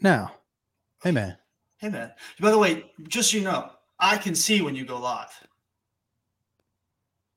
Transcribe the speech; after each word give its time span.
Now, 0.00 0.32
hey 1.02 1.10
man. 1.10 1.36
Hey 1.78 1.88
man. 1.88 2.12
By 2.40 2.50
the 2.50 2.58
way, 2.58 2.90
just 3.08 3.30
so 3.30 3.38
you 3.38 3.44
know, 3.44 3.70
I 3.98 4.16
can 4.16 4.34
see 4.34 4.60
when 4.62 4.74
you 4.74 4.84
go 4.84 4.98
live. 4.98 5.30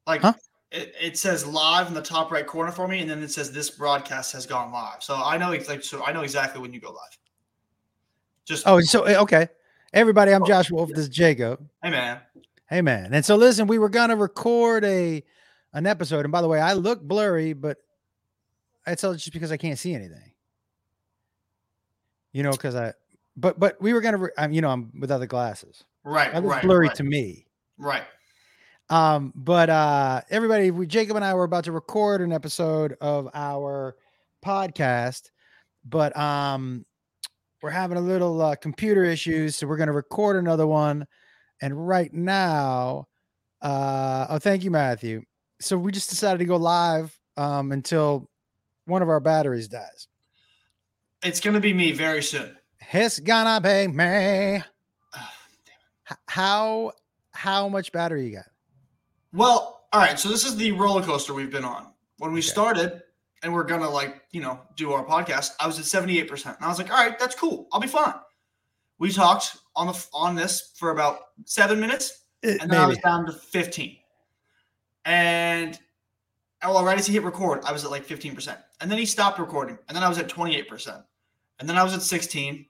Like 0.07 0.21
Huh? 0.21 0.33
it, 0.71 0.93
it 0.99 1.17
says 1.17 1.45
live 1.45 1.87
in 1.87 1.93
the 1.93 2.01
top 2.01 2.31
right 2.31 2.45
corner 2.45 2.71
for 2.71 2.87
me, 2.87 2.99
and 2.99 3.09
then 3.09 3.21
it 3.21 3.31
says 3.31 3.51
this 3.51 3.69
broadcast 3.69 4.31
has 4.33 4.45
gone 4.45 4.71
live. 4.71 5.01
So 5.03 5.15
I 5.15 5.37
know 5.37 5.51
like 5.51 5.83
so 5.83 6.03
I 6.03 6.11
know 6.11 6.21
exactly 6.21 6.61
when 6.61 6.73
you 6.73 6.79
go 6.79 6.89
live. 6.89 7.17
Just 8.45 8.67
Oh, 8.67 8.79
so 8.81 9.03
eh, 9.03 9.19
okay. 9.19 9.47
Everybody, 9.93 10.31
I'm 10.31 10.45
Josh 10.45 10.71
Wolf. 10.71 10.89
This 10.89 10.99
is 10.99 11.09
Jacob. 11.09 11.67
hey 11.83 11.89
man. 11.89 12.19
Hey 12.69 12.81
man. 12.81 13.13
And 13.13 13.25
so 13.25 13.35
listen, 13.35 13.67
we 13.67 13.77
were 13.77 13.89
gonna 13.89 14.15
record 14.15 14.83
a 14.85 15.23
an 15.73 15.85
episode. 15.87 16.25
And 16.25 16.31
by 16.31 16.41
the 16.41 16.47
way, 16.47 16.59
I 16.59 16.73
look 16.73 17.01
blurry, 17.01 17.53
but 17.53 17.77
it's 18.87 19.03
all 19.03 19.13
just 19.13 19.31
because 19.33 19.51
I 19.51 19.57
can't 19.57 19.77
see 19.77 19.93
anything. 19.93 20.30
You 22.33 22.43
know, 22.43 22.51
because 22.51 22.75
I 22.75 22.93
but 23.35 23.59
but 23.59 23.81
we 23.81 23.93
were 23.93 24.01
gonna 24.01 24.17
re- 24.17 24.31
I'm 24.37 24.51
you 24.51 24.61
know, 24.61 24.69
I'm 24.69 24.91
without 24.99 25.19
the 25.19 25.27
glasses. 25.27 25.83
Right, 26.03 26.31
That 26.33 26.43
was 26.43 26.51
right, 26.51 26.63
blurry 26.63 26.87
right, 26.87 26.95
to 26.95 27.03
me. 27.03 27.45
right. 27.77 28.03
Um, 28.89 29.31
but 29.35 29.69
uh 29.69 30.21
everybody, 30.29 30.71
we 30.71 30.85
Jacob 30.85 31.15
and 31.15 31.25
I 31.25 31.33
were 31.33 31.43
about 31.43 31.63
to 31.65 31.71
record 31.71 32.21
an 32.21 32.31
episode 32.31 32.97
of 33.01 33.29
our 33.33 33.95
podcast, 34.45 35.31
but 35.85 36.15
um 36.17 36.85
we're 37.61 37.69
having 37.69 37.97
a 37.97 38.01
little 38.01 38.41
uh, 38.41 38.55
computer 38.55 39.03
issues, 39.03 39.55
so 39.55 39.67
we're 39.67 39.77
gonna 39.77 39.93
record 39.93 40.35
another 40.35 40.67
one. 40.67 41.05
And 41.61 41.87
right 41.87 42.11
now, 42.11 43.07
uh 43.61 44.27
oh, 44.29 44.39
thank 44.39 44.63
you, 44.63 44.71
Matthew. 44.71 45.23
So 45.61 45.77
we 45.77 45.91
just 45.91 46.09
decided 46.09 46.39
to 46.39 46.45
go 46.45 46.57
live 46.57 47.17
um 47.37 47.71
until 47.71 48.29
one 48.85 49.01
of 49.01 49.09
our 49.09 49.19
batteries 49.19 49.67
dies. 49.67 50.07
It's 51.23 51.39
gonna 51.39 51.59
be 51.59 51.73
me 51.73 51.91
very 51.91 52.23
soon. 52.23 52.57
It's 52.91 53.19
gonna 53.19 53.61
be 53.61 53.87
me. 53.87 54.63
How 56.27 56.91
how 57.33 57.69
much 57.69 57.91
battery 57.91 58.27
you 58.27 58.35
got? 58.35 58.45
Well, 59.33 59.85
all 59.93 60.01
right. 60.01 60.19
So 60.19 60.29
this 60.29 60.45
is 60.45 60.55
the 60.57 60.71
roller 60.73 61.01
coaster 61.01 61.33
we've 61.33 61.51
been 61.51 61.63
on. 61.65 61.93
When 62.17 62.31
we 62.33 62.39
Okay. 62.39 62.47
started 62.47 63.01
and 63.43 63.53
we're 63.53 63.63
gonna 63.63 63.89
like, 63.89 64.21
you 64.31 64.41
know, 64.41 64.59
do 64.75 64.91
our 64.91 65.05
podcast, 65.05 65.51
I 65.59 65.67
was 65.67 65.79
at 65.79 65.85
78%. 65.85 66.55
And 66.57 66.65
I 66.65 66.67
was 66.67 66.77
like, 66.77 66.91
all 66.91 66.97
right, 66.97 67.17
that's 67.17 67.35
cool. 67.35 67.67
I'll 67.71 67.79
be 67.79 67.87
fine. 67.87 68.13
We 68.99 69.11
talked 69.11 69.57
on 69.75 69.87
the 69.87 70.07
on 70.13 70.35
this 70.35 70.73
for 70.75 70.91
about 70.91 71.19
seven 71.45 71.79
minutes, 71.79 72.23
Uh, 72.45 72.57
and 72.61 72.69
then 72.71 72.79
I 72.81 72.85
was 72.85 72.97
down 72.99 73.25
to 73.27 73.31
15. 73.31 73.97
And 75.05 75.79
well, 76.63 76.83
right 76.83 76.99
as 76.99 77.07
he 77.07 77.13
hit 77.13 77.23
record, 77.23 77.63
I 77.65 77.71
was 77.71 77.83
at 77.85 77.89
like 77.89 78.05
15%. 78.05 78.55
And 78.81 78.91
then 78.91 78.99
he 78.99 79.05
stopped 79.05 79.39
recording, 79.39 79.79
and 79.87 79.95
then 79.95 80.03
I 80.03 80.09
was 80.09 80.19
at 80.19 80.27
28%. 80.27 81.03
And 81.61 81.69
then 81.69 81.77
I 81.77 81.83
was 81.83 81.93
at 81.93 82.01
16, 82.01 82.65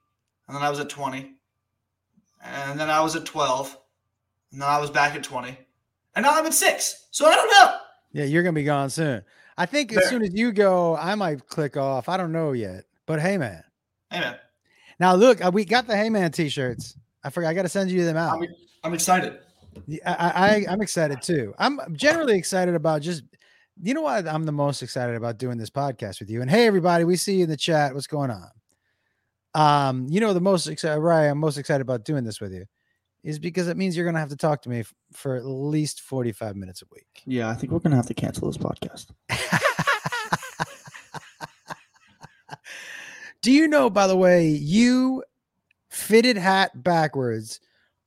and 0.48 0.56
then 0.56 0.62
I 0.62 0.70
was 0.70 0.80
at 0.80 0.90
20. 0.90 1.34
And 2.44 2.78
then 2.78 2.90
I 2.90 3.00
was 3.00 3.16
at 3.16 3.26
12. 3.26 3.78
And 4.52 4.62
then 4.62 4.68
I 4.68 4.80
was 4.80 4.90
back 4.90 5.16
at 5.16 5.24
20. 5.24 5.58
And 6.16 6.24
now 6.26 6.38
I'm 6.38 6.46
at 6.46 6.54
six. 6.54 7.08
So 7.12 7.26
I 7.26 7.36
don't 7.36 7.50
know. 7.50 7.78
Yeah, 8.12 8.26
you're 8.26 8.44
gonna 8.44 8.54
be 8.54 8.66
gone 8.66 8.90
soon. 8.90 9.24
I 9.58 9.66
think 9.66 9.94
as 9.94 10.10
soon 10.10 10.24
as 10.24 10.34
you 10.34 10.52
go, 10.52 10.98
I 10.98 11.16
might 11.16 11.48
click 11.48 11.78
off. 11.78 12.10
I 12.10 12.18
don't 12.18 12.34
know 12.34 12.52
yet. 12.52 12.84
But 13.06 13.22
hey 13.22 13.38
man. 13.38 13.64
Hey 14.10 14.20
man, 14.20 14.36
Now 15.00 15.16
look, 15.16 15.44
uh, 15.44 15.52
we 15.54 15.64
got 15.64 15.88
the 15.88 15.96
hey 15.96 16.10
man 16.10 16.32
t-shirts. 16.32 16.98
I 17.24 17.30
forgot 17.30 17.50
I 17.50 17.54
gotta 17.54 17.70
send 17.70 17.92
you 17.92 18.04
them 18.04 18.18
out. 18.18 18.42
I'm, 18.42 18.48
I'm 18.84 18.94
excited. 18.94 19.40
Yeah, 19.88 20.00
I, 20.06 20.50
I 20.50 20.66
I'm 20.70 20.82
excited 20.82 21.22
too. 21.22 21.54
I'm 21.58 21.80
generally 21.96 22.38
excited 22.38 22.76
about 22.76 23.02
just 23.02 23.24
you 23.82 23.94
know 23.94 24.02
what 24.02 24.28
I'm 24.28 24.46
the 24.46 24.52
most 24.52 24.84
excited 24.84 25.16
about 25.16 25.38
doing 25.38 25.58
this 25.58 25.70
podcast 25.70 26.20
with 26.20 26.30
you. 26.30 26.42
And 26.42 26.52
hey 26.52 26.68
everybody, 26.68 27.06
we 27.06 27.16
see 27.16 27.38
you 27.38 27.46
in 27.46 27.50
the 27.50 27.56
chat. 27.56 27.94
What's 27.94 28.08
going 28.08 28.32
on? 28.32 28.50
Um, 29.54 30.08
you 30.10 30.20
know 30.22 30.34
the 30.34 30.42
most 30.42 30.68
excited 30.68 31.00
right, 31.02 31.26
I'm 31.28 31.38
most 31.38 31.58
excited 31.58 31.82
about 31.82 32.06
doing 32.06 32.24
this 32.24 32.40
with 32.40 32.54
you 32.54 32.66
is 33.24 33.38
because 33.38 33.68
it 33.68 33.78
means 33.78 33.96
you're 33.96 34.06
gonna 34.06 34.20
have 34.20 34.30
to 34.30 34.38
talk 34.38 34.62
to 34.64 34.70
me 34.70 34.80
f- 34.80 34.94
for 35.14 35.36
at 35.36 35.46
least 35.46 36.02
45 36.02 36.56
minutes 36.56 36.82
a 36.82 36.86
week. 36.92 37.22
Yeah, 37.26 37.50
I 37.50 37.54
think 37.56 37.72
we're 37.72 37.80
gonna 37.80 37.96
have 37.98 38.08
to 38.08 38.14
cancel 38.14 38.50
this 38.50 38.58
podcast. 38.58 39.08
Do 43.42 43.52
you 43.52 43.68
know, 43.68 43.90
by 43.90 44.08
the 44.08 44.16
way, 44.16 44.50
you 44.50 45.24
fitted 45.90 46.38
hat 46.38 46.84
backwards, 46.84 47.60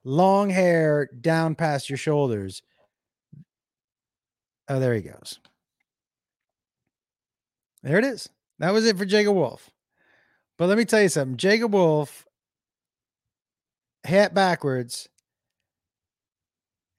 long 0.05 0.49
hair 0.49 1.09
down 1.21 1.57
past 1.57 1.91
your 1.91 1.97
shoulders? 1.97 2.63
Oh, 4.69 4.79
there 4.79 4.95
he 4.95 5.01
goes. 5.03 5.41
There 7.83 7.99
it 7.99 8.05
is. 8.05 8.29
That 8.61 8.73
was 8.73 8.87
it 8.87 8.97
for 8.97 9.05
Jacob 9.05 9.35
Wolf. 9.35 9.71
But 10.59 10.69
let 10.69 10.79
me 10.79 10.85
tell 10.85 11.03
you 11.03 11.09
something 11.09 11.37
Jacob 11.37 11.73
Wolf, 11.73 12.27
hat 14.05 14.35
backwards, 14.35 15.09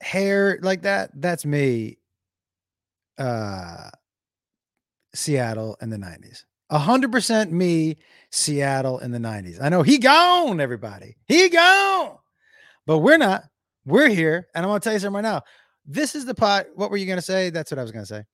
hair 0.00 0.58
like 0.62 0.82
that, 0.82 1.10
that's 1.14 1.44
me. 1.44 1.98
Uh, 3.18 3.88
Seattle 5.14 5.76
in 5.80 5.90
the 5.90 5.96
90s. 5.96 6.44
A 6.70 6.78
hundred 6.78 7.12
percent 7.12 7.52
me, 7.52 7.96
Seattle 8.30 8.98
in 8.98 9.12
the 9.12 9.18
90s. 9.18 9.62
I 9.62 9.68
know 9.68 9.82
he 9.82 9.98
gone, 9.98 10.60
everybody. 10.60 11.16
He 11.26 11.48
gone. 11.48 12.16
But 12.86 12.98
we're 12.98 13.18
not. 13.18 13.44
We're 13.84 14.08
here. 14.08 14.48
And 14.54 14.64
I'm 14.64 14.70
gonna 14.70 14.80
tell 14.80 14.92
you 14.92 14.98
something 14.98 15.14
right 15.14 15.30
now. 15.30 15.42
This 15.86 16.14
is 16.14 16.24
the 16.24 16.34
pod. 16.34 16.66
What 16.74 16.90
were 16.90 16.96
you 16.96 17.06
gonna 17.06 17.22
say? 17.22 17.50
That's 17.50 17.70
what 17.70 17.78
I 17.78 17.82
was 17.82 17.92
gonna 17.92 18.04
say. 18.04 18.24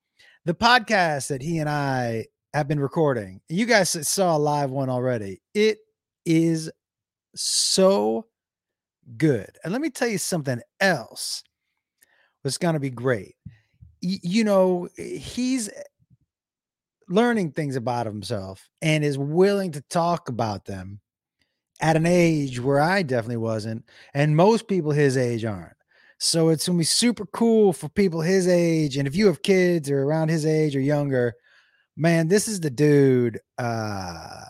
The 0.47 0.55
podcast 0.55 1.29
that 1.29 1.43
he 1.43 1.59
and 1.59 1.69
I 1.69 2.27
have 2.55 2.69
been 2.69 2.81
recording. 2.81 3.41
You 3.49 3.67
guys 3.67 3.91
saw 4.09 4.37
a 4.37 4.39
live 4.39 4.71
one 4.71 4.91
already. 4.91 5.41
It 5.55 5.79
is 6.27 6.71
so 7.35 8.27
good. 9.17 9.51
And 9.65 9.73
let 9.73 9.83
me 9.83 9.91
tell 9.91 10.09
you 10.09 10.19
something 10.19 10.61
else. 10.81 11.45
That's 12.45 12.59
gonna 12.59 12.81
be 12.81 12.91
great. 12.91 13.37
Y- 14.03 14.21
you 14.23 14.45
know, 14.45 14.89
eh, 14.99 15.19
he's 15.19 15.69
eh, 15.69 15.83
learning 17.09 17.53
things 17.53 17.77
about 17.77 18.07
himself 18.07 18.69
and 18.81 19.05
is 19.05 19.19
willing 19.19 19.73
to 19.73 19.81
talk 19.83 20.29
about 20.29 20.65
them 20.65 21.01
at 21.81 21.97
an 21.97 22.07
age 22.07 22.61
where 22.61 22.81
I 22.81 23.03
definitely 23.03 23.39
wasn't, 23.39 23.85
and 24.15 24.37
most 24.37 24.69
people 24.69 24.93
his 24.93 25.17
age 25.17 25.45
aren't. 25.45 25.77
So 26.19 26.51
it's 26.51 26.67
gonna 26.69 26.79
be 26.79 26.85
super 26.85 27.27
cool 27.27 27.73
for 27.73 27.89
people 27.91 28.21
his 28.23 28.49
age, 28.49 28.97
and 28.97 29.09
if 29.09 29.17
you 29.17 29.27
have 29.29 29.43
kids 29.43 29.91
or 29.91 30.03
around 30.05 30.31
his 30.31 30.47
age 30.47 30.77
or 30.77 30.81
younger, 30.81 31.35
man, 31.97 32.29
this 32.29 32.49
is 32.49 32.61
the 32.61 32.71
dude. 32.71 33.41
Uh, 33.59 34.45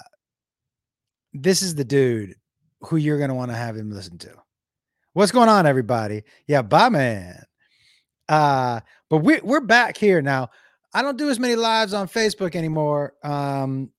this 1.33 1.63
is 1.63 1.75
the 1.75 1.85
dude 1.85 2.35
who 2.81 2.97
you're 2.97 3.19
gonna 3.19 3.35
want 3.35 3.51
to 3.51 3.57
have 3.57 3.77
him 3.77 3.91
listen 3.91 4.19
to. 4.19 4.35
What's 5.15 5.33
going 5.33 5.49
on, 5.49 5.67
everybody? 5.67 6.23
Yeah, 6.47 6.63
bye, 6.63 6.89
man. 6.89 7.43
Uh, 8.29 8.81
but 9.11 9.19
we 9.19 9.41
we're 9.43 9.61
back 9.61 9.97
here 9.97 10.23
now. 10.23 10.51
I 10.95 11.03
don't 11.03 11.19
do 11.19 11.31
as 11.31 11.39
many 11.39 11.57
lives 11.57 11.95
on 11.95 12.09
Facebook 12.09 12.55
anymore. 12.55 13.15
Um, 13.23 13.91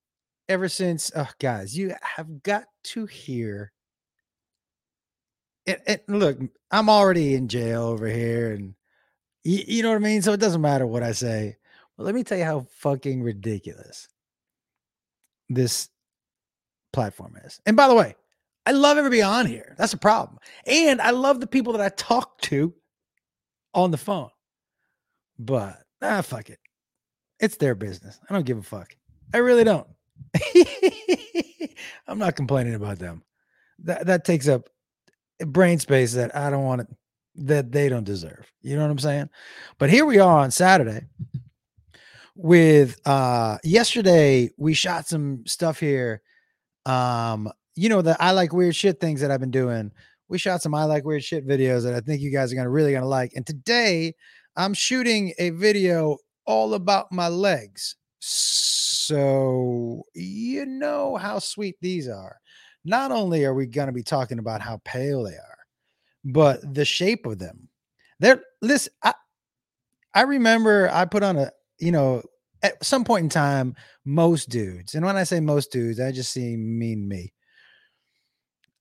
ever 0.48 0.70
since, 0.70 1.12
oh, 1.16 1.30
guys, 1.40 1.76
you 1.78 1.96
have 2.02 2.44
got 2.44 2.66
to 2.84 3.06
hear. 3.06 3.72
It, 5.66 5.82
it, 5.88 6.09
look, 6.09 6.38
I'm 6.72 6.90
already 6.90 7.36
in 7.36 7.48
jail 7.48 7.84
over 7.84 8.08
here, 8.08 8.52
and 8.52 8.76
you, 9.44 9.64
you 9.66 9.84
know 9.84 9.90
what 9.90 9.96
I 9.96 10.00
mean. 10.00 10.22
So 10.22 10.34
it 10.34 10.40
doesn't 10.40 10.62
matter 10.62 10.86
what 10.86 11.03
I 11.03 11.14
say. 11.14 11.58
But 11.98 12.06
let 12.06 12.16
me 12.16 12.24
tell 12.24 12.38
you 12.38 12.44
how 12.44 12.66
fucking 12.78 13.22
ridiculous 13.22 14.08
this 15.50 15.90
platform 16.92 17.38
is. 17.44 17.59
And 17.66 17.78
by 17.78 17.88
the 17.88 17.96
way, 17.96 18.16
I 18.66 18.72
love 18.72 18.98
everybody 18.98 19.22
on 19.22 19.46
here. 19.46 19.76
That's 19.78 19.94
a 19.94 19.98
problem, 19.98 20.40
and 20.66 21.02
I 21.02 21.12
love 21.12 21.40
the 21.40 21.48
people 21.48 21.74
that 21.74 21.82
I 21.82 21.90
talk 21.90 22.40
to 22.44 22.74
on 23.74 23.92
the 23.92 23.98
phone. 23.98 24.30
But 25.38 25.80
ah, 26.02 26.22
fuck 26.22 26.50
it. 26.50 26.59
It's 27.40 27.58
their 27.58 27.76
business. 27.76 28.20
I 28.30 28.34
don't 28.34 28.46
give 28.46 28.58
a 28.58 28.64
fuck. 28.64 28.96
I 29.34 29.40
really 29.40 29.66
don't. 29.66 29.88
I'm 32.08 32.20
not 32.20 32.36
complaining 32.36 32.76
about 32.76 33.00
them. 33.00 33.23
That 33.79 34.06
that 34.06 34.23
takes 34.23 34.47
up 34.47 34.70
brain 35.40 35.79
space 35.79 36.14
that 36.14 36.35
I 36.35 36.50
don't 36.50 36.64
want 36.64 36.82
it 36.82 36.88
that 37.35 37.72
they 37.72 37.90
don't 37.90 38.03
deserve. 38.03 38.50
You 38.62 38.76
know 38.76 38.84
what 38.84 38.91
I'm 38.91 39.00
saying? 39.00 39.29
But 39.79 39.90
here 39.90 40.06
we 40.06 40.20
are 40.20 40.40
on 40.40 40.52
Saturday 40.52 41.02
with 42.35 43.00
uh 43.06 43.58
yesterday 43.64 44.50
we 44.58 44.74
shot 44.74 45.08
some 45.08 45.46
stuff 45.46 45.80
here. 45.80 46.22
Um 46.85 47.50
you 47.76 47.90
know 47.90 48.02
the 48.02 48.22
I 48.22 48.32
like 48.32 48.53
weird 48.53 48.76
shit 48.76 49.00
things 49.00 49.22
that 49.22 49.32
I've 49.32 49.40
been 49.40 49.52
doing. 49.52 49.91
We 50.30 50.38
shot 50.38 50.62
some 50.62 50.76
I 50.76 50.85
like 50.85 51.06
weird 51.06 51.24
shit 51.24 51.47
videos 51.47 51.84
that 51.84 51.94
I 51.94 52.00
think 52.00 52.22
you 52.22 52.32
guys 52.32 52.52
are 52.52 52.56
to 52.66 52.70
really 52.70 52.94
to 53.03 53.08
like. 53.08 53.34
And 53.35 53.46
today 53.46 54.16
I'm 54.56 54.74
shooting 54.74 55.34
a 55.40 55.52
video 55.52 56.18
all 56.46 56.74
about 56.74 57.12
my 57.12 57.28
legs. 57.28 57.96
So, 59.06 60.06
you 60.14 60.66
know 60.66 61.18
how 61.18 61.40
sweet 61.40 61.76
these 61.82 62.08
are. 62.08 62.40
Not 62.86 63.12
only 63.12 63.46
are 63.46 63.53
we 63.53 63.66
going 63.66 63.88
to 63.88 63.94
be 63.94 64.03
talking 64.03 64.40
about 64.40 64.62
how 64.62 64.82
pale 64.86 65.24
they 65.24 65.36
are, 65.36 65.58
but 66.26 66.74
the 66.74 66.86
shape 66.86 67.26
of 67.26 67.40
them. 67.40 67.68
They're 68.20 68.41
listen, 68.62 68.94
I 69.03 69.14
I 70.14 70.22
remember 70.22 70.90
I 70.91 71.06
put 71.06 71.24
on 71.24 71.38
a, 71.38 71.52
you 71.84 71.91
know, 71.91 72.24
at 72.62 72.84
some 72.84 73.03
point 73.03 73.24
in 73.24 73.30
time, 73.30 73.76
most 74.06 74.50
dudes, 74.50 74.96
and 74.96 75.06
when 75.06 75.18
I 75.18 75.24
say 75.24 75.40
most 75.40 75.72
dudes, 75.72 76.00
I 76.00 76.12
just 76.12 76.32
see 76.32 76.56
mean 76.56 77.08
me. 77.08 77.34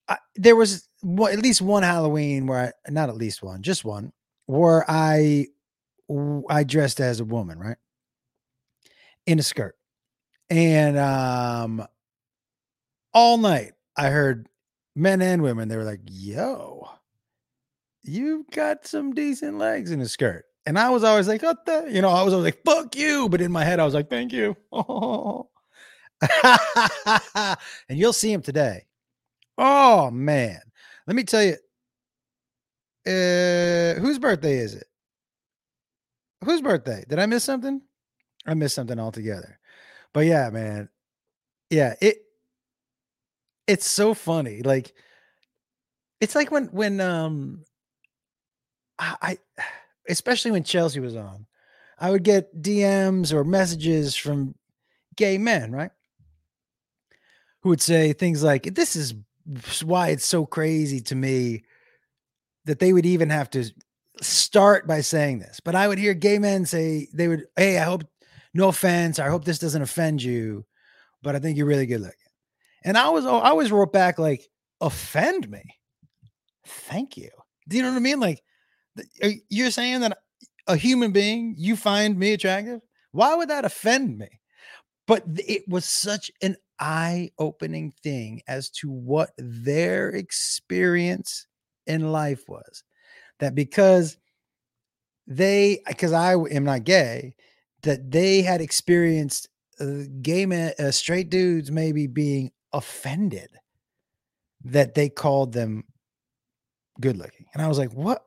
I, 0.08 0.18
there 0.36 0.56
was 0.56 0.88
at 1.02 1.38
least 1.38 1.62
one 1.62 1.82
Halloween 1.82 2.46
where 2.46 2.72
I 2.86 2.90
not 2.90 3.08
at 3.08 3.16
least 3.16 3.42
one, 3.42 3.62
just 3.62 3.84
one 3.84 4.12
where 4.46 4.84
I, 4.88 5.46
I 6.48 6.64
dressed 6.64 7.00
as 7.00 7.20
a 7.20 7.24
woman, 7.24 7.58
right? 7.58 7.76
In 9.26 9.38
a 9.38 9.42
skirt. 9.42 9.76
And 10.50 10.98
um 10.98 11.86
all 13.14 13.38
night 13.38 13.72
I 13.96 14.08
heard 14.08 14.48
men 14.94 15.22
and 15.22 15.42
women, 15.42 15.68
they 15.68 15.76
were 15.76 15.84
like, 15.84 16.00
yo, 16.06 16.88
you've 18.02 18.50
got 18.50 18.86
some 18.86 19.12
decent 19.12 19.58
legs 19.58 19.90
in 19.90 20.00
a 20.00 20.08
skirt. 20.08 20.44
And 20.64 20.78
I 20.78 20.90
was 20.90 21.02
always 21.04 21.26
like, 21.28 21.42
what 21.42 21.64
the? 21.66 21.88
You 21.90 22.02
know, 22.02 22.10
I 22.10 22.22
was 22.22 22.32
always 22.32 22.52
like, 22.52 22.62
fuck 22.64 22.94
you. 22.94 23.28
But 23.28 23.40
in 23.40 23.50
my 23.50 23.64
head, 23.64 23.80
I 23.80 23.84
was 23.84 23.94
like, 23.94 24.08
thank 24.08 24.32
you. 24.32 24.56
and 24.72 25.18
you'll 27.88 28.12
see 28.12 28.32
him 28.32 28.42
today. 28.42 28.86
Oh, 29.58 30.10
man. 30.10 30.60
Let 31.06 31.16
me 31.16 31.24
tell 31.24 31.42
you. 31.42 31.56
Uh, 33.04 33.98
whose 34.00 34.20
birthday 34.20 34.58
is 34.58 34.74
it? 34.74 34.86
Whose 36.44 36.62
birthday? 36.62 37.04
Did 37.08 37.18
I 37.18 37.26
miss 37.26 37.42
something? 37.42 37.82
I 38.46 38.54
missed 38.54 38.76
something 38.76 38.98
altogether. 38.98 39.58
But 40.12 40.26
yeah, 40.26 40.50
man. 40.50 40.88
Yeah, 41.70 41.94
it 42.00 42.18
it's 43.66 43.88
so 43.88 44.14
funny. 44.14 44.62
Like 44.62 44.92
it's 46.20 46.34
like 46.34 46.50
when 46.50 46.66
when 46.66 47.00
um 47.00 47.64
I, 48.98 49.16
I 49.22 49.64
especially 50.08 50.50
when 50.50 50.64
Chelsea 50.64 51.00
was 51.00 51.16
on, 51.16 51.46
I 51.98 52.10
would 52.10 52.24
get 52.24 52.60
DMs 52.60 53.32
or 53.32 53.44
messages 53.44 54.16
from 54.16 54.54
gay 55.16 55.38
men, 55.38 55.72
right? 55.72 55.90
Who 57.60 57.68
would 57.68 57.80
say 57.80 58.12
things 58.12 58.42
like, 58.42 58.74
This 58.74 58.96
is 58.96 59.14
why 59.84 60.08
it's 60.08 60.26
so 60.26 60.46
crazy 60.46 61.00
to 61.02 61.14
me 61.14 61.64
that 62.64 62.78
they 62.78 62.92
would 62.92 63.06
even 63.06 63.30
have 63.30 63.50
to 63.50 63.64
start 64.20 64.86
by 64.86 65.00
saying 65.00 65.38
this. 65.40 65.60
But 65.60 65.74
I 65.74 65.88
would 65.88 65.98
hear 65.98 66.14
gay 66.14 66.38
men 66.38 66.66
say, 66.66 67.08
They 67.12 67.28
would, 67.28 67.44
Hey, 67.56 67.78
I 67.78 67.84
hope, 67.84 68.04
no 68.54 68.68
offense, 68.68 69.18
I 69.18 69.28
hope 69.28 69.44
this 69.44 69.58
doesn't 69.58 69.82
offend 69.82 70.22
you, 70.22 70.64
but 71.22 71.36
I 71.36 71.38
think 71.38 71.56
you're 71.56 71.66
really 71.66 71.86
good 71.86 72.00
looking. 72.00 72.16
And 72.84 72.98
I 72.98 73.08
was, 73.10 73.24
I 73.24 73.28
always 73.28 73.70
wrote 73.70 73.92
back, 73.92 74.18
like, 74.18 74.48
offend 74.80 75.48
me. 75.48 75.62
Thank 76.66 77.16
you. 77.16 77.30
Do 77.68 77.76
you 77.76 77.82
know 77.82 77.90
what 77.90 77.96
I 77.96 78.00
mean? 78.00 78.18
Like, 78.20 78.42
you're 79.48 79.70
saying 79.70 80.00
that 80.00 80.18
a 80.66 80.76
human 80.76 81.12
being, 81.12 81.54
you 81.58 81.76
find 81.76 82.18
me 82.18 82.32
attractive? 82.32 82.80
Why 83.12 83.34
would 83.34 83.50
that 83.50 83.64
offend 83.64 84.18
me? 84.18 84.28
But 85.06 85.24
it 85.26 85.68
was 85.68 85.84
such 85.84 86.30
an 86.42 86.56
eye 86.78 87.30
opening 87.38 87.92
thing 88.02 88.42
as 88.48 88.70
to 88.70 88.90
what 88.90 89.30
their 89.36 90.10
experience 90.10 91.46
in 91.86 92.12
life 92.12 92.48
was. 92.48 92.84
That 93.40 93.54
because 93.54 94.16
they, 95.26 95.82
because 95.86 96.12
I 96.12 96.34
am 96.34 96.64
not 96.64 96.84
gay, 96.84 97.34
that 97.82 98.10
they 98.10 98.42
had 98.42 98.60
experienced 98.60 99.48
uh, 99.80 100.04
gay 100.20 100.46
men, 100.46 100.72
uh, 100.78 100.90
straight 100.92 101.30
dudes 101.30 101.70
maybe 101.70 102.06
being 102.06 102.52
offended 102.72 103.48
that 104.64 104.94
they 104.94 105.08
called 105.08 105.52
them 105.52 105.84
good 107.00 107.16
looking. 107.16 107.46
And 107.52 107.62
I 107.62 107.68
was 107.68 107.78
like, 107.78 107.92
what? 107.92 108.24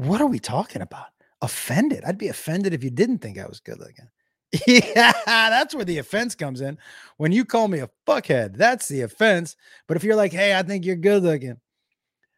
What 0.00 0.22
are 0.22 0.26
we 0.26 0.38
talking 0.38 0.80
about? 0.80 1.08
Offended? 1.42 2.04
I'd 2.06 2.16
be 2.16 2.28
offended 2.28 2.72
if 2.72 2.82
you 2.82 2.88
didn't 2.88 3.18
think 3.18 3.38
I 3.38 3.46
was 3.46 3.60
good 3.60 3.78
looking. 3.78 4.08
yeah, 4.66 5.12
that's 5.26 5.74
where 5.74 5.84
the 5.84 5.98
offense 5.98 6.34
comes 6.34 6.62
in. 6.62 6.78
When 7.18 7.32
you 7.32 7.44
call 7.44 7.68
me 7.68 7.80
a 7.80 7.90
fuckhead, 8.06 8.56
that's 8.56 8.88
the 8.88 9.02
offense. 9.02 9.56
But 9.86 9.98
if 9.98 10.04
you're 10.04 10.16
like, 10.16 10.32
hey, 10.32 10.56
I 10.56 10.62
think 10.62 10.86
you're 10.86 10.96
good 10.96 11.22
looking. 11.22 11.60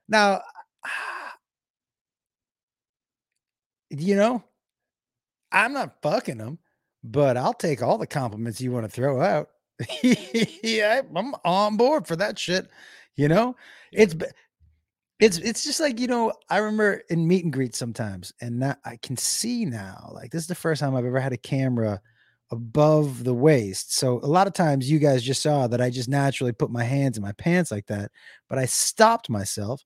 Now, 0.08 0.42
you 3.90 4.16
know, 4.16 4.42
I'm 5.52 5.72
not 5.72 6.02
fucking 6.02 6.38
them, 6.38 6.58
but 7.04 7.36
I'll 7.36 7.54
take 7.54 7.80
all 7.80 7.96
the 7.96 8.08
compliments 8.08 8.60
you 8.60 8.72
want 8.72 8.86
to 8.86 8.90
throw 8.90 9.22
out. 9.22 9.50
yeah, 10.02 11.02
I'm 11.14 11.36
on 11.44 11.76
board 11.76 12.08
for 12.08 12.16
that 12.16 12.40
shit. 12.40 12.68
You 13.14 13.28
know, 13.28 13.54
it's 13.92 14.16
it's 15.22 15.38
it's 15.38 15.62
just 15.62 15.78
like 15.78 16.00
you 16.00 16.08
know 16.08 16.32
i 16.50 16.58
remember 16.58 17.02
in 17.08 17.26
meet 17.26 17.44
and 17.44 17.52
greet 17.52 17.74
sometimes 17.76 18.32
and 18.40 18.58
now 18.58 18.74
i 18.84 18.96
can 19.02 19.16
see 19.16 19.64
now 19.64 20.10
like 20.12 20.32
this 20.32 20.42
is 20.42 20.48
the 20.48 20.54
first 20.54 20.80
time 20.80 20.96
i've 20.96 21.04
ever 21.04 21.20
had 21.20 21.32
a 21.32 21.38
camera 21.38 22.00
above 22.50 23.22
the 23.22 23.32
waist 23.32 23.94
so 23.94 24.19
a 24.24 24.26
lot 24.26 24.48
of 24.48 24.52
times 24.52 24.90
you 24.90 24.98
guys 24.98 25.22
just 25.22 25.40
saw 25.40 25.66
that 25.69 25.80
i 25.80 25.88
just 25.88 26.08
naturally 26.08 26.52
put 26.52 26.70
my 26.70 26.82
hands 26.82 27.16
in 27.16 27.22
my 27.22 27.32
pants 27.32 27.70
like 27.70 27.86
that 27.86 28.10
but 28.48 28.58
i 28.58 28.66
stopped 28.66 29.30
myself 29.30 29.84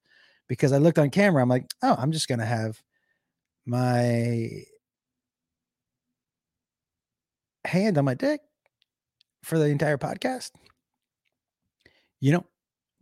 because 0.48 0.72
i 0.72 0.78
looked 0.78 0.98
on 0.98 1.10
camera 1.10 1.42
i'm 1.42 1.50
like 1.50 1.66
oh 1.82 1.94
i'm 1.98 2.12
just 2.12 2.28
gonna 2.28 2.46
have 2.46 2.80
my 3.66 4.48
hand 7.66 7.98
on 7.98 8.04
my 8.04 8.14
dick 8.14 8.40
for 9.42 9.58
the 9.58 9.66
entire 9.66 9.98
podcast? 9.98 10.52
You 12.20 12.32
know 12.32 12.46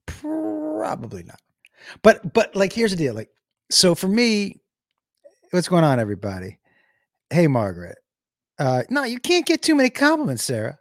probably 0.06 1.22
not 1.22 1.40
but 2.02 2.32
but 2.32 2.54
like 2.54 2.72
here's 2.72 2.90
the 2.90 2.96
deal. 2.96 3.14
Like, 3.14 3.30
so 3.70 3.94
for 3.94 4.08
me, 4.08 4.60
what's 5.50 5.68
going 5.68 5.84
on, 5.84 6.00
everybody? 6.00 6.58
Hey, 7.30 7.46
Margaret. 7.46 7.98
Uh, 8.58 8.82
no, 8.90 9.04
you 9.04 9.18
can't 9.18 9.46
get 9.46 9.62
too 9.62 9.74
many 9.74 9.90
compliments, 9.90 10.44
Sarah. 10.44 10.78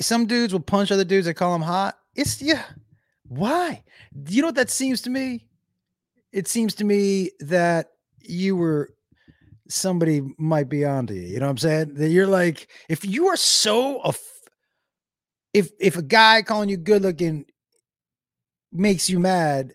Some 0.00 0.26
dudes 0.26 0.52
will 0.52 0.60
punch 0.60 0.90
other 0.90 1.04
dudes 1.04 1.26
that 1.26 1.34
call 1.34 1.52
them 1.52 1.62
hot. 1.62 1.96
It's 2.14 2.40
yeah. 2.40 2.64
Why? 3.26 3.82
You 4.28 4.42
know 4.42 4.48
what 4.48 4.56
that 4.56 4.70
seems 4.70 5.02
to 5.02 5.10
me? 5.10 5.46
It 6.32 6.48
seems 6.48 6.74
to 6.76 6.84
me 6.84 7.30
that 7.40 7.90
you 8.20 8.56
were 8.56 8.94
somebody 9.68 10.22
might 10.38 10.68
be 10.68 10.84
onto 10.84 11.14
you. 11.14 11.22
You 11.22 11.38
know 11.40 11.46
what 11.46 11.52
I'm 11.52 11.58
saying? 11.58 11.94
That 11.94 12.10
you're 12.10 12.26
like, 12.26 12.68
if 12.88 13.04
you 13.04 13.28
are 13.28 13.36
so 13.36 14.02
if 15.54 15.70
if 15.78 15.96
a 15.96 16.02
guy 16.02 16.42
calling 16.42 16.68
you 16.68 16.76
good 16.76 17.02
looking 17.02 17.46
makes 18.74 19.08
you 19.08 19.20
mad 19.20 19.74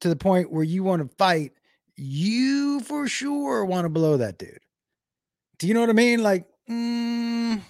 to 0.00 0.08
the 0.08 0.16
point 0.16 0.52
where 0.52 0.64
you 0.64 0.84
want 0.84 1.02
to 1.02 1.16
fight, 1.16 1.52
you 1.96 2.80
for 2.80 3.08
sure 3.08 3.64
want 3.64 3.86
to 3.86 3.88
blow 3.88 4.18
that 4.18 4.38
dude. 4.38 4.60
Do 5.58 5.66
you 5.66 5.74
know 5.74 5.80
what 5.80 5.90
I 5.90 5.94
mean? 5.94 6.22
Like, 6.22 6.46
mm, 6.68 7.60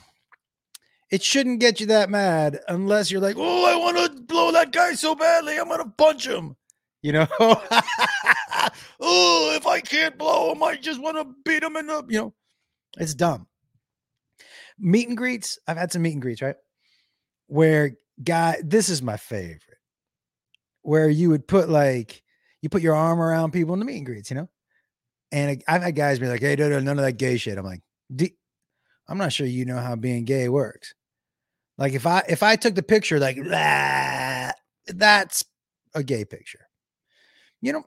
it 1.10 1.22
shouldn't 1.22 1.60
get 1.60 1.78
you 1.78 1.86
that 1.86 2.10
mad 2.10 2.60
unless 2.68 3.10
you're 3.10 3.20
like, 3.20 3.36
oh, 3.38 3.64
I 3.64 3.76
want 3.76 3.96
to 3.96 4.22
blow 4.22 4.50
that 4.52 4.72
guy 4.72 4.94
so 4.94 5.14
badly, 5.14 5.56
I'm 5.56 5.68
gonna 5.68 5.92
punch 5.96 6.26
him. 6.26 6.56
You 7.02 7.12
know, 7.12 7.26
oh, 7.40 7.62
if 9.54 9.66
I 9.66 9.80
can't 9.80 10.18
blow 10.18 10.52
him, 10.52 10.62
I 10.62 10.76
just 10.76 11.00
want 11.00 11.16
to 11.16 11.34
beat 11.44 11.62
him 11.62 11.76
in 11.76 11.86
the, 11.86 12.04
you 12.08 12.18
know, 12.18 12.34
it's 12.98 13.14
dumb. 13.14 13.46
Meet 14.78 15.08
and 15.08 15.16
greets. 15.16 15.58
I've 15.68 15.76
had 15.76 15.92
some 15.92 16.02
meet 16.02 16.14
and 16.14 16.22
greets, 16.22 16.42
right? 16.42 16.56
Where 17.46 17.92
guy, 18.22 18.58
this 18.64 18.88
is 18.88 19.02
my 19.02 19.16
favorite 19.16 19.62
where 20.86 21.10
you 21.10 21.30
would 21.30 21.48
put 21.48 21.68
like 21.68 22.22
you 22.62 22.68
put 22.68 22.82
your 22.82 22.94
arm 22.94 23.20
around 23.20 23.52
people 23.52 23.74
in 23.74 23.80
the 23.80 23.84
meet 23.84 23.96
and 23.96 24.06
greets, 24.06 24.30
you 24.30 24.36
know. 24.36 24.48
And 25.32 25.62
I've 25.66 25.82
had 25.82 25.96
guys 25.96 26.20
be 26.20 26.28
like, 26.28 26.40
"Hey, 26.40 26.54
no, 26.56 26.68
no, 26.68 26.78
none 26.78 26.98
of 26.98 27.04
that 27.04 27.12
gay 27.12 27.36
shit." 27.36 27.58
I'm 27.58 27.64
like, 27.64 27.82
"I'm 29.08 29.18
not 29.18 29.32
sure 29.32 29.46
you 29.46 29.64
know 29.64 29.78
how 29.78 29.96
being 29.96 30.24
gay 30.24 30.48
works." 30.48 30.94
Like 31.76 31.92
if 31.92 32.06
I 32.06 32.22
if 32.28 32.42
I 32.42 32.54
took 32.54 32.76
the 32.76 32.84
picture 32.84 33.18
like 33.18 33.36
that, 33.48 34.56
that's 34.86 35.44
a 35.94 36.04
gay 36.04 36.24
picture. 36.24 36.68
You 37.60 37.72
know, 37.72 37.84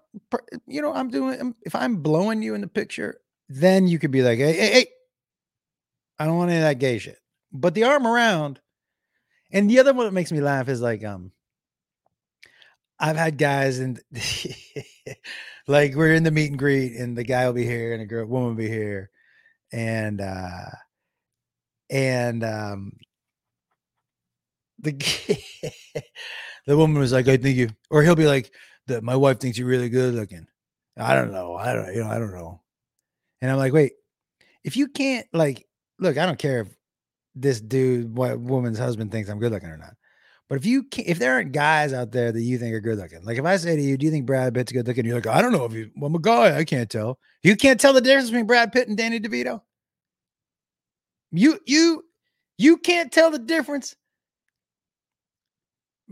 you 0.68 0.82
know, 0.82 0.94
I'm 0.94 1.10
doing. 1.10 1.56
If 1.62 1.76
I'm 1.76 1.98
blowing 2.02 2.42
you 2.42 2.54
in 2.54 2.62
the 2.62 2.68
picture, 2.68 3.22
then 3.48 3.88
you 3.88 3.98
could 3.98 4.12
be 4.12 4.24
like, 4.24 4.40
"Hey, 4.40 4.54
hey, 4.54 4.72
hey, 4.72 4.88
I 6.20 6.26
don't 6.26 6.38
want 6.38 6.52
any 6.52 6.60
of 6.60 6.66
that 6.66 6.80
gay 6.80 7.00
shit." 7.00 7.20
But 7.54 7.76
the 7.76 7.86
arm 7.86 8.06
around, 8.06 8.60
and 9.52 9.70
the 9.70 9.80
other 9.80 9.94
one 9.94 10.06
that 10.06 10.12
makes 10.12 10.34
me 10.34 10.42
laugh 10.42 10.68
is 10.68 10.82
like, 10.82 11.04
um, 11.06 11.32
I've 13.00 13.16
had 13.16 13.38
guys 13.38 13.80
and 13.80 14.00
like 15.68 15.96
we're 15.96 16.14
in 16.14 16.24
the 16.24 16.32
meet 16.32 16.50
and 16.50 16.60
greet 16.60 16.96
and 16.96 17.18
the 17.18 17.24
guy 17.24 17.46
will 17.46 17.54
be 17.54 17.66
here 17.66 17.94
and 17.94 18.02
a 18.02 18.06
girl 18.06 18.26
woman 18.26 18.50
will 18.50 18.56
be 18.56 18.68
here 18.68 19.10
and 19.72 20.20
uh 20.20 20.70
and 21.90 22.44
um 22.44 22.92
the 24.80 24.92
the 26.66 26.78
woman 26.78 27.00
was 27.00 27.14
like 27.14 27.28
I 27.28 27.38
think 27.38 27.58
you 27.58 27.70
or 27.90 28.04
he'll 28.04 28.16
be 28.16 28.28
like 28.28 28.52
my 29.02 29.16
wife 29.16 29.40
thinks 29.40 29.58
you're 29.58 29.68
really 29.68 29.90
good 29.90 30.16
looking. 30.16 30.48
I 30.98 31.14
don't 31.14 31.32
know. 31.32 31.56
I 31.56 31.74
don't 31.74 31.94
you 31.94 32.04
know 32.04 32.10
I 32.10 32.18
don't 32.18 32.34
know. 32.34 32.62
And 33.42 33.52
I'm 33.52 33.58
like 33.58 33.74
wait 33.74 33.94
if 34.64 34.76
you 34.76 34.88
can't 34.88 35.28
like 35.32 35.66
look 36.00 36.18
I 36.18 36.26
don't 36.26 36.40
care 36.40 36.62
if 36.62 36.68
this 37.36 37.62
dude 37.62 38.16
what 38.16 38.40
woman's 38.40 38.80
husband 38.80 39.12
thinks 39.12 39.30
I'm 39.30 39.40
good 39.40 39.52
looking 39.52 39.70
or 39.70 39.78
not. 39.78 39.96
But 40.50 40.58
if 40.58 40.66
you 40.66 40.84
can, 40.84 41.06
if 41.08 41.20
there 41.20 41.34
aren't 41.34 41.52
guys 41.54 41.94
out 41.94 42.12
there 42.12 42.32
that 42.32 42.42
you 42.42 42.58
think 42.58 42.74
are 42.74 42.82
good 42.82 42.98
looking, 42.98 43.24
like 43.24 43.38
if 43.38 43.46
I 43.46 43.56
say 43.58 43.76
to 43.76 43.82
you, 43.82 43.98
"Do 43.98 44.06
you 44.06 44.12
think 44.12 44.26
Brad 44.26 44.54
Pitt's 44.54 44.72
good 44.72 44.88
looking?" 44.88 45.06
You're 45.06 45.16
like, 45.16 45.28
"I 45.28 45.42
don't 45.42 45.52
know 45.54 45.66
if 45.66 45.74
you." 45.74 45.92
Well, 45.96 46.08
I'm 46.08 46.16
a 46.16 46.20
guy. 46.20 46.58
I 46.58 46.64
can't 46.66 46.90
tell. 46.90 47.20
You 47.44 47.56
can't 47.56 47.80
tell 47.80 47.94
the 47.94 48.02
difference 48.02 48.30
between 48.30 48.48
Brad 48.48 48.72
Pitt 48.72 48.88
and 48.88 48.98
Danny 48.98 49.20
DeVito. 49.20 49.62
You 51.32 51.60
you 51.66 52.04
you 52.58 52.78
can't 52.78 53.12
tell 53.12 53.32
the 53.32 53.40
difference. 53.40 53.96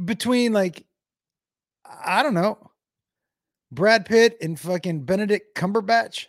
between 0.06 0.54
like 0.54 0.86
I 1.86 2.22
don't 2.24 2.34
know, 2.34 2.72
Brad 3.72 4.06
Pitt 4.06 4.38
and 4.42 4.60
fucking 4.60 5.06
Benedict 5.06 5.56
Cumberbatch. 5.56 6.28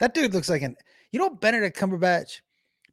That 0.00 0.14
dude 0.14 0.34
looks 0.34 0.50
like 0.50 0.62
an 0.62 0.76
you 1.12 1.18
know 1.18 1.30
Benedict 1.30 1.78
Cumberbatch. 1.78 2.40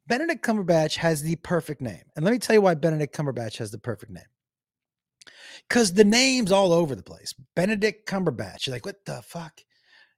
Benedict 0.06 0.44
Cumberbatch 0.44 0.96
has 0.96 1.22
the 1.22 1.36
perfect 1.36 1.80
name, 1.80 2.02
and 2.14 2.24
let 2.24 2.32
me 2.32 2.38
tell 2.38 2.54
you 2.54 2.60
why 2.60 2.74
Benedict 2.74 3.16
Cumberbatch 3.16 3.56
has 3.58 3.70
the 3.70 3.78
perfect 3.78 4.12
name. 4.12 4.24
Because 5.68 5.92
the 5.92 6.04
name's 6.04 6.52
all 6.52 6.72
over 6.72 6.94
the 6.94 7.02
place. 7.02 7.34
Benedict 7.56 8.08
Cumberbatch. 8.08 8.66
You're 8.66 8.76
like, 8.76 8.84
what 8.84 9.04
the 9.06 9.22
fuck? 9.22 9.60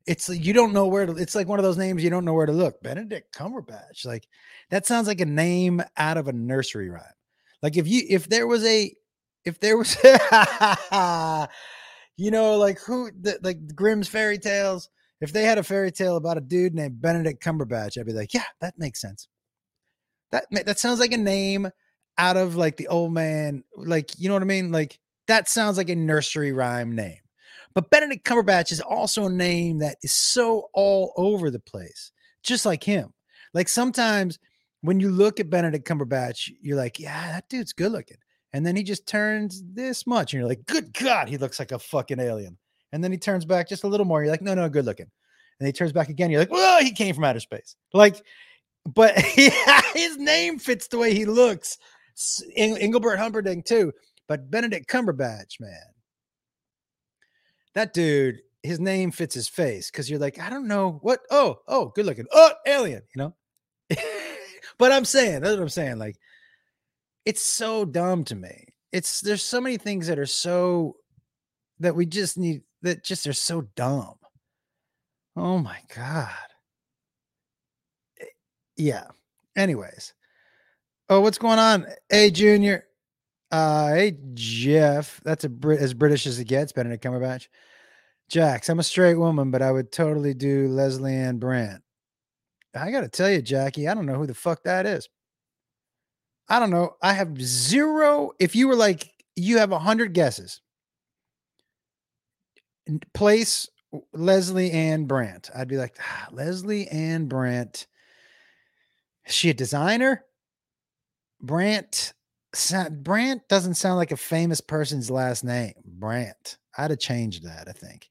It's 0.06 0.28
you 0.28 0.52
don't 0.52 0.72
know 0.72 0.86
where 0.86 1.06
to. 1.06 1.12
It's 1.12 1.34
like 1.34 1.48
one 1.48 1.58
of 1.58 1.64
those 1.64 1.76
names 1.76 2.02
you 2.02 2.10
don't 2.10 2.24
know 2.24 2.34
where 2.34 2.46
to 2.46 2.52
look. 2.52 2.80
Benedict 2.82 3.34
Cumberbatch. 3.34 4.04
Like 4.04 4.28
that 4.70 4.86
sounds 4.86 5.08
like 5.08 5.20
a 5.20 5.26
name 5.26 5.82
out 5.96 6.16
of 6.16 6.28
a 6.28 6.32
nursery 6.32 6.90
rhyme. 6.90 7.02
Like 7.62 7.76
if 7.76 7.88
you 7.88 8.02
if 8.08 8.28
there 8.28 8.46
was 8.46 8.64
a 8.64 8.94
if 9.44 9.58
there 9.60 9.76
was 9.76 9.96
you 12.16 12.30
know 12.30 12.56
like 12.56 12.78
who 12.80 13.10
the, 13.20 13.38
like 13.42 13.74
Grimm's 13.74 14.08
fairy 14.08 14.38
tales. 14.38 14.88
If 15.20 15.32
they 15.32 15.44
had 15.44 15.56
a 15.56 15.62
fairy 15.62 15.90
tale 15.90 16.16
about 16.16 16.36
a 16.36 16.42
dude 16.42 16.74
named 16.74 17.00
Benedict 17.00 17.42
Cumberbatch, 17.42 17.98
I'd 17.98 18.04
be 18.04 18.12
like, 18.12 18.34
yeah, 18.34 18.44
that 18.60 18.78
makes 18.78 19.00
sense. 19.00 19.28
That 20.50 20.66
that 20.66 20.78
sounds 20.78 21.00
like 21.00 21.12
a 21.12 21.18
name 21.18 21.68
out 22.18 22.36
of 22.36 22.56
like 22.56 22.76
the 22.76 22.88
old 22.88 23.12
man, 23.12 23.64
like 23.76 24.18
you 24.18 24.28
know 24.28 24.34
what 24.34 24.42
I 24.42 24.46
mean? 24.46 24.72
Like 24.72 24.98
that 25.26 25.48
sounds 25.48 25.76
like 25.76 25.90
a 25.90 25.96
nursery 25.96 26.52
rhyme 26.52 26.94
name. 26.94 27.18
But 27.74 27.90
Benedict 27.90 28.26
Cumberbatch 28.26 28.72
is 28.72 28.80
also 28.80 29.26
a 29.26 29.30
name 29.30 29.78
that 29.78 29.98
is 30.02 30.12
so 30.12 30.68
all 30.72 31.12
over 31.16 31.50
the 31.50 31.60
place, 31.60 32.10
just 32.42 32.64
like 32.64 32.82
him. 32.82 33.12
Like 33.52 33.68
sometimes 33.68 34.38
when 34.80 35.00
you 35.00 35.10
look 35.10 35.40
at 35.40 35.50
Benedict 35.50 35.86
Cumberbatch, 35.86 36.50
you're 36.62 36.76
like, 36.76 36.98
yeah, 36.98 37.32
that 37.32 37.48
dude's 37.48 37.72
good 37.72 37.92
looking. 37.92 38.16
And 38.52 38.64
then 38.64 38.76
he 38.76 38.82
just 38.82 39.06
turns 39.06 39.62
this 39.74 40.06
much, 40.06 40.32
and 40.32 40.40
you're 40.40 40.48
like, 40.48 40.64
good 40.66 40.92
God, 40.94 41.28
he 41.28 41.36
looks 41.36 41.58
like 41.58 41.72
a 41.72 41.78
fucking 41.78 42.20
alien. 42.20 42.56
And 42.92 43.04
then 43.04 43.12
he 43.12 43.18
turns 43.18 43.44
back 43.44 43.68
just 43.68 43.84
a 43.84 43.88
little 43.88 44.06
more. 44.06 44.22
You're 44.22 44.30
like, 44.30 44.40
no, 44.40 44.54
no, 44.54 44.68
good 44.68 44.86
looking. 44.86 45.10
And 45.60 45.66
he 45.66 45.72
turns 45.72 45.92
back 45.92 46.08
again. 46.08 46.30
You're 46.30 46.40
like, 46.40 46.50
well, 46.50 46.82
he 46.82 46.92
came 46.92 47.14
from 47.14 47.24
outer 47.24 47.40
space. 47.40 47.76
Like, 47.92 48.22
but 48.86 49.18
his 49.94 50.16
name 50.16 50.58
fits 50.58 50.88
the 50.88 50.98
way 50.98 51.14
he 51.14 51.24
looks. 51.24 51.78
Engelbert 52.56 53.18
Humperdinck, 53.18 53.64
too. 53.64 53.92
But 54.28 54.50
Benedict 54.50 54.88
Cumberbatch, 54.88 55.60
man, 55.60 55.78
that 57.74 57.92
dude, 57.92 58.40
his 58.62 58.80
name 58.80 59.10
fits 59.10 59.34
his 59.34 59.48
face 59.48 59.90
because 59.90 60.10
you're 60.10 60.18
like, 60.18 60.40
I 60.40 60.50
don't 60.50 60.66
know 60.66 60.98
what. 61.02 61.20
Oh, 61.30 61.60
oh, 61.68 61.92
good 61.94 62.06
looking. 62.06 62.26
Oh, 62.32 62.52
alien, 62.66 63.02
you 63.14 63.22
know? 63.22 63.34
but 64.78 64.92
I'm 64.92 65.04
saying, 65.04 65.42
that's 65.42 65.54
what 65.54 65.62
I'm 65.62 65.68
saying. 65.68 65.98
Like, 65.98 66.16
it's 67.24 67.42
so 67.42 67.84
dumb 67.84 68.24
to 68.24 68.34
me. 68.34 68.68
It's 68.92 69.20
there's 69.20 69.42
so 69.42 69.60
many 69.60 69.76
things 69.76 70.06
that 70.06 70.18
are 70.18 70.26
so 70.26 70.96
that 71.80 71.94
we 71.94 72.06
just 72.06 72.38
need 72.38 72.62
that 72.82 73.04
just 73.04 73.26
are 73.26 73.32
so 73.32 73.62
dumb. 73.76 74.14
Oh 75.36 75.58
my 75.58 75.78
god. 75.94 76.30
Yeah. 78.76 79.06
Anyways. 79.56 80.12
Oh, 81.08 81.20
what's 81.20 81.38
going 81.38 81.58
on? 81.58 81.86
Hey, 82.10 82.30
Junior. 82.30 82.84
Uh, 83.50 83.88
hey, 83.94 84.18
Jeff. 84.34 85.20
That's 85.24 85.44
a 85.44 85.48
Brit 85.48 85.80
as 85.80 85.94
British 85.94 86.26
as 86.26 86.38
it 86.38 86.46
gets. 86.46 86.72
Benedict 86.72 87.04
Cumberbatch. 87.04 87.48
Jax, 88.28 88.68
I'm 88.68 88.80
a 88.80 88.82
straight 88.82 89.14
woman, 89.14 89.50
but 89.52 89.62
I 89.62 89.70
would 89.70 89.92
totally 89.92 90.34
do 90.34 90.66
Lesley-Ann 90.68 91.38
Brandt. 91.38 91.82
I 92.74 92.90
got 92.90 93.02
to 93.02 93.08
tell 93.08 93.30
you, 93.30 93.40
Jackie, 93.40 93.88
I 93.88 93.94
don't 93.94 94.04
know 94.04 94.16
who 94.16 94.26
the 94.26 94.34
fuck 94.34 94.64
that 94.64 94.84
is. 94.84 95.08
I 96.48 96.58
don't 96.58 96.70
know. 96.70 96.96
I 97.00 97.12
have 97.12 97.40
zero. 97.40 98.32
If 98.40 98.56
you 98.56 98.68
were 98.68 98.74
like, 98.74 99.08
you 99.36 99.58
have 99.58 99.72
a 99.72 99.78
hundred 99.78 100.12
guesses, 100.12 100.60
place 103.14 103.68
Lesley-Ann 104.12 105.04
Brandt. 105.04 105.50
I'd 105.54 105.68
be 105.68 105.76
like, 105.76 105.96
ah, 106.00 106.28
Lesley-Ann 106.32 107.26
Brandt. 107.26 107.86
Is 109.26 109.34
she 109.34 109.50
a 109.50 109.54
designer? 109.54 110.24
Brant. 111.40 112.12
Brandt 112.90 113.48
doesn't 113.48 113.74
sound 113.74 113.96
like 113.96 114.12
a 114.12 114.16
famous 114.16 114.60
person's 114.60 115.10
last 115.10 115.44
name. 115.44 115.74
Brant. 115.84 116.58
I'd 116.78 116.90
have 116.90 117.00
changed 117.00 117.44
that, 117.44 117.68
I 117.68 117.72
think. 117.72 118.10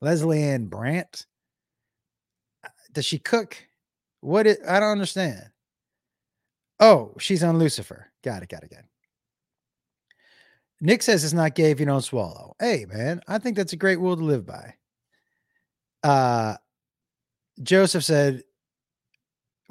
Lesley-Ann 0.00 0.66
Brandt. 0.66 1.26
Uh, 2.64 2.68
does 2.92 3.04
she 3.04 3.18
cook? 3.18 3.56
What 4.20 4.46
I 4.46 4.80
don't 4.80 4.90
understand. 4.92 5.42
Oh, 6.80 7.14
she's 7.18 7.42
on 7.42 7.58
Lucifer. 7.58 8.10
Got 8.24 8.42
it, 8.42 8.48
got 8.48 8.62
it, 8.62 8.70
got 8.70 8.80
it. 8.80 8.86
Nick 10.80 11.02
says 11.02 11.22
it's 11.22 11.32
not 11.32 11.54
gay 11.54 11.70
if 11.70 11.78
you 11.78 11.86
don't 11.86 12.02
swallow. 12.02 12.56
Hey, 12.58 12.86
man, 12.88 13.20
I 13.28 13.38
think 13.38 13.56
that's 13.56 13.72
a 13.72 13.76
great 13.76 14.00
rule 14.00 14.16
to 14.16 14.24
live 14.24 14.46
by. 14.46 14.74
Uh 16.02 16.56
Joseph 17.62 18.02
said, 18.02 18.42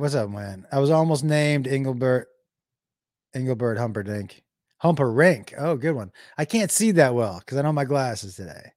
What's 0.02 0.16
up, 0.16 0.32
man? 0.32 0.66
I 0.72 0.80
was 0.80 0.90
almost 0.90 1.24
named 1.24 1.68
Engelbert 1.68 2.28
Engelbert 3.36 3.78
Humperdinck. 3.78 4.42
Humperink. 4.84 5.54
Oh, 5.60 5.76
good 5.76 5.92
one. 5.92 6.12
I 6.40 6.44
can't 6.46 6.72
see 6.72 6.90
that 6.94 7.14
well 7.14 7.38
because 7.38 7.56
I 7.56 7.62
don't 7.62 7.68
have 7.68 7.76
my 7.76 7.86
glasses 7.86 8.36
today. 8.36 8.72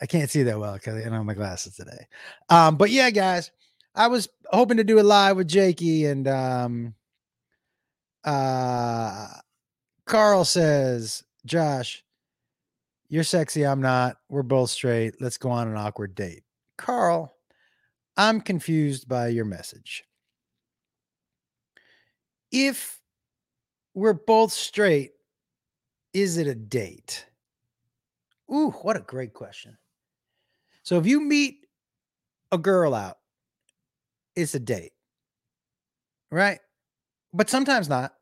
I 0.00 0.06
can't 0.06 0.30
see 0.30 0.44
that 0.44 0.58
well 0.58 0.72
because 0.72 0.94
I 0.94 1.02
don't 1.02 1.12
have 1.12 1.24
my 1.26 1.34
glasses 1.34 1.76
today. 1.76 2.06
Um, 2.48 2.78
but 2.78 2.88
yeah, 2.88 3.10
guys, 3.10 3.50
I 3.94 4.06
was 4.06 4.30
hoping 4.46 4.78
to 4.78 4.84
do 4.84 4.98
a 4.98 5.02
live 5.02 5.36
with 5.36 5.48
Jakey 5.48 6.06
and 6.06 6.26
um 6.26 6.94
uh 8.24 9.28
Carl 10.06 10.46
says, 10.46 11.24
Josh, 11.44 12.02
you're 13.10 13.22
sexy, 13.22 13.66
I'm 13.66 13.82
not. 13.82 14.16
We're 14.30 14.42
both 14.42 14.70
straight. 14.70 15.20
Let's 15.20 15.36
go 15.36 15.50
on 15.50 15.68
an 15.68 15.76
awkward 15.76 16.14
date. 16.14 16.44
Carl, 16.78 17.34
I'm 18.16 18.40
confused 18.40 19.10
by 19.10 19.28
your 19.28 19.44
message. 19.44 20.07
If 22.50 23.00
we're 23.94 24.14
both 24.14 24.52
straight, 24.52 25.12
is 26.14 26.38
it 26.38 26.46
a 26.46 26.54
date? 26.54 27.26
Ooh, 28.52 28.70
what 28.70 28.96
a 28.96 29.00
great 29.00 29.34
question. 29.34 29.76
So 30.82 30.98
if 30.98 31.06
you 31.06 31.20
meet 31.20 31.66
a 32.50 32.58
girl 32.58 32.94
out, 32.94 33.18
it's 34.34 34.54
a 34.54 34.60
date, 34.60 34.92
right? 36.30 36.60
But 37.34 37.50
sometimes 37.50 37.88
not. 37.88 38.14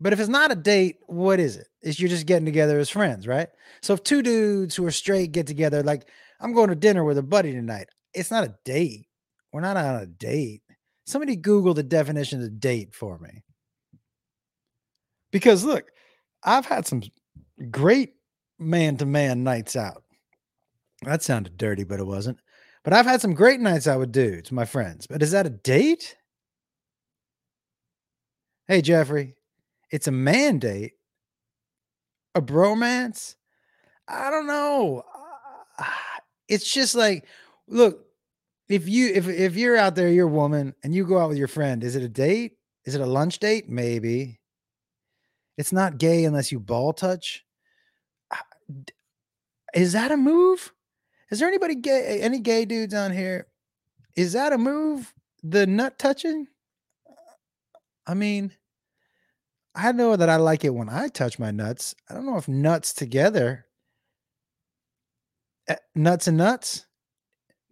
But 0.00 0.14
if 0.14 0.18
it's 0.18 0.28
not 0.28 0.50
a 0.50 0.56
date, 0.56 0.96
what 1.06 1.38
is 1.38 1.56
it? 1.56 1.68
Is 1.82 2.00
you're 2.00 2.08
just 2.08 2.26
getting 2.26 2.46
together 2.46 2.78
as 2.78 2.88
friends, 2.88 3.26
right? 3.26 3.48
So 3.82 3.92
if 3.92 4.02
two 4.02 4.22
dudes 4.22 4.74
who 4.74 4.86
are 4.86 4.90
straight 4.90 5.30
get 5.32 5.46
together, 5.46 5.82
like 5.82 6.08
I'm 6.40 6.54
going 6.54 6.70
to 6.70 6.74
dinner 6.74 7.04
with 7.04 7.18
a 7.18 7.22
buddy 7.22 7.52
tonight, 7.52 7.88
it's 8.14 8.30
not 8.30 8.44
a 8.44 8.54
date. 8.64 9.06
We're 9.52 9.60
not 9.60 9.76
on 9.76 9.96
a 9.96 10.06
date. 10.06 10.62
Somebody 11.06 11.36
Google 11.36 11.74
the 11.74 11.82
definition 11.82 12.42
of 12.42 12.60
date 12.60 12.94
for 12.94 13.18
me. 13.18 13.42
Because 15.30 15.64
look, 15.64 15.90
I've 16.42 16.66
had 16.66 16.86
some 16.86 17.02
great 17.70 18.14
man 18.58 18.96
to 18.98 19.06
man 19.06 19.44
nights 19.44 19.76
out. 19.76 20.02
That 21.02 21.22
sounded 21.22 21.56
dirty, 21.56 21.84
but 21.84 22.00
it 22.00 22.06
wasn't. 22.06 22.38
But 22.82 22.92
I've 22.92 23.06
had 23.06 23.20
some 23.20 23.34
great 23.34 23.60
nights 23.60 23.86
out 23.86 23.98
with 23.98 24.12
dudes, 24.12 24.52
my 24.52 24.64
friends. 24.64 25.06
But 25.06 25.22
is 25.22 25.32
that 25.32 25.46
a 25.46 25.50
date? 25.50 26.16
Hey, 28.68 28.82
Jeffrey, 28.82 29.34
it's 29.90 30.06
a 30.06 30.12
mandate, 30.12 30.92
a 32.34 32.40
bromance. 32.40 33.34
I 34.08 34.30
don't 34.30 34.46
know. 34.46 35.04
It's 36.48 36.74
just 36.74 36.96
like, 36.96 37.28
look, 37.68 38.09
if 38.70 38.88
you 38.88 39.12
if 39.12 39.28
if 39.28 39.56
you're 39.56 39.76
out 39.76 39.96
there, 39.96 40.08
you're 40.08 40.28
a 40.28 40.30
woman, 40.30 40.74
and 40.84 40.94
you 40.94 41.04
go 41.04 41.18
out 41.18 41.28
with 41.28 41.38
your 41.38 41.48
friend, 41.48 41.82
is 41.82 41.96
it 41.96 42.02
a 42.02 42.08
date? 42.08 42.52
Is 42.84 42.94
it 42.94 43.00
a 43.00 43.06
lunch 43.06 43.40
date? 43.40 43.68
Maybe. 43.68 44.40
It's 45.58 45.72
not 45.72 45.98
gay 45.98 46.24
unless 46.24 46.50
you 46.52 46.60
ball 46.60 46.92
touch. 46.92 47.44
Is 49.74 49.92
that 49.92 50.12
a 50.12 50.16
move? 50.16 50.72
Is 51.30 51.40
there 51.40 51.48
anybody 51.48 51.74
gay? 51.74 52.20
Any 52.20 52.38
gay 52.38 52.64
dudes 52.64 52.94
on 52.94 53.12
here? 53.12 53.48
Is 54.16 54.32
that 54.32 54.52
a 54.52 54.58
move? 54.58 55.12
The 55.42 55.66
nut 55.66 55.98
touching? 55.98 56.46
I 58.06 58.14
mean, 58.14 58.52
I 59.74 59.92
know 59.92 60.16
that 60.16 60.28
I 60.28 60.36
like 60.36 60.64
it 60.64 60.74
when 60.74 60.88
I 60.88 61.08
touch 61.08 61.38
my 61.38 61.50
nuts. 61.50 61.94
I 62.08 62.14
don't 62.14 62.26
know 62.26 62.36
if 62.36 62.48
nuts 62.48 62.92
together, 62.92 63.66
eh, 65.68 65.76
nuts 65.94 66.28
and 66.28 66.36
nuts. 66.36 66.86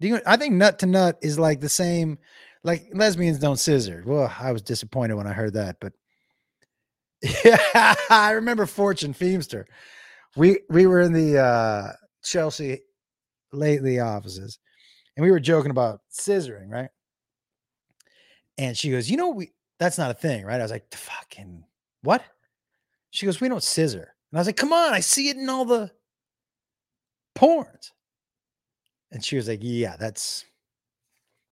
Do 0.01 0.09
you? 0.09 0.21
I 0.27 0.37
think 0.37 0.55
nut 0.55 0.79
to 0.81 0.87
nut 0.87 1.19
is 1.23 1.39
like 1.39 1.61
the 1.61 1.69
same. 1.69 2.19
Like 2.65 2.89
lesbians 2.93 3.39
don't 3.39 3.59
scissor. 3.59 4.03
Well, 4.07 4.33
I 4.39 4.53
was 4.53 4.63
disappointed 4.63 5.15
when 5.15 5.27
I 5.27 5.33
heard 5.33 5.55
that, 5.55 5.77
but 5.81 5.93
yeah, 7.45 7.95
I 8.11 8.33
remember 8.33 8.67
Fortune 8.67 9.15
Feimster. 9.15 9.65
We 10.37 10.61
we 10.69 10.87
were 10.87 11.01
in 11.01 11.13
the 11.13 11.39
uh, 11.39 11.93
Chelsea 12.23 12.81
Lately 13.53 13.99
offices, 13.99 14.59
and 15.17 15.25
we 15.25 15.31
were 15.31 15.41
joking 15.41 15.71
about 15.71 16.01
scissoring, 16.13 16.69
right? 16.69 16.91
And 18.59 18.77
she 18.77 18.91
goes, 18.91 19.11
"You 19.11 19.17
know, 19.17 19.31
we 19.31 19.53
that's 19.79 19.99
not 19.99 20.11
a 20.11 20.15
thing, 20.15 20.45
right?" 20.45 20.61
I 20.61 20.63
was 20.63 20.71
like, 20.71 20.93
"Fucking 20.95 21.65
what?" 22.03 22.23
She 23.11 23.25
goes, 23.25 23.41
"We 23.41 23.49
don't 23.49 23.63
scissor." 23.63 24.15
And 24.31 24.39
I 24.39 24.41
was 24.41 24.49
like, 24.49 24.57
come 24.57 24.73
on, 24.73 24.93
I 24.93 25.01
see 25.01 25.29
it 25.29 25.37
in 25.37 25.49
all 25.49 25.65
the 25.65 25.91
porns. 27.37 27.93
And 29.11 29.25
she 29.25 29.37
was 29.37 29.49
like, 29.49 29.61
yeah, 29.63 29.97
that's 29.97 30.45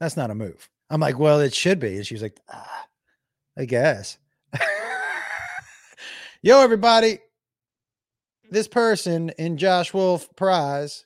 that's 0.00 0.16
not 0.16 0.30
a 0.30 0.34
move. 0.34 0.68
I'm 0.90 1.00
like, 1.00 1.18
well, 1.18 1.40
it 1.40 1.54
should 1.54 1.80
be. 1.80 1.96
And 1.96 2.06
she 2.06 2.14
was 2.14 2.22
like, 2.22 2.38
ah, 2.52 2.86
I 3.56 3.64
guess. 3.64 4.18
Yo, 6.42 6.60
everybody. 6.60 7.18
This 8.50 8.68
person 8.68 9.30
in 9.30 9.56
Josh 9.56 9.92
Wolf 9.92 10.28
Prize, 10.36 11.04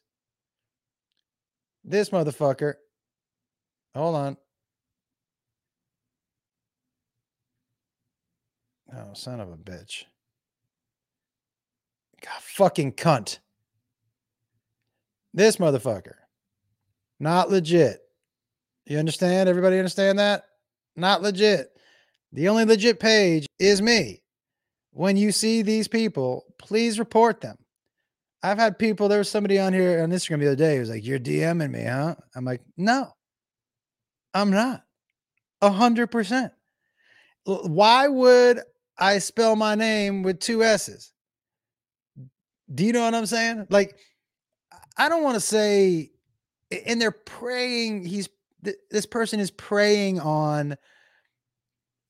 this 1.85 2.11
motherfucker. 2.11 2.75
Hold 3.95 4.17
on. 4.17 4.37
Oh, 8.95 9.15
son 9.15 9.41
of 9.41 9.51
a 9.51 9.57
bitch. 9.57 10.05
God, 12.21 12.43
fucking 12.43 12.93
cunt. 12.93 13.39
This 15.33 15.57
motherfucker. 15.57 16.20
Not 17.21 17.51
legit. 17.51 18.01
You 18.87 18.99
understand? 18.99 19.49
Everybody 19.49 19.79
understand 19.79 20.19
that? 20.19 20.45
Not 20.97 21.23
legit. 21.23 21.69
The 22.33 22.49
only 22.49 22.65
legit 22.65 22.99
page 22.99 23.47
is 23.59 23.83
me. 23.83 24.23
When 24.93 25.17
you 25.17 25.31
see 25.31 25.63
these 25.63 25.87
people, 25.87 26.45
please 26.59 26.99
report 26.99 27.41
them. 27.41 27.57
I've 28.43 28.59
had 28.59 28.79
people, 28.79 29.09
there 29.09 29.19
was 29.19 29.29
somebody 29.29 29.59
on 29.59 29.73
here 29.73 30.03
on 30.03 30.11
Instagram 30.11 30.41
the 30.41 30.47
other 30.47 30.57
day 30.57 30.75
who 30.75 30.81
was 30.81 30.91
like, 30.91 31.05
You're 31.05 31.19
DMing 31.19 31.71
me, 31.71 31.85
huh? 31.85 32.15
I'm 32.35 32.45
like, 32.45 32.63
No, 32.77 33.13
I'm 34.33 34.51
not. 34.51 34.83
A 35.61 35.71
hundred 35.71 36.09
percent. 36.09 36.53
Why 37.45 38.09
would 38.09 38.61
I 38.99 39.19
spell 39.19 39.57
my 39.57 39.75
name 39.75 40.23
with 40.23 40.41
two 40.41 40.63
S's? 40.63 41.13
Do 42.73 42.85
you 42.85 42.93
know 42.93 43.03
what 43.03 43.15
I'm 43.15 43.27
saying? 43.27 43.67
Like, 43.69 43.97
I 44.97 45.09
don't 45.09 45.23
want 45.23 45.35
to 45.35 45.41
say, 45.41 46.10
and 46.87 47.01
they're 47.01 47.11
praying, 47.11 48.05
he's 48.05 48.29
this 48.91 49.07
person 49.07 49.41
is 49.41 49.51
preying 49.51 50.21
on 50.21 50.77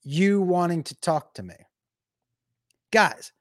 you 0.02 0.40
wanting 0.40 0.82
to 0.82 0.94
talk 1.00 1.34
to 1.34 1.42
me. 1.42 1.54
Guys, 2.92 3.32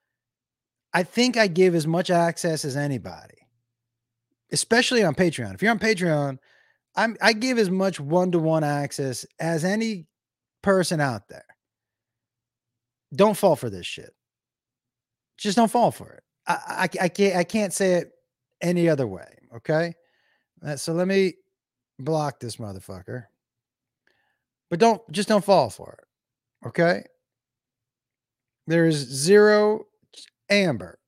I 0.94 1.04
think 1.04 1.38
I 1.38 1.48
give 1.48 1.74
as 1.76 1.88
much 1.88 2.10
access 2.10 2.64
as 2.66 2.78
anybody, 2.78 3.48
especially 4.52 5.04
on 5.04 5.16
Patreon. 5.16 5.56
If 5.56 5.62
you're 5.62 5.72
on 5.72 5.80
Patreon, 5.80 6.38
I'm 6.96 7.18
I 7.22 7.34
give 7.34 7.58
as 7.58 7.70
much 7.70 8.00
one-to-one 8.00 8.64
access 8.64 9.26
as 9.40 9.64
any 9.66 10.08
person 10.62 11.00
out 11.02 11.28
there. 11.30 11.46
Don't 13.16 13.38
fall 13.38 13.56
for 13.56 13.70
this 13.70 13.88
shit. 13.88 14.14
Just 15.38 15.56
don't 15.56 15.72
fall 15.72 15.92
for 15.92 16.12
it. 16.12 16.24
I, 16.46 16.90
I, 16.94 17.04
I 17.06 17.10
can't 17.10 17.36
I 17.36 17.44
can't 17.44 17.74
say 17.74 17.94
it 17.94 18.12
any 18.62 18.88
other 18.88 19.08
way. 19.08 19.40
Okay. 19.56 19.94
Uh, 20.66 20.76
so 20.76 20.94
let 20.94 21.08
me 21.08 21.34
block 22.00 22.40
this 22.40 22.58
motherfucker. 22.58 23.26
But 24.70 24.80
don't 24.80 25.02
just 25.12 25.30
don't 25.30 25.44
fall 25.44 25.70
for 25.70 25.98
it. 26.00 26.68
Okay. 26.68 27.04
There 28.68 28.86
is 28.86 28.98
zero 28.98 29.86
amber. 30.50 31.00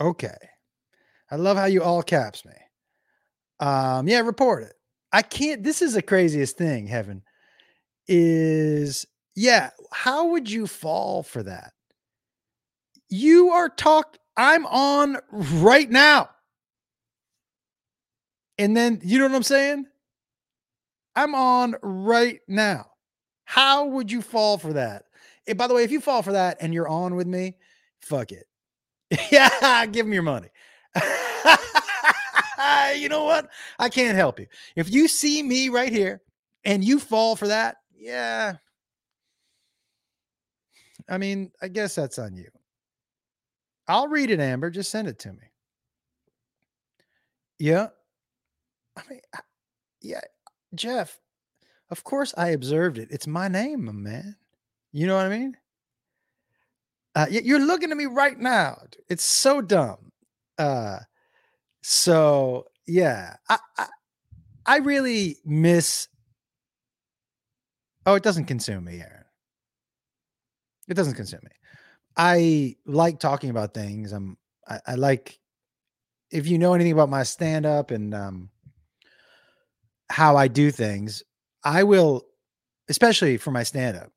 Okay. 0.00 0.36
I 1.30 1.36
love 1.36 1.56
how 1.56 1.66
you 1.66 1.82
all 1.82 2.02
caps 2.02 2.44
me. 2.44 2.52
Um, 3.60 4.08
yeah, 4.08 4.20
report 4.20 4.62
it. 4.62 4.74
I 5.12 5.22
can't. 5.22 5.62
This 5.62 5.82
is 5.82 5.94
the 5.94 6.02
craziest 6.02 6.56
thing, 6.56 6.86
Heaven. 6.86 7.22
Is 8.06 9.04
yeah, 9.34 9.70
how 9.92 10.28
would 10.28 10.50
you 10.50 10.66
fall 10.66 11.22
for 11.22 11.42
that? 11.42 11.72
You 13.10 13.50
are 13.50 13.68
talk 13.68 14.16
I'm 14.36 14.66
on 14.66 15.18
right 15.32 15.90
now. 15.90 16.30
And 18.58 18.76
then 18.76 19.00
you 19.02 19.18
know 19.18 19.26
what 19.26 19.34
I'm 19.34 19.42
saying? 19.42 19.86
I'm 21.14 21.34
on 21.34 21.76
right 21.82 22.40
now. 22.46 22.86
How 23.44 23.86
would 23.86 24.10
you 24.10 24.22
fall 24.22 24.58
for 24.58 24.72
that? 24.74 25.04
And 25.46 25.56
by 25.56 25.66
the 25.66 25.74
way, 25.74 25.84
if 25.84 25.90
you 25.90 26.00
fall 26.00 26.22
for 26.22 26.32
that 26.32 26.58
and 26.60 26.74
you're 26.74 26.88
on 26.88 27.14
with 27.14 27.26
me, 27.26 27.56
fuck 28.00 28.30
it. 28.32 28.46
yeah, 29.32 29.86
give 29.86 30.06
me 30.06 30.14
your 30.14 30.22
money. 30.22 30.48
you 32.96 33.08
know 33.08 33.24
what? 33.24 33.48
I 33.78 33.88
can't 33.88 34.16
help 34.16 34.38
you. 34.38 34.46
If 34.76 34.92
you 34.92 35.08
see 35.08 35.42
me 35.42 35.70
right 35.70 35.92
here 35.92 36.20
and 36.64 36.84
you 36.84 36.98
fall 36.98 37.36
for 37.36 37.48
that, 37.48 37.76
yeah. 37.96 38.56
I 41.08 41.18
mean, 41.18 41.50
I 41.62 41.68
guess 41.68 41.94
that's 41.94 42.18
on 42.18 42.36
you. 42.36 42.48
I'll 43.86 44.08
read 44.08 44.30
it, 44.30 44.40
Amber. 44.40 44.70
Just 44.70 44.90
send 44.90 45.08
it 45.08 45.18
to 45.20 45.32
me. 45.32 45.52
Yeah. 47.58 47.88
I 48.98 49.02
mean, 49.08 49.20
yeah, 50.02 50.20
Jeff, 50.74 51.18
of 51.90 52.04
course 52.04 52.34
I 52.36 52.48
observed 52.48 52.98
it. 52.98 53.08
It's 53.10 53.26
my 53.26 53.48
name, 53.48 53.84
my 53.84 53.92
man. 53.92 54.36
You 54.92 55.06
know 55.06 55.16
what 55.16 55.26
I 55.26 55.28
mean? 55.28 55.56
Uh, 57.14 57.26
you're 57.30 57.64
looking 57.64 57.90
at 57.90 57.96
me 57.96 58.06
right 58.06 58.38
now. 58.38 58.80
It's 59.08 59.24
so 59.24 59.60
dumb. 59.60 60.12
Uh, 60.58 60.98
so 61.82 62.66
yeah, 62.86 63.36
I, 63.48 63.58
I, 63.76 63.86
I 64.66 64.76
really 64.78 65.36
miss. 65.44 66.08
Oh, 68.06 68.14
it 68.14 68.22
doesn't 68.22 68.46
consume 68.46 68.84
me, 68.84 69.00
Aaron. 69.00 69.24
It 70.88 70.94
doesn't 70.94 71.14
consume 71.14 71.40
me. 71.44 71.50
I 72.16 72.76
like 72.86 73.20
talking 73.20 73.50
about 73.50 73.74
things. 73.74 74.12
I'm. 74.12 74.36
I, 74.66 74.80
I 74.86 74.94
like. 74.94 75.38
If 76.30 76.46
you 76.46 76.58
know 76.58 76.74
anything 76.74 76.92
about 76.92 77.08
my 77.08 77.22
stand 77.22 77.64
up 77.64 77.90
and 77.90 78.14
um, 78.14 78.50
how 80.10 80.36
I 80.36 80.48
do 80.48 80.70
things, 80.70 81.22
I 81.64 81.82
will, 81.82 82.22
especially 82.88 83.36
for 83.36 83.50
my 83.50 83.62
stand 83.62 83.96
up, 83.96 84.10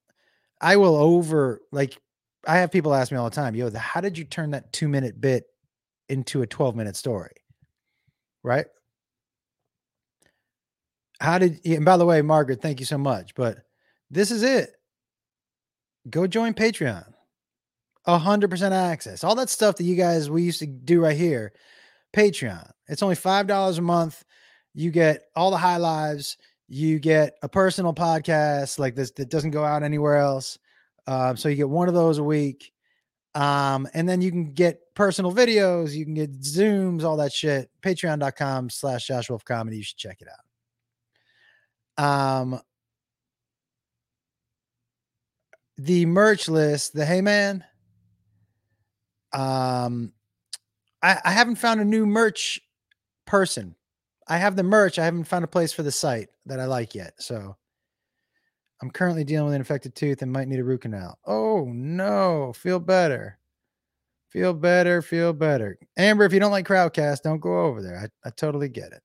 I 0.60 0.78
will 0.78 0.96
over 0.96 1.62
like 1.72 1.98
I 2.48 2.58
have 2.58 2.72
people 2.72 2.94
ask 2.94 3.12
me 3.12 3.18
all 3.18 3.30
the 3.30 3.36
time, 3.36 3.56
yo, 3.56 3.70
how 3.72 4.02
did 4.02 4.18
you 4.18 4.24
turn 4.24 4.52
that 4.52 4.74
two 4.74 4.88
minute 4.88 5.20
bit 5.20 5.46
into 6.10 6.42
a 6.42 6.48
12 6.48 6.76
minute 6.76 6.96
story? 6.96 7.34
Right. 8.44 8.66
How 11.20 11.38
did, 11.38 11.64
and 11.66 11.86
by 11.86 11.98
the 11.98 12.06
way, 12.06 12.22
Margaret, 12.24 12.62
thank 12.62 12.80
you 12.80 12.86
so 12.86 12.98
much. 12.98 13.36
But 13.36 13.60
this 14.10 14.32
is 14.32 14.42
it. 14.42 14.72
Go 16.10 16.26
join 16.26 16.54
Patreon. 16.56 17.06
A 18.06 18.18
hundred 18.18 18.50
percent 18.50 18.74
access. 18.74 19.24
All 19.24 19.36
that 19.36 19.50
stuff 19.52 19.78
that 19.78 19.84
you 19.84 19.96
guys 19.96 20.32
we 20.32 20.42
used 20.42 20.60
to 20.60 20.66
do 20.66 21.02
right 21.02 21.16
here. 21.16 21.54
Patreon. 22.16 22.72
It's 22.88 23.04
only 23.04 23.14
five 23.14 23.46
dollars 23.46 23.78
a 23.78 23.84
month. 23.84 24.24
You 24.74 24.92
get 24.92 25.24
all 25.36 25.52
the 25.52 25.58
high 25.58 25.78
lives. 25.78 26.38
You 26.68 27.00
get 27.00 27.36
a 27.42 27.50
personal 27.50 27.94
podcast 27.94 28.80
like 28.80 28.96
this 28.96 29.12
that 29.12 29.30
doesn't 29.30 29.52
go 29.52 29.64
out 29.64 29.84
anywhere 29.84 30.18
else. 30.18 30.58
Um, 31.08 31.36
so 31.36 31.50
you 31.50 31.56
get 31.56 31.70
one 31.70 31.88
of 31.88 31.94
those 31.94 32.18
a 32.18 32.24
week. 32.24 32.72
Um, 33.36 33.88
and 33.94 34.08
then 34.08 34.22
you 34.22 34.32
can 34.32 34.54
get 34.54 34.80
personal 34.94 35.34
videos, 35.34 35.94
you 35.94 36.06
can 36.06 36.14
get 36.14 36.42
zooms, 36.42 37.04
all 37.04 37.18
that 37.18 37.34
shit. 37.34 37.70
Patreon.com 37.82 38.70
slash 38.70 39.08
Josh 39.08 39.30
Wolf 39.30 39.44
Comedy. 39.46 39.78
You 39.78 39.84
should 39.84 39.98
check 39.98 40.22
it 40.22 40.28
out. 40.28 42.04
Um 42.04 42.62
the 45.78 46.06
merch 46.06 46.48
list, 46.48 46.94
the 46.94 47.06
hey 47.06 47.22
man. 47.22 47.64
Um 49.34 50.14
I, 51.02 51.20
I 51.26 51.32
haven't 51.32 51.56
found 51.56 51.82
a 51.82 51.86
new 51.86 52.06
merch 52.06 52.62
person. 53.26 53.76
I 54.32 54.38
have 54.38 54.56
the 54.56 54.64
merch. 54.64 54.98
I 54.98 55.04
haven't 55.04 55.26
found 55.26 55.44
a 55.44 55.48
place 55.48 55.74
for 55.74 55.84
the 55.84 55.92
site 55.92 56.30
that 56.46 56.62
I 56.62 56.64
like 56.64 56.96
yet. 56.96 57.16
So 57.20 57.58
I'm 58.82 58.90
currently 58.90 59.26
dealing 59.26 59.48
with 59.48 59.56
an 59.56 59.60
infected 59.60 59.94
tooth 59.94 60.22
and 60.22 60.32
might 60.32 60.48
need 60.48 60.62
a 60.62 60.64
root 60.64 60.84
canal. 60.84 61.20
Oh 61.26 61.66
no, 61.66 62.54
feel 62.54 62.80
better. 62.80 63.38
Feel 64.30 64.54
better, 64.54 65.02
feel 65.02 65.34
better. 65.34 65.78
Amber, 65.98 66.24
if 66.24 66.32
you 66.32 66.40
don't 66.40 66.54
like 66.54 66.66
Crowdcast, 66.66 67.24
don't 67.24 67.42
go 67.42 67.66
over 67.66 67.82
there. 67.82 67.98
I, 67.98 68.30
I 68.30 68.32
totally 68.32 68.70
get 68.70 68.94
it. 68.94 69.04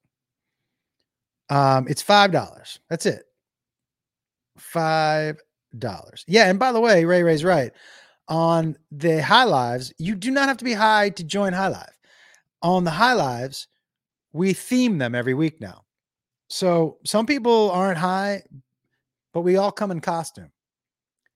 Um, 1.52 1.88
it's 1.88 2.02
five 2.02 2.30
dollars. 2.30 2.78
That's 2.88 3.06
it. 3.06 3.24
Five 4.56 5.40
dollars. 5.76 6.24
Yeah, 6.28 6.48
and 6.48 6.60
by 6.60 6.70
the 6.70 6.80
way, 6.80 7.04
Ray 7.04 7.24
Ray's 7.24 7.42
right. 7.42 7.72
On 8.28 8.76
the 8.92 9.20
high 9.20 9.42
lives, 9.42 9.92
you 9.98 10.14
do 10.14 10.30
not 10.30 10.46
have 10.46 10.58
to 10.58 10.64
be 10.64 10.74
high 10.74 11.10
to 11.10 11.24
join 11.24 11.52
high 11.52 11.66
live. 11.66 11.98
On 12.62 12.84
the 12.84 12.92
high 12.92 13.14
lives, 13.14 13.66
we 14.36 14.52
theme 14.52 14.98
them 14.98 15.14
every 15.14 15.34
week 15.34 15.60
now. 15.60 15.82
So 16.48 16.98
some 17.04 17.26
people 17.26 17.70
aren't 17.72 17.98
high, 17.98 18.42
but 19.32 19.40
we 19.40 19.56
all 19.56 19.72
come 19.72 19.90
in 19.90 20.00
costume. 20.00 20.52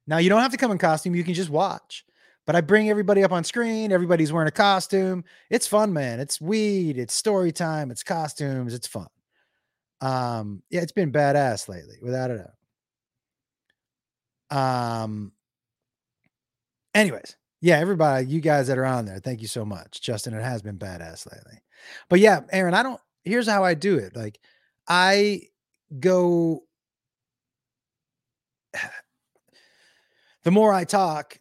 Now 0.06 0.18
you 0.18 0.28
don't 0.28 0.40
have 0.40 0.52
to 0.52 0.58
come 0.58 0.70
in 0.70 0.78
costume, 0.78 1.14
you 1.14 1.24
can 1.24 1.34
just 1.34 1.50
watch. 1.50 2.04
But 2.46 2.56
I 2.56 2.60
bring 2.62 2.90
everybody 2.90 3.22
up 3.22 3.32
on 3.32 3.44
screen, 3.44 3.92
everybody's 3.92 4.32
wearing 4.32 4.48
a 4.48 4.52
costume. 4.52 5.24
It's 5.50 5.66
fun, 5.66 5.92
man. 5.92 6.20
It's 6.20 6.40
weed, 6.40 6.98
it's 6.98 7.14
story 7.14 7.52
time, 7.52 7.90
it's 7.90 8.02
costumes, 8.02 8.74
it's 8.74 8.86
fun. 8.86 9.08
Um, 10.00 10.62
yeah, 10.70 10.80
it's 10.80 10.92
been 10.92 11.12
badass 11.12 11.68
lately, 11.68 11.96
without 12.02 12.30
a 12.30 12.38
doubt. 14.50 14.56
Um, 14.58 15.32
anyways, 16.94 17.36
Yeah, 17.60 17.78
everybody, 17.78 18.26
you 18.26 18.40
guys 18.40 18.66
that 18.68 18.78
are 18.78 18.86
on 18.86 19.04
there, 19.04 19.18
thank 19.20 19.42
you 19.42 19.48
so 19.48 19.64
much. 19.64 20.00
Justin, 20.00 20.34
it 20.34 20.42
has 20.42 20.62
been 20.62 20.78
badass 20.78 21.30
lately. 21.30 21.60
But 22.08 22.20
yeah, 22.20 22.40
Aaron, 22.52 22.74
I 22.74 22.82
don't 22.82 23.00
here's 23.24 23.48
how 23.48 23.64
I 23.64 23.74
do 23.74 23.96
it. 23.98 24.16
Like 24.16 24.38
I 24.88 25.42
go 25.98 26.62
the 30.44 30.50
more 30.50 30.72
I 30.72 30.84
talk, 30.84 31.38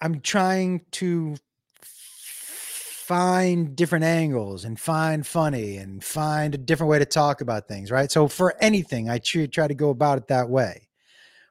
I'm 0.00 0.20
trying 0.20 0.82
to 0.92 1.36
find 3.10 3.74
different 3.74 4.04
angles 4.04 4.64
and 4.64 4.78
find 4.78 5.26
funny 5.26 5.78
and 5.78 6.04
find 6.04 6.54
a 6.54 6.58
different 6.58 6.90
way 6.90 6.98
to 7.00 7.04
talk 7.04 7.40
about 7.40 7.66
things, 7.66 7.90
right? 7.90 8.08
So 8.08 8.28
for 8.28 8.54
anything, 8.60 9.10
I 9.10 9.18
try, 9.18 9.66
to 9.66 9.74
go 9.74 9.90
about 9.90 10.18
it 10.18 10.28
that 10.28 10.48
way 10.48 10.88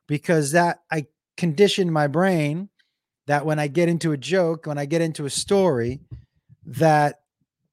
because 0.07 0.53
that 0.53 0.79
I 0.89 1.07
condition 1.35 1.91
my 1.91 2.07
brain 2.07 2.69
that 3.27 3.45
when 3.45 3.59
I 3.59 3.67
get 3.67 3.89
into 3.89 4.13
a 4.13 4.17
joke, 4.17 4.67
when 4.67 4.77
I 4.77 4.85
get 4.85 5.01
into 5.01 5.25
a 5.25 5.29
story, 5.29 5.99
that 6.65 7.19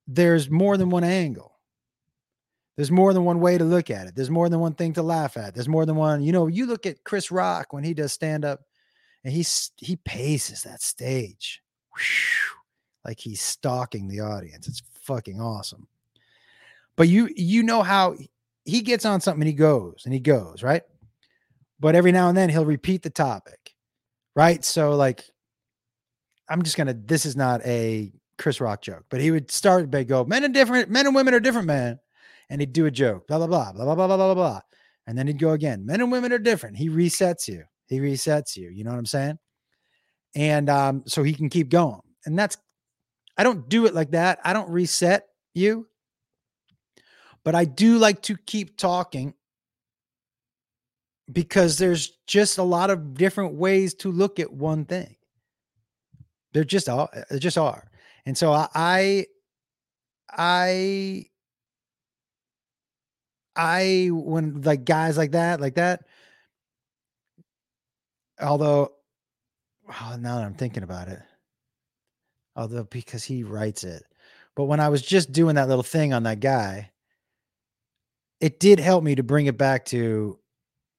there's 0.06 0.50
more 0.50 0.76
than 0.76 0.90
one 0.90 1.04
angle. 1.04 1.52
There's 2.76 2.90
more 2.90 3.14
than 3.14 3.24
one 3.24 3.40
way 3.40 3.56
to 3.56 3.64
look 3.64 3.90
at 3.90 4.06
it. 4.06 4.14
There's 4.14 4.30
more 4.30 4.48
than 4.48 4.60
one 4.60 4.74
thing 4.74 4.92
to 4.94 5.02
laugh 5.02 5.36
at. 5.36 5.54
There's 5.54 5.68
more 5.68 5.86
than 5.86 5.96
one, 5.96 6.22
you 6.22 6.32
know, 6.32 6.46
you 6.46 6.66
look 6.66 6.84
at 6.84 7.04
Chris 7.04 7.30
Rock 7.30 7.72
when 7.72 7.84
he 7.84 7.94
does 7.94 8.12
stand 8.12 8.44
up 8.44 8.60
and 9.24 9.32
he's 9.32 9.72
he 9.78 9.96
paces 9.96 10.62
that 10.62 10.82
stage. 10.82 11.62
Whew, 11.96 12.60
like 13.04 13.18
he's 13.18 13.40
stalking 13.40 14.08
the 14.08 14.20
audience. 14.20 14.68
It's 14.68 14.82
fucking 15.02 15.40
awesome. 15.40 15.88
But 16.96 17.08
you 17.08 17.30
you 17.34 17.62
know 17.62 17.82
how 17.82 18.16
he 18.64 18.82
gets 18.82 19.04
on 19.04 19.20
something 19.20 19.42
and 19.42 19.48
he 19.48 19.54
goes 19.54 20.02
and 20.04 20.12
he 20.12 20.20
goes, 20.20 20.62
right? 20.62 20.82
But 21.80 21.94
every 21.94 22.12
now 22.12 22.28
and 22.28 22.36
then 22.36 22.50
he'll 22.50 22.64
repeat 22.64 23.02
the 23.02 23.10
topic. 23.10 23.74
Right? 24.34 24.64
So 24.64 24.94
like 24.94 25.24
I'm 26.48 26.62
just 26.62 26.76
gonna 26.76 26.94
this 26.94 27.24
is 27.24 27.36
not 27.36 27.64
a 27.64 28.12
Chris 28.38 28.60
Rock 28.60 28.82
joke, 28.82 29.04
but 29.08 29.20
he 29.20 29.30
would 29.30 29.50
start 29.50 29.90
by 29.90 30.04
go, 30.04 30.24
men 30.24 30.44
and 30.44 30.52
different 30.54 30.90
men 30.90 31.06
and 31.06 31.14
women 31.14 31.34
are 31.34 31.40
different, 31.40 31.66
man 31.66 31.98
and 32.48 32.60
he'd 32.60 32.72
do 32.72 32.86
a 32.86 32.90
joke, 32.90 33.26
blah, 33.26 33.38
blah, 33.38 33.46
blah, 33.46 33.72
blah, 33.72 33.84
blah, 33.84 33.94
blah, 33.94 34.06
blah, 34.06 34.16
blah, 34.16 34.34
blah. 34.34 34.60
And 35.06 35.16
then 35.16 35.26
he'd 35.26 35.38
go 35.38 35.50
again. 35.50 35.84
Men 35.86 36.00
and 36.00 36.10
women 36.10 36.32
are 36.32 36.38
different. 36.38 36.76
He 36.76 36.88
resets 36.88 37.48
you. 37.48 37.64
He 37.86 38.00
resets 38.00 38.56
you. 38.56 38.70
You 38.70 38.84
know 38.84 38.90
what 38.90 38.98
I'm 38.98 39.06
saying? 39.06 39.38
And 40.34 40.68
um, 40.68 41.02
so 41.06 41.22
he 41.22 41.32
can 41.32 41.48
keep 41.48 41.68
going. 41.68 42.00
And 42.24 42.38
that's, 42.38 42.56
I 43.36 43.44
don't 43.44 43.68
do 43.68 43.86
it 43.86 43.94
like 43.94 44.12
that. 44.12 44.40
I 44.44 44.52
don't 44.52 44.70
reset 44.70 45.26
you, 45.54 45.86
but 47.44 47.54
I 47.54 47.64
do 47.64 47.98
like 47.98 48.22
to 48.22 48.36
keep 48.36 48.76
talking 48.76 49.34
because 51.32 51.78
there's 51.78 52.12
just 52.26 52.58
a 52.58 52.62
lot 52.62 52.90
of 52.90 53.14
different 53.14 53.54
ways 53.54 53.94
to 53.94 54.10
look 54.10 54.40
at 54.40 54.52
one 54.52 54.84
thing. 54.84 55.16
There 56.52 56.64
just 56.64 56.88
are, 56.88 57.08
there 57.28 57.38
just 57.38 57.58
are. 57.58 57.90
And 58.26 58.36
so 58.36 58.52
I, 58.52 59.26
I 60.30 61.26
I 63.56 64.10
when 64.12 64.60
like 64.62 64.84
guys 64.84 65.16
like 65.16 65.32
that, 65.32 65.60
like 65.60 65.76
that. 65.76 66.04
Although, 68.40 68.92
oh, 69.88 70.16
now 70.20 70.36
that 70.36 70.44
I'm 70.44 70.54
thinking 70.54 70.82
about 70.82 71.08
it, 71.08 71.20
although 72.54 72.84
because 72.84 73.24
he 73.24 73.44
writes 73.44 73.82
it, 73.82 74.02
but 74.54 74.64
when 74.64 74.80
I 74.80 74.90
was 74.90 75.00
just 75.00 75.32
doing 75.32 75.54
that 75.54 75.68
little 75.68 75.82
thing 75.82 76.12
on 76.12 76.24
that 76.24 76.40
guy, 76.40 76.90
it 78.40 78.60
did 78.60 78.78
help 78.78 79.02
me 79.02 79.14
to 79.14 79.22
bring 79.22 79.46
it 79.46 79.56
back 79.56 79.86
to 79.86 80.38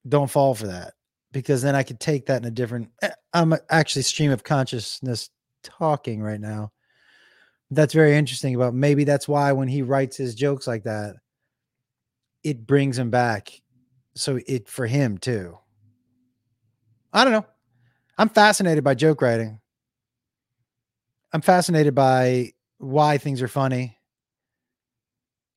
don't 0.08 0.30
fall 0.30 0.54
for 0.54 0.66
that 0.66 0.94
because 1.32 1.62
then 1.62 1.76
I 1.76 1.84
could 1.84 2.00
take 2.00 2.26
that 2.26 2.42
in 2.42 2.48
a 2.48 2.50
different. 2.50 2.90
Eh, 3.02 3.10
I'm 3.32 3.54
actually 3.70 4.02
stream 4.02 4.32
of 4.32 4.42
consciousness 4.42 5.30
talking 5.62 6.22
right 6.22 6.40
now. 6.40 6.72
That's 7.70 7.92
very 7.92 8.16
interesting 8.16 8.54
about 8.54 8.74
maybe 8.74 9.04
that's 9.04 9.28
why 9.28 9.52
when 9.52 9.68
he 9.68 9.82
writes 9.82 10.16
his 10.16 10.34
jokes 10.34 10.66
like 10.66 10.84
that, 10.84 11.16
it 12.42 12.66
brings 12.66 12.98
him 12.98 13.10
back. 13.10 13.60
So 14.14 14.38
it 14.46 14.68
for 14.68 14.86
him 14.86 15.18
too. 15.18 15.58
I 17.12 17.24
don't 17.24 17.32
know. 17.32 17.46
I'm 18.16 18.28
fascinated 18.28 18.84
by 18.84 18.94
joke 18.94 19.22
writing. 19.22 19.60
I'm 21.32 21.42
fascinated 21.42 21.94
by 21.94 22.52
why 22.78 23.18
things 23.18 23.42
are 23.42 23.48
funny. 23.48 23.98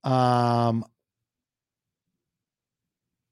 Um 0.04 0.86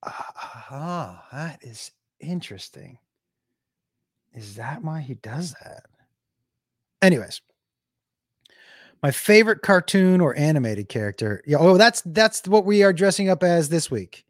ah, 0.03 1.25
that 1.31 1.59
is 1.63 1.91
interesting. 2.19 2.99
Is 4.33 4.55
that 4.55 4.83
why 4.83 5.01
he 5.01 5.15
does 5.15 5.55
that? 5.63 5.83
Anyways, 7.01 7.41
my 9.01 9.11
favorite 9.11 9.61
cartoon 9.61 10.21
or 10.21 10.35
animated 10.35 10.89
character. 10.89 11.41
Yeah. 11.45 11.57
Oh, 11.59 11.77
that's 11.77 12.01
that's 12.05 12.47
what 12.47 12.65
we 12.65 12.83
are 12.83 12.93
dressing 12.93 13.29
up 13.29 13.43
as 13.43 13.69
this 13.69 13.89
week. 13.89 14.25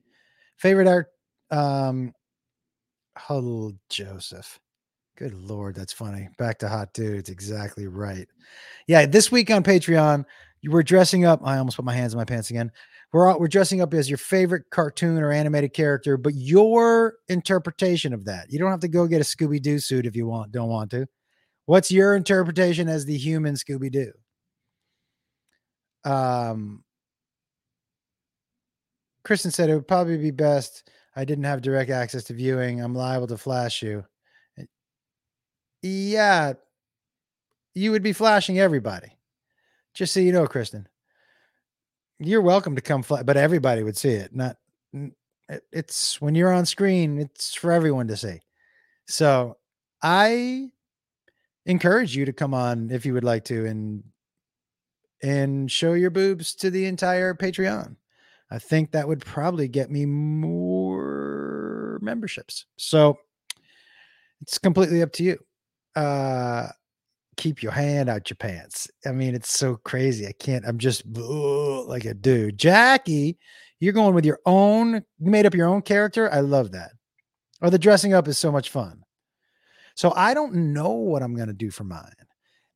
Favorite 0.57 0.87
art. 0.87 1.07
Um. 1.51 2.13
Oh, 3.29 3.73
Joseph. 3.89 4.59
Good 5.17 5.33
lord, 5.33 5.75
that's 5.75 5.91
funny. 5.91 6.29
Back 6.37 6.59
to 6.59 6.69
hot 6.69 6.93
dudes. 6.93 7.29
Exactly 7.29 7.87
right. 7.87 8.25
Yeah, 8.87 9.05
this 9.05 9.29
week 9.29 9.51
on 9.51 9.63
Patreon, 9.63 10.23
you 10.61 10.71
were 10.71 10.81
dressing 10.81 11.25
up. 11.25 11.41
I 11.43 11.57
almost 11.57 11.75
put 11.75 11.83
my 11.83 11.93
hands 11.93 12.13
in 12.13 12.17
my 12.17 12.23
pants 12.23 12.49
again. 12.51 12.71
We're 13.11 13.37
we're 13.37 13.49
dressing 13.49 13.81
up 13.81 13.93
as 13.93 14.09
your 14.09 14.17
favorite 14.17 14.69
cartoon 14.69 15.21
or 15.21 15.31
animated 15.31 15.73
character, 15.73 16.15
but 16.15 16.35
your 16.35 17.15
interpretation 17.27 18.13
of 18.13 18.23
that. 18.25 18.49
You 18.49 18.59
don't 18.59 18.71
have 18.71 18.79
to 18.81 18.87
go 18.87 19.07
get 19.07 19.19
a 19.19 19.25
Scooby 19.25 19.61
Doo 19.61 19.79
suit 19.79 20.05
if 20.05 20.15
you 20.15 20.25
want. 20.25 20.53
Don't 20.53 20.69
want 20.69 20.91
to. 20.91 21.05
What's 21.65 21.91
your 21.91 22.15
interpretation 22.15 22.87
as 22.87 23.05
the 23.05 23.17
human 23.17 23.55
Scooby 23.55 23.91
Doo? 23.91 24.13
Um, 26.05 26.83
Kristen 29.23 29.51
said 29.51 29.69
it 29.69 29.75
would 29.75 29.87
probably 29.87 30.17
be 30.17 30.31
best. 30.31 30.89
I 31.15 31.25
didn't 31.25 31.43
have 31.43 31.61
direct 31.61 31.91
access 31.91 32.23
to 32.25 32.33
viewing. 32.33 32.81
I'm 32.81 32.95
liable 32.95 33.27
to 33.27 33.37
flash 33.37 33.81
you. 33.81 34.05
Eh, 34.57 34.65
yeah, 35.81 36.53
you 37.73 37.91
would 37.91 38.03
be 38.03 38.13
flashing 38.13 38.59
everybody. 38.59 39.17
Just 39.93 40.13
so 40.13 40.19
you 40.19 40.31
know, 40.31 40.47
Kristen, 40.47 40.87
you're 42.19 42.41
welcome 42.41 42.75
to 42.75 42.81
come, 42.81 43.03
fl- 43.03 43.23
but 43.23 43.37
everybody 43.37 43.83
would 43.83 43.97
see 43.97 44.11
it. 44.11 44.33
Not, 44.33 44.57
it's 45.71 46.21
when 46.21 46.35
you're 46.35 46.53
on 46.53 46.65
screen, 46.65 47.19
it's 47.19 47.53
for 47.53 47.71
everyone 47.71 48.07
to 48.07 48.17
see. 48.17 48.39
So 49.07 49.57
I 50.01 50.69
encourage 51.65 52.15
you 52.15 52.25
to 52.25 52.33
come 52.33 52.53
on 52.53 52.89
if 52.91 53.05
you 53.05 53.13
would 53.13 53.23
like 53.23 53.45
to 53.45 53.65
and 53.65 54.03
and 55.21 55.71
show 55.71 55.93
your 55.93 56.09
boobs 56.09 56.55
to 56.55 56.69
the 56.69 56.85
entire 56.85 57.33
Patreon. 57.33 57.95
I 58.51 58.59
think 58.59 58.91
that 58.91 59.07
would 59.07 59.23
probably 59.25 59.67
get 59.67 59.91
me 59.91 60.05
more 60.05 61.99
memberships. 62.01 62.65
So 62.77 63.17
it's 64.41 64.57
completely 64.57 65.01
up 65.01 65.11
to 65.13 65.23
you. 65.23 65.37
Uh 65.95 66.69
keep 67.39 67.63
your 67.63 67.71
hand 67.71 68.09
out 68.09 68.29
your 68.29 68.35
pants. 68.35 68.89
I 69.05 69.11
mean, 69.13 69.33
it's 69.33 69.57
so 69.57 69.77
crazy. 69.77 70.27
I 70.27 70.33
can't, 70.33 70.65
I'm 70.67 70.77
just 70.77 71.03
ugh, 71.15 71.87
like 71.87 72.03
a 72.03 72.13
dude. 72.13 72.57
Jackie, 72.57 73.37
you're 73.79 73.93
going 73.93 74.13
with 74.13 74.25
your 74.25 74.39
own, 74.45 74.95
you 74.95 75.31
made 75.31 75.45
up 75.45 75.55
your 75.55 75.67
own 75.67 75.81
character. 75.81 76.31
I 76.31 76.41
love 76.41 76.73
that. 76.73 76.91
Or 77.61 77.67
oh, 77.67 77.69
the 77.69 77.79
dressing 77.79 78.13
up 78.13 78.27
is 78.27 78.37
so 78.37 78.51
much 78.51 78.69
fun. 78.69 79.03
So 79.95 80.13
I 80.15 80.33
don't 80.33 80.73
know 80.73 80.91
what 80.91 81.23
I'm 81.23 81.33
going 81.33 81.47
to 81.47 81.53
do 81.53 81.71
for 81.71 81.85
mine. 81.85 82.11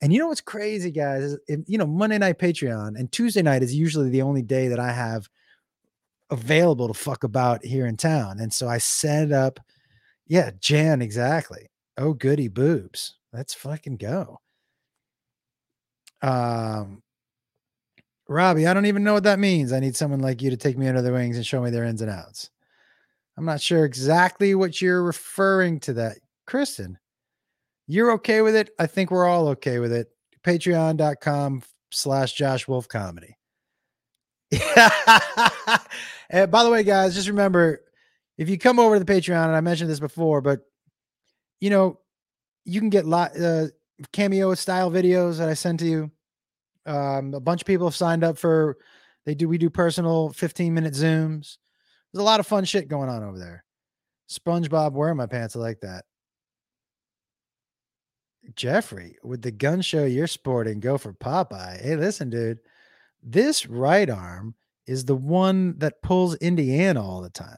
And 0.04 0.12
you 0.12 0.20
know 0.20 0.28
what's 0.28 0.42
crazy, 0.42 0.92
guys? 0.92 1.38
You 1.48 1.78
know, 1.78 1.88
Monday 1.88 2.18
night 2.18 2.38
Patreon 2.38 3.00
and 3.00 3.10
Tuesday 3.10 3.42
night 3.42 3.63
is 3.63 3.74
usually 3.74 4.10
the 4.10 4.22
only 4.22 4.42
day 4.42 4.68
that 4.68 4.80
I 4.80 4.92
have 4.92 5.30
available 6.30 6.89
to 6.89 6.94
fuck 6.94 7.24
about 7.24 7.63
here 7.63 7.88
in 7.88 7.96
town. 7.96 8.42
And 8.42 8.54
so 8.54 8.68
I 8.68 8.80
set 8.80 9.32
up, 9.32 9.62
yeah, 10.28 10.52
Jan, 10.60 11.02
exactly. 11.02 11.70
Oh, 11.98 12.13
goody 12.13 12.50
boobs. 12.50 13.16
Let's 13.32 13.54
fucking 13.54 13.96
go. 13.96 14.42
Um, 16.22 17.02
Robbie, 18.28 18.68
I 18.68 18.74
don't 18.74 18.88
even 18.88 19.06
know 19.06 19.13
what 19.13 19.24
that 19.24 19.39
means. 19.39 19.72
I 19.72 19.80
need 19.80 19.96
someone 19.96 20.20
like 20.20 20.42
you 20.42 20.50
to 20.50 20.58
take 20.58 20.78
me 20.78 20.89
under 20.89 21.02
the 21.02 21.13
wings 21.13 21.38
and 21.38 21.46
show 21.46 21.62
me 21.62 21.70
their 21.70 21.86
ins 21.86 22.02
and 22.02 22.12
outs. 22.12 22.50
I'm 23.38 23.46
not 23.46 23.62
sure 23.62 23.86
exactly 23.86 24.54
what 24.54 24.82
you're 24.82 25.02
referring 25.02 25.80
to 25.82 25.94
that. 25.94 26.18
Kristen, 26.46 27.00
you're 27.88 28.12
okay 28.13 28.41
with 28.41 28.56
it. 28.56 28.69
I 28.80 28.88
think 28.88 29.12
we're 29.12 29.28
all 29.28 29.50
okay 29.50 29.80
with 29.80 29.91
it. 29.91 30.10
Patreon.com 30.43 31.63
slash 31.91 32.34
Josh 32.34 32.67
Wolf 32.67 32.88
comedy. 32.88 33.38
and 36.30 36.52
by 36.52 36.63
the 36.63 36.69
way, 36.69 36.84
guys, 36.84 37.15
just 37.15 37.28
remember 37.28 37.82
if 38.38 38.50
you 38.50 38.58
come 38.58 38.80
over 38.80 38.98
to 38.98 39.04
the 39.04 39.12
Patreon, 39.12 39.46
and 39.46 39.56
I 39.56 39.62
mentioned 39.62 39.89
this 39.89 40.00
before, 40.00 40.41
but 40.41 40.62
you 41.60 41.69
know, 41.69 42.00
you 42.65 42.80
can 42.80 42.89
get 42.89 43.06
lot 43.06 43.39
uh, 43.39 43.67
cameo 44.12 44.54
style 44.54 44.91
videos 44.91 45.38
that 45.38 45.50
I 45.50 45.54
send 45.54 45.80
to 45.80 45.86
you. 45.86 46.12
Um, 46.86 47.34
a 47.34 47.39
bunch 47.39 47.62
of 47.62 47.67
people 47.67 47.88
have 47.88 47.96
signed 47.96 48.24
up 48.24 48.38
for 48.38 48.78
they 49.26 49.36
do 49.36 49.48
we 49.48 49.58
do 49.58 49.69
personal 49.69 50.30
15 50.32 50.74
minute 50.74 50.93
zooms. 50.93 51.58
There's 52.12 52.22
a 52.22 52.26
lot 52.26 52.39
of 52.39 52.48
fun 52.48 52.65
shit 52.65 52.88
going 52.88 53.10
on 53.10 53.24
over 53.24 53.39
there. 53.39 53.63
SpongeBob 54.30 54.91
wearing 54.93 55.17
my 55.17 55.26
pants. 55.26 55.56
I 55.56 55.60
like 55.60 55.80
that. 55.82 56.06
Jeffrey, 58.56 59.17
with 59.23 59.41
the 59.41 59.51
gun 59.51 59.82
show 59.82 60.06
you're 60.06 60.27
sporting, 60.27 60.79
go 60.79 60.97
for 60.97 61.13
Popeye. 61.13 61.82
Hey, 61.82 61.95
listen, 61.95 62.29
dude, 62.29 62.60
this 63.21 63.65
right 63.65 64.10
arm 64.10 64.56
is 64.86 65.06
the 65.06 65.15
one 65.15 65.77
that 65.79 66.01
pulls 66.01 66.36
Indiana 66.36 67.01
all 67.01 67.21
the 67.21 67.29
time. 67.29 67.58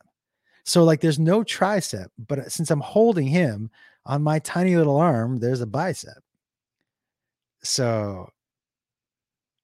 So, 0.64 0.84
like, 0.84 1.02
there's 1.02 1.20
no 1.20 1.44
tricep, 1.44 2.08
but 2.18 2.40
uh, 2.40 2.50
since 2.50 2.72
I'm 2.72 2.82
holding 2.82 3.28
him 3.28 3.70
on 4.06 4.24
my 4.24 4.40
tiny 4.40 4.76
little 4.76 4.98
arm, 4.98 5.38
there's 5.38 5.62
a 5.62 5.68
bicep. 5.68 6.24
So, 7.64 8.30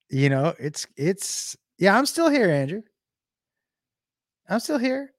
you 0.10 0.30
know, 0.30 0.54
it's, 0.60 0.88
it's, 0.98 1.56
yeah, 1.78 1.98
I'm 1.98 2.06
still 2.06 2.30
here, 2.30 2.50
Andrew. 2.50 2.82
I'm 4.50 4.60
still 4.60 4.78
here. 4.78 5.14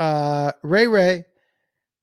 Uh, 0.00 0.52
Ray 0.62 0.86
Ray, 0.86 1.24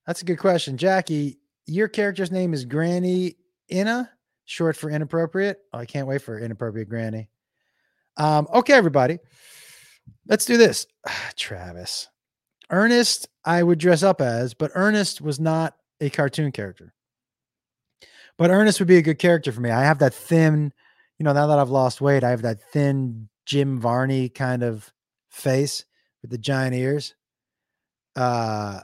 that's 0.06 0.22
a 0.22 0.24
good 0.24 0.38
question. 0.38 0.76
Jackie, 0.76 1.39
your 1.70 1.88
character's 1.88 2.32
name 2.32 2.52
is 2.52 2.64
Granny 2.64 3.36
Inna, 3.68 4.10
short 4.44 4.76
for 4.76 4.90
inappropriate. 4.90 5.58
Oh, 5.72 5.78
I 5.78 5.86
can't 5.86 6.08
wait 6.08 6.20
for 6.20 6.38
inappropriate 6.38 6.88
Granny. 6.88 7.28
Um, 8.16 8.48
okay, 8.52 8.72
everybody, 8.72 9.18
let's 10.26 10.44
do 10.44 10.56
this. 10.56 10.86
Travis, 11.36 12.08
Ernest, 12.70 13.28
I 13.44 13.62
would 13.62 13.78
dress 13.78 14.02
up 14.02 14.20
as, 14.20 14.52
but 14.52 14.72
Ernest 14.74 15.20
was 15.20 15.38
not 15.38 15.76
a 16.00 16.10
cartoon 16.10 16.50
character. 16.50 16.92
But 18.36 18.50
Ernest 18.50 18.80
would 18.80 18.88
be 18.88 18.96
a 18.96 19.02
good 19.02 19.18
character 19.18 19.52
for 19.52 19.60
me. 19.60 19.70
I 19.70 19.84
have 19.84 20.00
that 20.00 20.14
thin, 20.14 20.72
you 21.18 21.24
know, 21.24 21.32
now 21.32 21.46
that 21.46 21.58
I've 21.58 21.70
lost 21.70 22.00
weight, 22.00 22.24
I 22.24 22.30
have 22.30 22.42
that 22.42 22.60
thin 22.72 23.28
Jim 23.46 23.78
Varney 23.78 24.28
kind 24.28 24.64
of 24.64 24.92
face 25.28 25.84
with 26.20 26.32
the 26.32 26.38
giant 26.38 26.74
ears. 26.74 27.14
Uh 28.16 28.80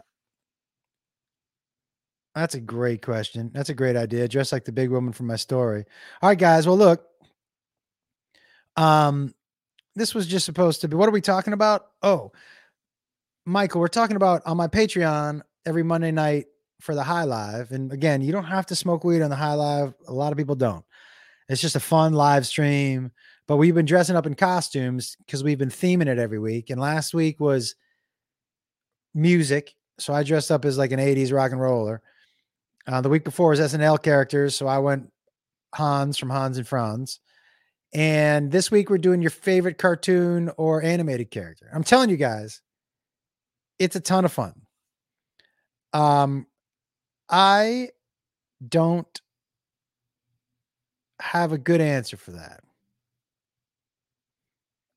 that's 2.37 2.55
a 2.55 2.61
great 2.61 3.01
question. 3.01 3.51
That's 3.55 3.71
a 3.71 3.75
great 3.75 3.97
idea. 3.97 4.29
Dress 4.29 4.53
like 4.53 4.67
the 4.67 4.73
big 4.73 4.91
woman 4.91 5.15
from 5.15 5.27
my 5.27 5.37
story. 5.37 5.87
All 6.21 6.29
right, 6.29 6.39
guys. 6.39 6.67
Well, 6.67 6.77
look. 6.77 7.07
Um, 8.77 9.35
this 9.95 10.15
was 10.15 10.27
just 10.27 10.45
supposed 10.45 10.83
to 10.83 10.89
be. 10.89 10.97
What 10.97 11.09
are 11.09 11.13
we 11.13 11.23
talking 11.23 11.55
about? 11.55 11.87
Oh, 12.03 12.33
Michael, 13.47 13.81
we're 13.81 13.89
talking 13.89 14.17
about 14.17 14.43
on 14.45 14.59
my 14.59 14.69
Patreon 14.69 15.41
every 15.65 15.83
Monday 15.83 16.11
night 16.11 16.45
for 16.83 16.95
the 16.95 17.03
High 17.03 17.25
Live. 17.25 17.73
And 17.73 17.91
again, 17.91 18.21
you 18.21 18.33
don't 18.33 18.45
have 18.45 18.67
to 18.67 18.77
smoke 18.77 19.03
weed 19.03 19.23
on 19.23 19.31
the 19.31 19.37
High 19.37 19.55
Live. 19.55 19.95
A 20.07 20.13
lot 20.13 20.31
of 20.31 20.37
people 20.37 20.57
don't. 20.57 20.85
It's 21.49 21.63
just 21.63 21.75
a 21.77 21.81
fun 21.81 22.13
live 22.13 22.47
stream. 22.47 23.13
But 23.49 23.57
we've 23.57 23.75
been 23.75 23.87
dressing 23.87 24.15
up 24.15 24.27
in 24.27 24.35
costumes 24.35 25.17
because 25.25 25.43
we've 25.43 25.57
been 25.57 25.71
theming 25.71 26.09
it 26.09 26.19
every 26.19 26.39
week. 26.39 26.69
And 26.69 26.79
last 26.79 27.15
week 27.15 27.41
was 27.41 27.77
music. 29.15 29.75
So 29.99 30.13
I 30.13 30.23
dressed 30.23 30.51
up 30.51 30.67
as 30.67 30.77
like 30.77 30.93
an 30.93 31.01
80s 31.01 31.33
rock 31.33 31.53
and 31.53 31.61
roller. 31.61 32.03
Uh, 32.87 33.01
the 33.01 33.09
week 33.09 33.25
before 33.25 33.51
was 33.51 33.61
SNL 33.61 34.03
characters, 34.03 34.55
so 34.55 34.67
I 34.67 34.79
went 34.79 35.11
Hans 35.75 36.19
from 36.19 36.31
Hans 36.31 36.57
and 36.57 36.67
Franz. 36.67 37.21
And 37.93 38.53
this 38.53 38.71
week 38.71 38.91
we're 38.91 38.99
doing 38.99 39.23
your 39.23 39.31
favorite 39.31 39.79
cartoon 39.79 40.51
or 40.57 40.83
animated 40.83 41.31
character. 41.31 41.69
I'm 41.73 41.85
telling 41.85 42.11
you 42.11 42.17
guys, 42.17 42.61
it's 43.79 43.97
a 43.97 44.01
ton 44.01 44.25
of 44.25 44.33
fun. 44.33 44.55
Um, 45.93 46.47
I 47.29 47.91
don't 48.67 49.21
have 51.21 51.53
a 51.53 51.59
good 51.59 51.81
answer 51.81 52.17
for 52.17 52.33
that. 52.33 52.61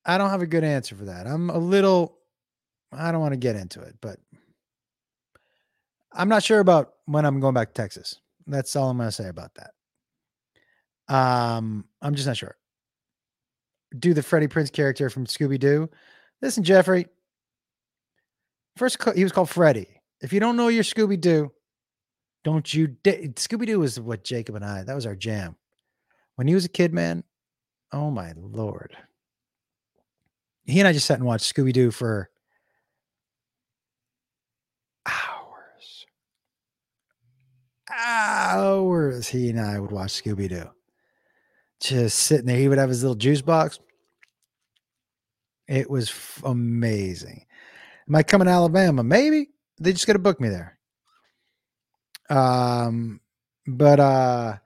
I 0.04 0.18
don't 0.18 0.30
have 0.30 0.42
a 0.42 0.46
good 0.46 0.64
answer 0.64 0.94
for 0.94 1.06
that. 1.06 1.26
I'm 1.26 1.50
a 1.50 1.58
little, 1.58 2.18
I 2.92 3.12
don't 3.12 3.20
want 3.20 3.32
to 3.32 3.38
get 3.38 3.56
into 3.56 3.80
it, 3.80 3.96
but 4.00 4.18
I'm 6.12 6.28
not 6.28 6.42
sure 6.42 6.60
about 6.60 6.94
when 7.06 7.24
I'm 7.24 7.40
going 7.40 7.54
back 7.54 7.68
to 7.68 7.74
Texas. 7.74 8.20
That's 8.46 8.74
all 8.74 8.90
I'm 8.90 8.96
going 8.96 9.08
to 9.08 9.12
say 9.12 9.28
about 9.28 9.52
that. 9.54 11.14
Um, 11.14 11.84
I'm 12.02 12.14
just 12.14 12.26
not 12.26 12.36
sure. 12.36 12.56
Do 13.98 14.14
the 14.14 14.22
Freddie 14.22 14.48
Prinze 14.48 14.72
character 14.72 15.10
from 15.10 15.26
Scooby 15.26 15.58
Doo. 15.58 15.90
Listen, 16.42 16.62
Jeffrey. 16.62 17.06
First, 18.76 18.98
he 19.14 19.24
was 19.24 19.32
called 19.32 19.50
Freddie. 19.50 20.00
If 20.20 20.32
you 20.32 20.40
don't 20.40 20.56
know 20.56 20.68
your 20.68 20.84
Scooby 20.84 21.20
Doo, 21.20 21.52
don't 22.44 22.72
you? 22.72 22.88
Scooby 23.04 23.66
Doo 23.66 23.80
was 23.80 23.98
what 24.00 24.24
Jacob 24.24 24.54
and 24.54 24.64
I. 24.64 24.84
That 24.84 24.94
was 24.94 25.06
our 25.06 25.16
jam. 25.16 25.56
When 26.36 26.46
he 26.46 26.54
was 26.54 26.64
a 26.64 26.70
kid, 26.70 26.94
man. 26.94 27.24
Oh 27.92 28.10
my 28.10 28.32
lord. 28.36 28.96
He 30.64 30.78
and 30.78 30.86
I 30.86 30.92
just 30.92 31.06
sat 31.06 31.18
and 31.18 31.26
watched 31.26 31.52
Scooby 31.52 31.72
Doo 31.72 31.90
for 31.90 32.30
hours 38.00 39.28
he 39.28 39.50
and 39.50 39.60
I 39.60 39.78
would 39.78 39.92
watch 39.92 40.22
Scooby 40.22 40.48
Doo. 40.48 40.70
Just 41.80 42.18
sitting 42.18 42.46
there. 42.46 42.58
He 42.58 42.68
would 42.68 42.78
have 42.78 42.88
his 42.88 43.02
little 43.02 43.14
juice 43.16 43.42
box. 43.42 43.78
It 45.68 45.88
was 45.88 46.10
f- 46.10 46.42
amazing. 46.44 47.46
Am 48.08 48.16
I 48.16 48.22
coming 48.22 48.46
to 48.46 48.52
Alabama? 48.52 49.02
Maybe. 49.02 49.48
They 49.80 49.92
just 49.92 50.06
got 50.06 50.14
to 50.14 50.18
book 50.18 50.40
me 50.40 50.48
there. 50.48 50.78
Um, 52.28 53.20
but 53.66 54.00
uh 54.00 54.56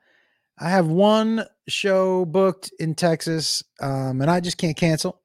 I 0.59 0.71
have 0.71 0.87
one 0.87 1.45
show 1.67 2.25
booked 2.25 2.73
in 2.79 2.95
Texas, 2.95 3.63
um, 3.81 4.21
and 4.21 4.31
I 4.31 4.41
just 4.41 4.59
can't 4.59 4.77
cancel. 4.77 5.21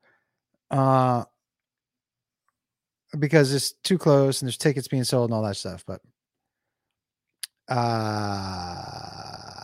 Uh 0.72 1.26
because 3.18 3.54
it's 3.54 3.74
too 3.84 3.98
close 3.98 4.42
and 4.42 4.48
there's 4.48 4.58
tickets 4.58 4.88
being 4.88 5.04
sold 5.04 5.30
and 5.30 5.36
all 5.36 5.44
that 5.44 5.58
stuff. 5.58 5.84
But 5.86 6.02
uh, 7.70 9.64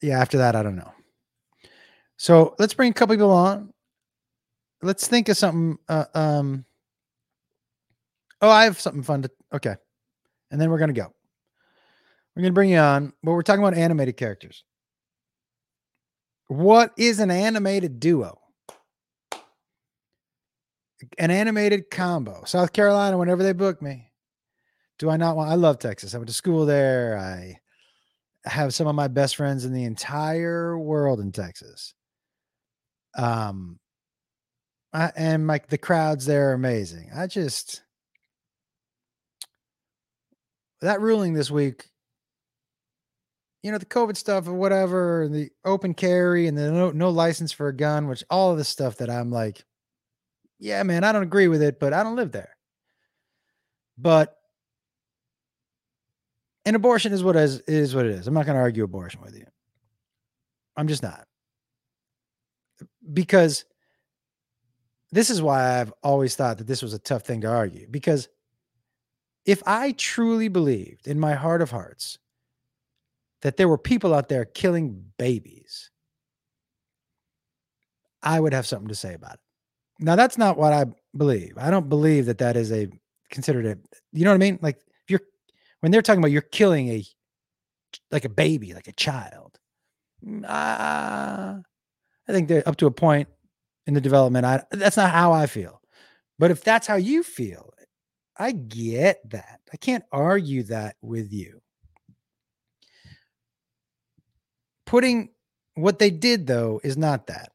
yeah, 0.00 0.20
after 0.20 0.38
that, 0.38 0.56
I 0.56 0.62
don't 0.62 0.76
know. 0.76 0.92
So 2.16 2.54
let's 2.58 2.74
bring 2.74 2.90
a 2.90 2.94
couple 2.94 3.16
people 3.16 3.30
on. 3.30 3.72
Let's 4.82 5.08
think 5.08 5.28
of 5.28 5.36
something. 5.36 5.78
Uh, 5.88 6.04
um, 6.14 6.64
oh, 8.40 8.50
I 8.50 8.64
have 8.64 8.80
something 8.80 9.02
fun 9.02 9.22
to. 9.22 9.30
Okay, 9.52 9.74
and 10.50 10.60
then 10.60 10.70
we're 10.70 10.78
gonna 10.78 10.92
go. 10.92 11.12
We're 12.36 12.42
gonna 12.42 12.52
bring 12.52 12.70
you 12.70 12.78
on, 12.78 13.12
but 13.22 13.32
we're 13.32 13.42
talking 13.42 13.62
about 13.62 13.74
animated 13.74 14.16
characters. 14.16 14.64
What 16.48 16.92
is 16.96 17.18
an 17.18 17.30
animated 17.30 17.98
duo? 17.98 18.38
An 21.18 21.30
animated 21.32 21.90
combo. 21.90 22.44
South 22.44 22.72
Carolina, 22.72 23.18
whenever 23.18 23.42
they 23.42 23.52
book 23.52 23.82
me, 23.82 24.11
do 25.02 25.10
I 25.10 25.16
not 25.16 25.34
want? 25.34 25.50
I 25.50 25.56
love 25.56 25.80
Texas. 25.80 26.14
I 26.14 26.18
went 26.18 26.28
to 26.28 26.32
school 26.32 26.64
there. 26.64 27.18
I 27.18 27.58
have 28.48 28.72
some 28.72 28.86
of 28.86 28.94
my 28.94 29.08
best 29.08 29.34
friends 29.34 29.64
in 29.64 29.72
the 29.72 29.82
entire 29.82 30.78
world 30.78 31.18
in 31.18 31.32
Texas. 31.32 31.92
Um, 33.18 33.80
I, 34.92 35.10
and 35.16 35.48
like 35.48 35.66
the 35.66 35.76
crowds 35.76 36.24
there 36.24 36.50
are 36.50 36.52
amazing. 36.52 37.10
I 37.12 37.26
just 37.26 37.82
that 40.82 41.00
ruling 41.00 41.34
this 41.34 41.50
week, 41.50 41.86
you 43.64 43.72
know, 43.72 43.78
the 43.78 43.86
COVID 43.86 44.16
stuff 44.16 44.46
or 44.46 44.54
whatever, 44.54 45.26
the 45.28 45.50
open 45.64 45.94
carry 45.94 46.46
and 46.46 46.56
the 46.56 46.70
no, 46.70 46.92
no 46.92 47.10
license 47.10 47.50
for 47.50 47.66
a 47.66 47.76
gun, 47.76 48.06
which 48.06 48.22
all 48.30 48.52
of 48.52 48.56
this 48.56 48.68
stuff 48.68 48.98
that 48.98 49.10
I'm 49.10 49.32
like, 49.32 49.64
yeah, 50.60 50.80
man, 50.84 51.02
I 51.02 51.10
don't 51.10 51.24
agree 51.24 51.48
with 51.48 51.60
it, 51.60 51.80
but 51.80 51.92
I 51.92 52.04
don't 52.04 52.14
live 52.14 52.30
there. 52.30 52.56
But 53.98 54.38
and 56.64 56.76
abortion 56.76 57.12
is 57.12 57.24
what 57.24 57.36
is 57.36 57.60
is 57.60 57.94
what 57.94 58.06
it 58.06 58.12
is. 58.12 58.26
I'm 58.26 58.34
not 58.34 58.46
going 58.46 58.56
to 58.56 58.62
argue 58.62 58.84
abortion 58.84 59.20
with 59.20 59.36
you. 59.36 59.46
I'm 60.76 60.88
just 60.88 61.02
not. 61.02 61.26
Because 63.12 63.64
this 65.10 65.28
is 65.28 65.42
why 65.42 65.80
I've 65.80 65.92
always 66.02 66.34
thought 66.34 66.58
that 66.58 66.66
this 66.66 66.82
was 66.82 66.94
a 66.94 66.98
tough 66.98 67.22
thing 67.22 67.42
to 67.42 67.48
argue 67.48 67.86
because 67.90 68.28
if 69.44 69.62
I 69.66 69.92
truly 69.92 70.48
believed 70.48 71.06
in 71.06 71.18
my 71.20 71.34
heart 71.34 71.62
of 71.62 71.70
hearts 71.70 72.18
that 73.42 73.56
there 73.56 73.68
were 73.68 73.78
people 73.78 74.14
out 74.14 74.28
there 74.28 74.44
killing 74.44 75.04
babies, 75.18 75.90
I 78.22 78.38
would 78.38 78.52
have 78.52 78.66
something 78.66 78.88
to 78.88 78.94
say 78.94 79.14
about 79.14 79.34
it. 79.34 79.40
Now, 79.98 80.16
that's 80.16 80.38
not 80.38 80.56
what 80.56 80.72
I 80.72 80.86
believe. 81.16 81.54
I 81.58 81.70
don't 81.70 81.88
believe 81.88 82.26
that 82.26 82.38
that 82.38 82.56
is 82.56 82.72
a 82.72 82.88
considered 83.30 83.66
a, 83.66 83.78
you 84.12 84.24
know 84.24 84.30
what 84.30 84.36
I 84.36 84.38
mean? 84.38 84.58
Like 84.62 84.78
when 85.82 85.90
they're 85.90 86.00
talking 86.00 86.20
about 86.20 86.30
you're 86.30 86.42
killing 86.42 86.88
a 86.88 87.04
like 88.10 88.24
a 88.24 88.30
baby, 88.30 88.72
like 88.72 88.86
a 88.86 88.92
child. 88.92 89.58
Uh, 90.24 91.58
I 91.58 92.32
think 92.32 92.48
they're 92.48 92.66
up 92.66 92.76
to 92.76 92.86
a 92.86 92.92
point 92.92 93.28
in 93.86 93.94
the 93.94 94.00
development. 94.00 94.46
I 94.46 94.62
that's 94.70 94.96
not 94.96 95.10
how 95.10 95.32
I 95.32 95.46
feel. 95.46 95.80
But 96.38 96.52
if 96.52 96.62
that's 96.62 96.86
how 96.86 96.94
you 96.94 97.24
feel, 97.24 97.74
I 98.36 98.52
get 98.52 99.28
that. 99.30 99.60
I 99.72 99.76
can't 99.76 100.04
argue 100.12 100.62
that 100.64 100.96
with 101.02 101.32
you. 101.32 101.60
Putting 104.86 105.30
what 105.74 105.98
they 105.98 106.10
did 106.10 106.46
though 106.46 106.80
is 106.84 106.96
not 106.96 107.26
that. 107.26 107.50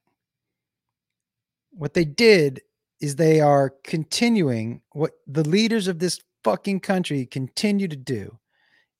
What 1.71 1.93
they 1.93 2.05
did 2.05 2.61
is 2.99 3.15
they 3.15 3.39
are 3.39 3.73
continuing 3.85 4.81
what 4.91 5.11
the 5.27 5.47
leaders 5.47 5.87
of 5.87 5.99
this 5.99 6.19
fucking 6.47 6.79
country 6.79 7.25
continue 7.25 7.89
to 7.89 7.97
do 7.97 8.39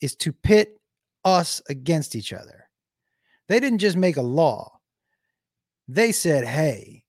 is 0.02 0.18
to 0.18 0.34
pit 0.34 0.82
us 1.24 1.62
against 1.70 2.14
each 2.14 2.34
other. 2.34 2.68
They 3.48 3.62
didn't 3.62 3.80
just 3.80 3.96
make 3.96 4.18
a 4.18 4.22
law, 4.22 4.82
they 5.88 6.12
said, 6.12 6.44
hey, 6.44 7.06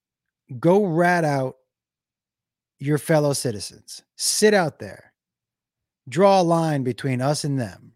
go 0.61 0.85
rat 0.85 1.25
out 1.25 1.57
your 2.79 2.99
fellow 2.99 3.33
citizens, 3.33 4.05
sit 4.15 4.55
out 4.55 4.79
there, 4.79 5.13
draw 6.09 6.41
a 6.41 6.43
line 6.43 6.85
between 6.85 7.21
us 7.21 7.43
and 7.43 7.59
them. 7.59 7.95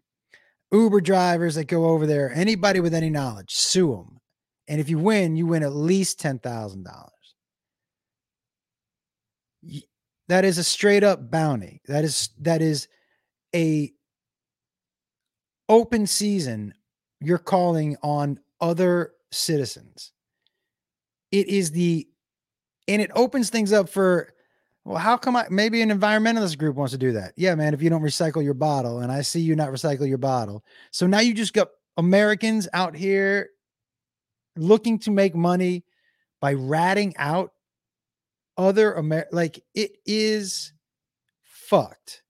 Uber 0.73 0.99
drivers 0.99 1.55
that 1.55 1.69
go 1.69 1.85
over 1.85 2.05
there, 2.05 2.33
anybody 2.33 2.81
with 2.81 2.93
any 2.93 3.09
knowledge, 3.09 3.55
sue 3.55 3.91
them. 3.91 4.19
And 4.67 4.81
if 4.81 4.89
you 4.89 4.99
win, 4.99 5.37
you 5.37 5.45
win 5.45 5.63
at 5.63 5.73
least 5.73 6.19
$10,000. 6.19 7.09
That 10.29 10.45
is 10.45 10.57
a 10.57 10.63
straight 10.63 11.03
up 11.03 11.29
bounty. 11.29 11.81
That 11.87 12.03
is 12.03 12.29
that 12.39 12.61
is 12.61 12.87
a 13.53 13.91
open 15.69 16.07
season 16.07 16.73
you're 17.19 17.37
calling 17.37 17.97
on 18.01 18.39
other 18.61 19.13
citizens. 19.31 20.11
It 21.31 21.47
is 21.47 21.71
the 21.71 22.07
and 22.87 23.01
it 23.01 23.11
opens 23.15 23.49
things 23.49 23.73
up 23.73 23.89
for 23.89 24.33
well, 24.85 24.97
how 24.97 25.15
come 25.15 25.35
I 25.35 25.45
maybe 25.49 25.81
an 25.81 25.89
environmentalist 25.89 26.57
group 26.57 26.75
wants 26.75 26.91
to 26.91 26.97
do 26.97 27.13
that? 27.13 27.33
Yeah, 27.37 27.55
man, 27.55 27.73
if 27.73 27.81
you 27.81 27.89
don't 27.89 28.01
recycle 28.01 28.43
your 28.43 28.53
bottle 28.53 28.99
and 28.99 29.11
I 29.11 29.21
see 29.21 29.39
you 29.39 29.55
not 29.55 29.69
recycle 29.69 30.07
your 30.07 30.17
bottle. 30.17 30.63
So 30.91 31.07
now 31.07 31.19
you 31.19 31.33
just 31.33 31.53
got 31.53 31.69
Americans 31.97 32.67
out 32.73 32.95
here 32.95 33.49
looking 34.57 34.99
to 34.99 35.11
make 35.11 35.35
money 35.35 35.83
by 36.41 36.53
ratting 36.53 37.15
out 37.17 37.53
other 38.57 38.97
Amer 38.97 39.25
like 39.31 39.63
it 39.73 39.97
is 40.05 40.73
fucked. 41.43 42.23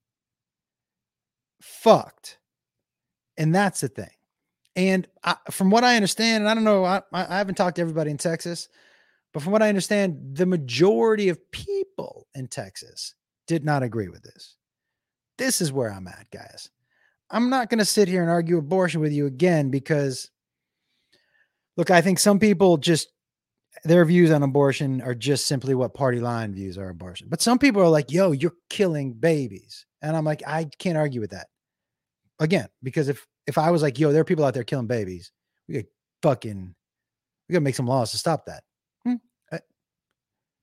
Fucked. 1.62 2.38
And 3.38 3.54
that's 3.54 3.82
the 3.82 3.88
thing. 3.88 4.10
And 4.76 5.08
I, 5.24 5.36
from 5.52 5.70
what 5.70 5.84
I 5.84 5.96
understand, 5.96 6.44
and 6.44 6.50
I 6.50 6.54
don't 6.54 6.64
know, 6.64 6.84
I, 6.84 7.02
I 7.12 7.38
haven't 7.38 7.56
talked 7.56 7.76
to 7.76 7.82
everybody 7.82 8.10
in 8.12 8.18
Texas, 8.18 8.70
but 9.34 9.44
from 9.44 9.52
what 9.52 9.62
I 9.62 9.70
understand, 9.70 10.36
the 10.36 10.46
majority 10.46 11.30
of 11.30 11.52
people 11.52 12.28
in 12.36 12.48
Texas 12.48 13.16
did 13.48 13.66
not 13.66 13.84
agree 13.84 14.08
with 14.10 14.24
this. 14.24 14.56
This 15.38 15.62
is 15.62 15.72
where 15.72 15.92
I'm 15.92 16.08
at, 16.08 16.28
guys. 16.32 16.70
I'm 17.30 17.50
not 17.50 17.70
going 17.70 17.80
to 17.80 17.86
sit 17.86 18.08
here 18.08 18.22
and 18.22 18.30
argue 18.30 18.58
abortion 18.58 19.02
with 19.02 19.12
you 19.12 19.26
again 19.26 19.70
because, 19.70 20.30
look, 21.78 21.90
I 21.90 22.02
think 22.02 22.20
some 22.20 22.40
people 22.40 22.78
just 22.78 23.10
their 23.84 24.06
views 24.06 24.32
on 24.32 24.44
abortion 24.44 25.02
are 25.02 25.14
just 25.14 25.46
simply 25.48 25.76
what 25.76 25.94
party 25.94 26.20
line 26.20 26.54
views 26.54 26.78
are 26.78 26.90
abortion. 26.90 27.28
But 27.30 27.42
some 27.42 27.60
people 27.60 27.82
are 27.82 27.90
like, 27.90 28.12
yo, 28.12 28.32
you're 28.32 28.56
killing 28.70 29.14
babies. 29.14 29.86
And 30.02 30.16
I'm 30.16 30.24
like, 30.24 30.42
I 30.48 30.66
can't 30.80 30.98
argue 30.98 31.22
with 31.22 31.32
that. 31.32 31.48
Again, 32.40 32.68
because 32.82 33.10
if 33.10 33.26
if 33.46 33.58
I 33.58 33.72
was 33.72 33.82
like, 33.82 34.00
yo, 34.00 34.12
there 34.12 34.22
are 34.22 34.26
people 34.26 34.46
out 34.46 34.54
there 34.54 34.64
killing 34.64 34.88
babies, 34.88 35.32
we 35.68 35.76
could 35.76 35.88
fucking 36.22 36.74
we 37.48 37.54
gotta 37.54 37.64
make 37.64 37.76
some 37.76 37.88
laws 37.88 38.12
to 38.12 38.18
stop 38.18 38.46
that. 38.46 38.64
Hmm. 39.06 39.16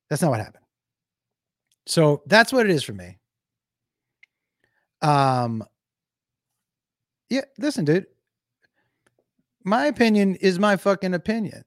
That's 0.09 0.21
not 0.21 0.31
what 0.31 0.39
happened. 0.39 0.65
So 1.85 2.23
that's 2.25 2.51
what 2.51 2.65
it 2.65 2.71
is 2.71 2.83
for 2.83 2.93
me. 2.93 3.19
Um 5.01 5.63
yeah, 7.29 7.41
listen, 7.59 7.85
dude. 7.85 8.07
My 9.63 9.85
opinion 9.85 10.35
is 10.35 10.59
my 10.59 10.75
fucking 10.75 11.13
opinion 11.13 11.63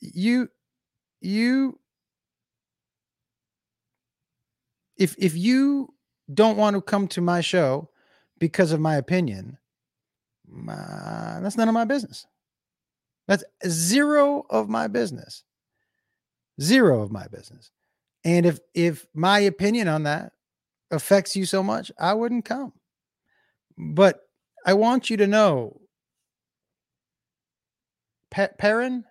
you 0.00 0.48
you 1.20 1.78
if 4.96 5.14
if 5.18 5.36
you 5.36 5.94
don't 6.32 6.56
want 6.56 6.74
to 6.74 6.82
come 6.82 7.08
to 7.08 7.20
my 7.20 7.40
show 7.40 7.88
because 8.38 8.72
of 8.72 8.80
my 8.80 8.96
opinion 8.96 9.58
that's 10.50 11.56
none 11.56 11.68
of 11.68 11.74
my 11.74 11.84
business. 11.84 12.26
That's 13.26 13.44
zero 13.66 14.44
of 14.48 14.68
my 14.68 14.86
business. 14.86 15.44
Zero 16.60 17.02
of 17.02 17.10
my 17.10 17.26
business. 17.28 17.70
And 18.24 18.46
if 18.46 18.58
if 18.74 19.06
my 19.14 19.40
opinion 19.40 19.88
on 19.88 20.04
that 20.04 20.32
affects 20.90 21.36
you 21.36 21.44
so 21.44 21.62
much 21.62 21.92
i 22.00 22.14
wouldn't 22.14 22.44
come. 22.44 22.72
But 23.76 24.20
i 24.66 24.74
want 24.74 25.10
you 25.10 25.16
to 25.18 25.26
know 25.26 25.80
pa- 28.30 28.48
Perrin, 28.58 29.04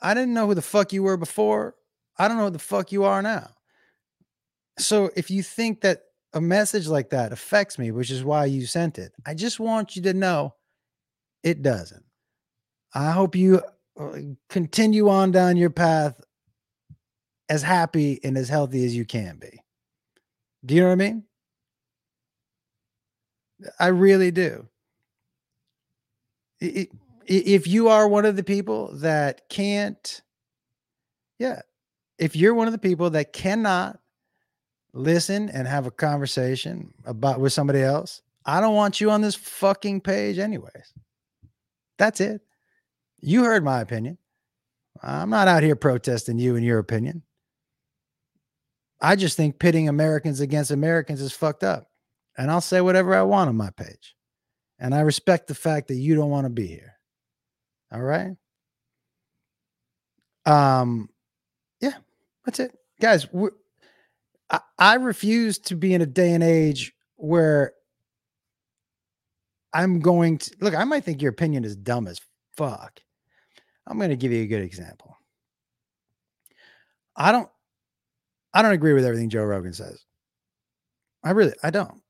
I 0.00 0.14
didn't 0.14 0.34
know 0.34 0.46
who 0.46 0.54
the 0.54 0.62
fuck 0.62 0.92
you 0.92 1.02
were 1.02 1.16
before. 1.16 1.74
I 2.18 2.28
don't 2.28 2.36
know 2.36 2.44
who 2.44 2.50
the 2.50 2.58
fuck 2.58 2.92
you 2.92 3.04
are 3.04 3.22
now. 3.22 3.50
So 4.78 5.10
if 5.16 5.30
you 5.30 5.42
think 5.42 5.80
that 5.80 6.02
a 6.32 6.40
message 6.40 6.86
like 6.86 7.10
that 7.10 7.32
affects 7.32 7.78
me, 7.78 7.90
which 7.90 8.10
is 8.10 8.22
why 8.22 8.44
you 8.46 8.66
sent 8.66 8.98
it, 8.98 9.12
I 9.26 9.34
just 9.34 9.58
want 9.58 9.96
you 9.96 10.02
to 10.02 10.14
know 10.14 10.54
it 11.42 11.62
doesn't. 11.62 12.04
I 12.94 13.10
hope 13.10 13.34
you 13.34 13.62
uh, 13.98 14.18
continue 14.48 15.08
on 15.08 15.32
down 15.32 15.56
your 15.56 15.70
path 15.70 16.20
as 17.48 17.62
happy 17.62 18.20
and 18.22 18.36
as 18.36 18.48
healthy 18.48 18.84
as 18.84 18.94
you 18.94 19.04
can 19.04 19.38
be. 19.38 19.62
Do 20.64 20.74
you 20.74 20.82
know 20.82 20.88
what 20.88 20.92
I 20.92 20.96
mean? 20.96 21.24
I 23.78 23.88
really 23.88 24.30
do. 24.30 24.68
It, 26.60 26.90
if 27.28 27.66
you 27.66 27.88
are 27.88 28.08
one 28.08 28.24
of 28.24 28.36
the 28.36 28.44
people 28.44 28.90
that 28.96 29.48
can't, 29.48 30.22
yeah, 31.38 31.60
if 32.18 32.34
you're 32.34 32.54
one 32.54 32.66
of 32.66 32.72
the 32.72 32.78
people 32.78 33.10
that 33.10 33.32
cannot 33.32 34.00
listen 34.92 35.48
and 35.50 35.68
have 35.68 35.86
a 35.86 35.90
conversation 35.90 36.92
about 37.04 37.38
with 37.38 37.52
somebody 37.52 37.82
else, 37.82 38.22
I 38.44 38.60
don't 38.60 38.74
want 38.74 39.00
you 39.00 39.10
on 39.10 39.20
this 39.20 39.34
fucking 39.34 40.00
page, 40.00 40.38
anyways. 40.38 40.94
That's 41.98 42.20
it. 42.20 42.40
You 43.20 43.44
heard 43.44 43.62
my 43.62 43.80
opinion. 43.80 44.16
I'm 45.02 45.30
not 45.30 45.48
out 45.48 45.62
here 45.62 45.76
protesting 45.76 46.38
you 46.38 46.56
and 46.56 46.64
your 46.64 46.78
opinion. 46.78 47.22
I 49.00 49.16
just 49.16 49.36
think 49.36 49.58
pitting 49.58 49.88
Americans 49.88 50.40
against 50.40 50.70
Americans 50.70 51.20
is 51.20 51.32
fucked 51.32 51.62
up. 51.62 51.90
And 52.36 52.50
I'll 52.50 52.60
say 52.60 52.80
whatever 52.80 53.14
I 53.14 53.22
want 53.22 53.48
on 53.48 53.56
my 53.56 53.70
page. 53.70 54.16
And 54.78 54.94
I 54.94 55.00
respect 55.00 55.48
the 55.48 55.54
fact 55.54 55.88
that 55.88 55.96
you 55.96 56.14
don't 56.14 56.30
want 56.30 56.46
to 56.46 56.50
be 56.50 56.66
here. 56.66 56.97
All 57.92 58.02
right. 58.02 58.36
Um, 60.46 61.08
yeah, 61.80 61.94
that's 62.44 62.60
it, 62.60 62.76
guys. 63.00 63.26
I, 64.50 64.60
I 64.78 64.94
refuse 64.94 65.58
to 65.60 65.76
be 65.76 65.94
in 65.94 66.00
a 66.00 66.06
day 66.06 66.32
and 66.32 66.42
age 66.42 66.94
where 67.16 67.72
I'm 69.72 70.00
going 70.00 70.38
to 70.38 70.56
look. 70.60 70.74
I 70.74 70.84
might 70.84 71.04
think 71.04 71.20
your 71.20 71.30
opinion 71.30 71.64
is 71.64 71.76
dumb 71.76 72.06
as 72.06 72.20
fuck. 72.56 73.00
I'm 73.86 73.98
going 73.98 74.10
to 74.10 74.16
give 74.16 74.32
you 74.32 74.42
a 74.42 74.46
good 74.46 74.62
example. 74.62 75.16
I 77.16 77.32
don't. 77.32 77.48
I 78.54 78.62
don't 78.62 78.72
agree 78.72 78.94
with 78.94 79.04
everything 79.04 79.28
Joe 79.28 79.44
Rogan 79.44 79.74
says. 79.74 80.04
I 81.22 81.30
really, 81.30 81.52
I 81.62 81.70
don't. 81.70 82.00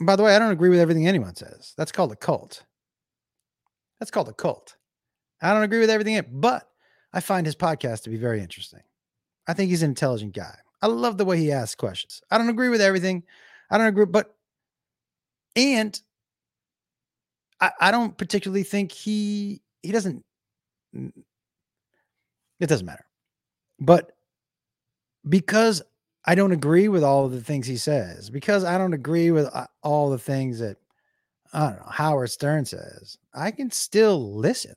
by 0.00 0.16
the 0.16 0.22
way, 0.22 0.34
I 0.34 0.38
don't 0.38 0.50
agree 0.50 0.68
with 0.70 0.80
everything 0.80 1.06
anyone 1.06 1.36
says. 1.36 1.74
That's 1.76 1.92
called 1.92 2.10
a 2.10 2.16
cult. 2.16 2.64
That's 4.00 4.10
called 4.10 4.28
a 4.28 4.32
cult. 4.32 4.76
I 5.42 5.52
don't 5.52 5.62
agree 5.62 5.80
with 5.80 5.90
everything, 5.90 6.20
but 6.32 6.68
I 7.12 7.20
find 7.20 7.46
his 7.46 7.56
podcast 7.56 8.02
to 8.02 8.10
be 8.10 8.16
very 8.16 8.40
interesting. 8.40 8.82
I 9.46 9.52
think 9.52 9.70
he's 9.70 9.82
an 9.82 9.90
intelligent 9.90 10.34
guy. 10.34 10.56
I 10.82 10.86
love 10.88 11.18
the 11.18 11.24
way 11.24 11.38
he 11.38 11.52
asks 11.52 11.74
questions. 11.74 12.22
I 12.30 12.38
don't 12.38 12.48
agree 12.48 12.68
with 12.68 12.80
everything. 12.80 13.22
I 13.70 13.78
don't 13.78 13.86
agree, 13.86 14.04
but 14.04 14.34
and 15.54 15.98
I, 17.60 17.70
I 17.80 17.90
don't 17.90 18.16
particularly 18.16 18.62
think 18.62 18.92
he 18.92 19.62
he 19.82 19.92
doesn't 19.92 20.24
it 20.94 22.66
doesn't 22.68 22.86
matter. 22.86 23.06
But 23.80 24.12
because 25.28 25.82
I 26.24 26.34
don't 26.34 26.52
agree 26.52 26.88
with 26.88 27.04
all 27.04 27.26
of 27.26 27.32
the 27.32 27.42
things 27.42 27.66
he 27.66 27.76
says, 27.76 28.30
because 28.30 28.64
I 28.64 28.78
don't 28.78 28.94
agree 28.94 29.30
with 29.30 29.48
uh, 29.52 29.66
all 29.82 30.10
the 30.10 30.18
things 30.18 30.58
that 30.58 30.76
I 31.52 31.70
don't 31.70 31.78
know 31.78 31.90
Howard 31.90 32.30
Stern 32.30 32.64
says, 32.64 33.16
I 33.34 33.50
can 33.50 33.70
still 33.70 34.34
listen. 34.36 34.74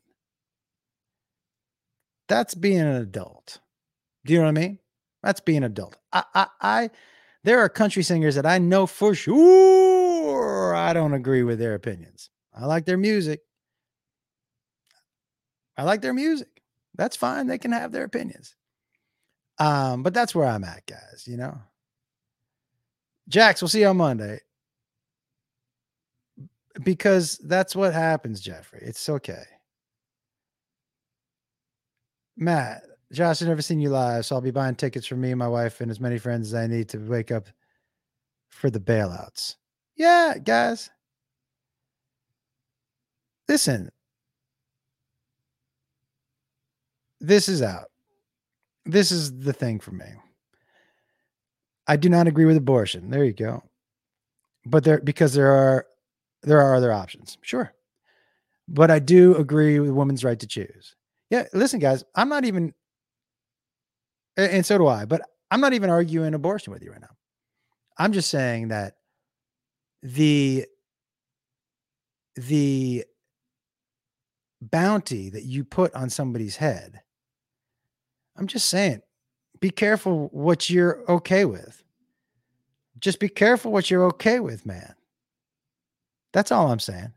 That's 2.29 2.55
being 2.55 2.79
an 2.79 2.95
adult. 2.95 3.59
Do 4.25 4.33
you 4.33 4.39
know 4.39 4.45
what 4.45 4.57
I 4.57 4.61
mean? 4.61 4.79
That's 5.23 5.41
being 5.41 5.57
an 5.59 5.63
adult. 5.65 5.97
I, 6.13 6.23
I, 6.33 6.47
I, 6.61 6.89
there 7.43 7.59
are 7.59 7.67
country 7.67 8.03
singers 8.03 8.35
that 8.35 8.45
I 8.45 8.59
know 8.59 8.85
for 8.85 9.13
sure 9.13 10.75
I 10.75 10.93
don't 10.93 11.13
agree 11.13 11.43
with 11.43 11.59
their 11.59 11.73
opinions. 11.73 12.29
I 12.53 12.65
like 12.65 12.85
their 12.85 12.97
music. 12.97 13.41
I 15.77 15.83
like 15.83 16.01
their 16.01 16.13
music. 16.13 16.61
That's 16.95 17.15
fine. 17.15 17.47
They 17.47 17.57
can 17.57 17.71
have 17.71 17.91
their 17.91 18.03
opinions. 18.03 18.55
Um, 19.57 20.03
but 20.03 20.13
that's 20.13 20.35
where 20.35 20.47
I'm 20.47 20.63
at, 20.63 20.85
guys. 20.85 21.25
You 21.25 21.37
know, 21.37 21.57
Jax, 23.27 23.61
we'll 23.61 23.69
see 23.69 23.81
you 23.81 23.87
on 23.87 23.97
Monday 23.97 24.39
because 26.83 27.37
that's 27.39 27.75
what 27.75 27.93
happens, 27.93 28.39
Jeffrey. 28.39 28.81
It's 28.83 29.07
okay. 29.09 29.43
Matt, 32.39 32.83
Josh, 33.11 33.41
I've 33.41 33.49
never 33.49 33.61
seen 33.61 33.81
you 33.81 33.89
live, 33.89 34.25
so 34.25 34.35
I'll 34.35 34.41
be 34.41 34.49
buying 34.49 34.75
tickets 34.75 35.05
for 35.05 35.17
me 35.17 35.31
and 35.31 35.37
my 35.37 35.47
wife 35.47 35.81
and 35.81 35.91
as 35.91 35.99
many 35.99 36.17
friends 36.17 36.47
as 36.47 36.55
I 36.55 36.67
need 36.67 36.87
to 36.89 36.97
wake 36.97 37.31
up 37.31 37.47
for 38.47 38.69
the 38.69 38.79
bailouts. 38.79 39.55
Yeah, 39.97 40.35
guys. 40.41 40.89
Listen, 43.49 43.89
this 47.19 47.49
is 47.49 47.61
out. 47.61 47.91
This 48.85 49.11
is 49.11 49.37
the 49.39 49.53
thing 49.53 49.81
for 49.81 49.91
me. 49.91 50.05
I 51.87 51.97
do 51.97 52.07
not 52.07 52.27
agree 52.27 52.45
with 52.45 52.55
abortion. 52.55 53.09
There 53.09 53.25
you 53.25 53.33
go. 53.33 53.63
But 54.65 54.85
there 54.85 55.01
because 55.01 55.33
there 55.33 55.51
are 55.51 55.87
there 56.43 56.61
are 56.61 56.75
other 56.75 56.93
options. 56.93 57.37
Sure. 57.41 57.73
But 58.67 58.91
I 58.91 58.99
do 58.99 59.35
agree 59.35 59.79
with 59.79 59.89
women's 59.89 60.23
right 60.23 60.39
to 60.39 60.47
choose. 60.47 60.95
Yeah, 61.29 61.45
listen 61.53 61.79
guys, 61.79 62.03
I'm 62.15 62.29
not 62.29 62.45
even 62.45 62.73
and 64.37 64.65
so 64.65 64.77
do 64.77 64.87
I, 64.87 65.05
but 65.05 65.21
I'm 65.51 65.59
not 65.61 65.73
even 65.73 65.89
arguing 65.89 66.33
abortion 66.33 66.71
with 66.71 66.81
you 66.81 66.91
right 66.91 67.01
now. 67.01 67.15
I'm 67.97 68.13
just 68.13 68.29
saying 68.29 68.69
that 68.69 68.95
the 70.01 70.65
the 72.35 73.03
bounty 74.61 75.29
that 75.29 75.43
you 75.43 75.63
put 75.63 75.93
on 75.93 76.09
somebody's 76.09 76.57
head 76.57 77.01
I'm 78.39 78.47
just 78.47 78.69
saying, 78.69 79.01
be 79.59 79.69
careful 79.69 80.29
what 80.31 80.69
you're 80.69 81.03
okay 81.09 81.43
with. 81.43 81.83
Just 82.99 83.19
be 83.19 83.27
careful 83.27 83.71
what 83.71 83.91
you're 83.91 84.05
okay 84.05 84.39
with, 84.39 84.65
man. 84.65 84.95
That's 86.31 86.51
all 86.51 86.71
I'm 86.71 86.79
saying. 86.79 87.11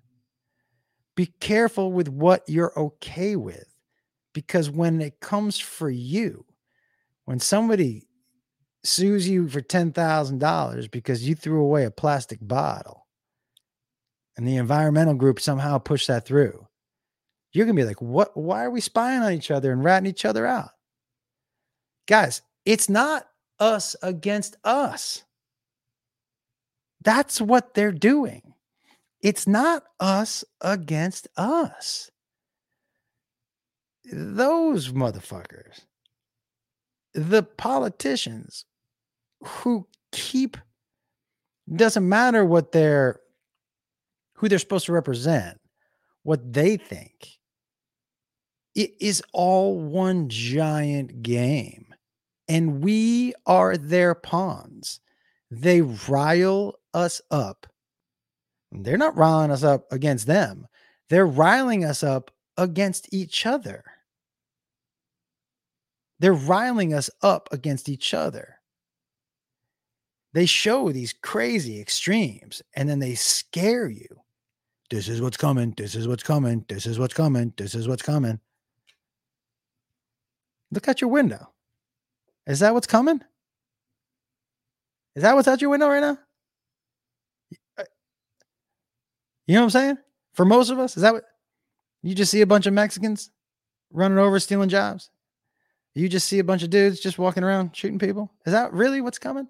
Be 1.14 1.26
careful 1.26 1.92
with 1.92 2.08
what 2.08 2.42
you're 2.48 2.76
okay 2.76 3.36
with 3.36 3.71
because 4.32 4.70
when 4.70 5.00
it 5.00 5.20
comes 5.20 5.58
for 5.58 5.90
you, 5.90 6.44
when 7.24 7.38
somebody 7.38 8.06
sues 8.84 9.28
you 9.28 9.48
for 9.48 9.60
$10,000 9.60 10.90
because 10.90 11.26
you 11.26 11.34
threw 11.34 11.60
away 11.62 11.84
a 11.84 11.90
plastic 11.90 12.38
bottle 12.42 13.06
and 14.36 14.46
the 14.46 14.56
environmental 14.56 15.14
group 15.14 15.40
somehow 15.40 15.78
pushed 15.78 16.08
that 16.08 16.26
through, 16.26 16.66
you're 17.52 17.66
going 17.66 17.76
to 17.76 17.82
be 17.82 17.86
like, 17.86 18.00
what? 18.00 18.34
Why 18.36 18.64
are 18.64 18.70
we 18.70 18.80
spying 18.80 19.22
on 19.22 19.32
each 19.32 19.50
other 19.50 19.72
and 19.72 19.84
ratting 19.84 20.08
each 20.08 20.24
other 20.24 20.46
out? 20.46 20.70
Guys, 22.08 22.40
it's 22.64 22.88
not 22.88 23.26
us 23.60 23.94
against 24.02 24.56
us. 24.64 25.22
That's 27.02 27.40
what 27.40 27.74
they're 27.74 27.92
doing. 27.92 28.54
It's 29.20 29.46
not 29.46 29.84
us 30.00 30.44
against 30.60 31.28
us. 31.36 32.10
Those 34.10 34.90
motherfuckers, 34.90 35.80
the 37.14 37.42
politicians 37.42 38.64
who 39.44 39.86
keep, 40.10 40.56
doesn't 41.74 42.08
matter 42.08 42.44
what 42.44 42.72
they're, 42.72 43.20
who 44.34 44.48
they're 44.48 44.58
supposed 44.58 44.86
to 44.86 44.92
represent, 44.92 45.60
what 46.22 46.52
they 46.52 46.76
think. 46.76 47.38
It 48.74 48.92
is 49.00 49.22
all 49.32 49.78
one 49.78 50.28
giant 50.28 51.22
game 51.22 51.92
and 52.48 52.82
we 52.82 53.32
are 53.46 53.76
their 53.76 54.14
pawns. 54.14 55.00
They 55.50 55.80
rile 55.80 56.74
us 56.92 57.20
up. 57.30 57.66
They're 58.70 58.98
not 58.98 59.16
riling 59.16 59.50
us 59.50 59.62
up 59.62 59.90
against 59.90 60.26
them, 60.26 60.66
they're 61.08 61.26
riling 61.26 61.84
us 61.84 62.02
up 62.02 62.30
against 62.56 63.12
each 63.12 63.46
other. 63.46 63.84
They're 66.22 66.32
riling 66.32 66.94
us 66.94 67.10
up 67.22 67.48
against 67.50 67.88
each 67.88 68.14
other. 68.14 68.60
They 70.32 70.46
show 70.46 70.92
these 70.92 71.12
crazy 71.12 71.80
extremes 71.80 72.62
and 72.76 72.88
then 72.88 73.00
they 73.00 73.16
scare 73.16 73.90
you. 73.90 74.06
This 74.88 75.08
is 75.08 75.20
what's 75.20 75.36
coming. 75.36 75.74
This 75.76 75.96
is 75.96 76.06
what's 76.06 76.22
coming. 76.22 76.64
This 76.68 76.86
is 76.86 76.96
what's 76.96 77.12
coming. 77.12 77.52
This 77.56 77.74
is 77.74 77.88
what's 77.88 78.02
coming. 78.02 78.38
Look 80.70 80.88
out 80.88 81.00
your 81.00 81.10
window. 81.10 81.52
Is 82.46 82.60
that 82.60 82.72
what's 82.72 82.86
coming? 82.86 83.20
Is 85.16 85.24
that 85.24 85.34
what's 85.34 85.48
out 85.48 85.60
your 85.60 85.70
window 85.70 85.88
right 85.88 86.00
now? 86.00 86.18
Uh, 87.76 87.84
you 89.48 89.54
know 89.54 89.62
what 89.62 89.64
I'm 89.64 89.70
saying? 89.70 89.98
For 90.34 90.44
most 90.44 90.70
of 90.70 90.78
us, 90.78 90.96
is 90.96 91.02
that 91.02 91.14
what 91.14 91.24
you 92.04 92.14
just 92.14 92.30
see 92.30 92.42
a 92.42 92.46
bunch 92.46 92.66
of 92.66 92.74
Mexicans 92.74 93.32
running 93.90 94.18
over 94.18 94.38
stealing 94.38 94.68
jobs? 94.68 95.10
You 95.94 96.08
just 96.08 96.26
see 96.26 96.38
a 96.38 96.44
bunch 96.44 96.62
of 96.62 96.70
dudes 96.70 97.00
just 97.00 97.18
walking 97.18 97.44
around 97.44 97.76
shooting 97.76 97.98
people? 97.98 98.32
Is 98.46 98.52
that 98.52 98.72
really 98.72 99.00
what's 99.00 99.18
coming? 99.18 99.46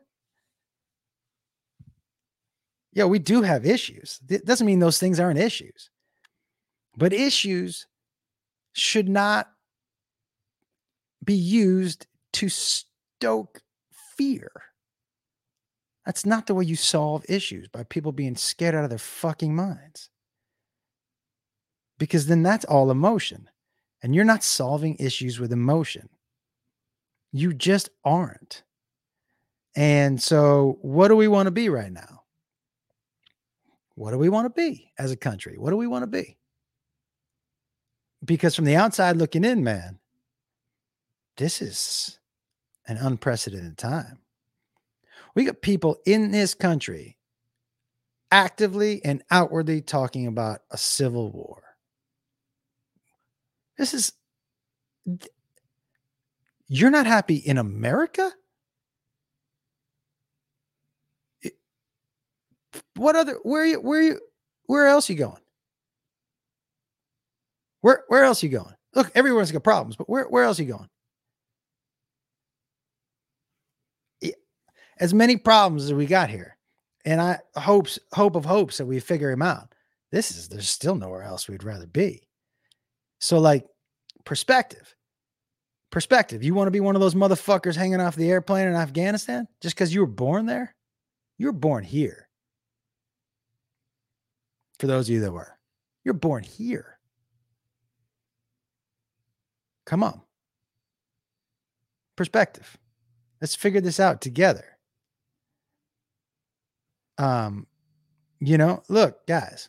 Yeah, 2.93 3.05
we 3.05 3.18
do 3.18 3.43
have 3.43 3.64
issues. 3.64 4.20
It 4.28 4.45
doesn't 4.45 4.66
mean 4.66 4.80
those 4.80 4.99
things 4.99 5.18
aren't 5.20 5.38
issues. 5.38 5.90
But 6.97 7.12
issues 7.12 7.86
should 8.72 9.09
not 9.09 9.49
be 11.24 11.34
used 11.34 12.07
to 12.34 12.49
stoke 12.49 13.62
fear. 14.16 14.51
That's 16.05 16.26
not 16.26 16.47
the 16.47 16.55
way 16.55 16.64
you 16.64 16.76
solve 16.76 17.24
issues 17.28 17.68
by 17.68 17.84
people 17.84 18.12
being 18.12 18.36
scared 18.36 18.74
out 18.74 18.84
of 18.84 18.90
their 18.90 18.99
fucking 18.99 19.55
minds. 19.55 20.11
Because 21.99 22.26
then 22.26 22.43
that's 22.43 22.64
all 22.64 22.90
emotion. 22.90 23.49
And 24.03 24.14
you're 24.14 24.24
not 24.24 24.43
solving 24.43 24.97
issues 24.99 25.38
with 25.38 25.53
emotion. 25.53 26.09
You 27.33 27.55
just 27.55 27.89
aren't. 28.05 28.62
And 29.74 30.20
so, 30.20 30.78
what 30.83 31.09
do 31.09 31.16
we 31.16 31.28
want 31.28 31.47
to 31.47 31.51
be 31.51 31.68
right 31.70 31.91
now? 31.91 32.22
What 33.95 34.11
do 34.11 34.18
we 34.18 34.28
want 34.28 34.47
to 34.47 34.51
be 34.51 34.93
as 34.99 35.11
a 35.11 35.16
country? 35.16 35.57
What 35.59 35.70
do 35.70 35.76
we 35.76 35.87
want 35.87 36.03
to 36.03 36.07
be? 36.07 36.37
Because 38.24 38.55
from 38.55 38.66
the 38.66 38.76
outside 38.76 39.16
looking 39.16 39.45
in, 39.45 39.64
man, 39.64 39.99
this 41.37 41.62
is 41.62 42.18
an 42.87 42.99
unprecedented 42.99 43.78
time. 43.78 44.18
We 45.35 45.45
got 45.45 45.62
people 45.62 45.99
in 46.07 46.30
this 46.30 46.55
country 46.55 47.16
actively 48.30 49.05
and 49.05 49.22
outwardly 49.30 49.80
talking 49.80 50.26
about 50.26 50.61
a 50.70 50.78
civil 50.78 51.30
war. 51.30 51.62
This 53.78 53.95
is 53.95 54.12
you're 56.80 56.90
not 56.90 57.06
happy 57.06 57.36
in 57.36 57.58
America? 57.58 58.32
What 62.96 63.16
other 63.16 63.38
where 63.42 63.62
are 63.62 63.66
you 63.66 63.80
where 63.80 64.02
you 64.02 64.20
where 64.66 64.86
else 64.86 65.08
you 65.10 65.16
going? 65.16 65.42
Where 67.80 68.04
where 68.08 68.24
else 68.24 68.42
you 68.42 68.48
going? 68.48 68.74
Look, 68.94 69.10
everyone's 69.14 69.52
got 69.52 69.64
problems, 69.64 69.96
but 69.96 70.08
where 70.08 70.24
where 70.24 70.44
else 70.44 70.58
are 70.60 70.62
you 70.62 70.72
going? 70.72 70.88
as 75.02 75.12
many 75.12 75.36
problems 75.36 75.84
as 75.84 75.92
we 75.92 76.06
got 76.06 76.30
here. 76.30 76.56
And 77.04 77.20
I 77.20 77.40
hopes, 77.56 77.98
hope 78.12 78.36
of 78.36 78.44
hopes 78.44 78.78
that 78.78 78.86
we 78.86 79.00
figure 79.00 79.32
him 79.32 79.42
out. 79.42 79.74
This 80.12 80.30
is 80.30 80.48
there's 80.48 80.68
still 80.68 80.94
nowhere 80.94 81.24
else 81.24 81.48
we'd 81.48 81.64
rather 81.64 81.88
be. 81.88 82.28
So, 83.18 83.40
like, 83.40 83.66
perspective. 84.24 84.94
Perspective. 85.93 86.43
You 86.43 86.55
want 86.55 86.68
to 86.68 86.72
be 86.72 86.80
one 86.80 86.97
of 86.97 87.03
those 87.03 87.14
motherfuckers 87.14 87.76
hanging 87.76 88.01
off 88.01 88.16
the 88.16 88.30
airplane 88.30 88.66
in 88.66 88.74
Afghanistan 88.74 89.47
just 89.61 89.76
because 89.76 89.95
you 89.95 90.01
were 90.01 90.07
born 90.07 90.47
there? 90.47 90.74
You 91.36 91.47
were 91.47 91.53
born 91.53 91.84
here. 91.84 92.28
For 94.78 94.86
those 94.86 95.09
of 95.09 95.14
you 95.14 95.20
that 95.20 95.32
were, 95.32 95.59
you're 96.03 96.14
born 96.14 96.45
here. 96.45 96.99
Come 99.84 100.03
on. 100.03 100.22
Perspective. 102.16 102.78
Let's 103.43 103.55
figure 103.55 103.82
this 103.82 104.01
out 104.01 104.22
together. 104.22 104.78
Um, 107.18 107.66
you 108.40 108.57
know, 108.57 108.82
look, 108.88 109.26
guys. 109.26 109.68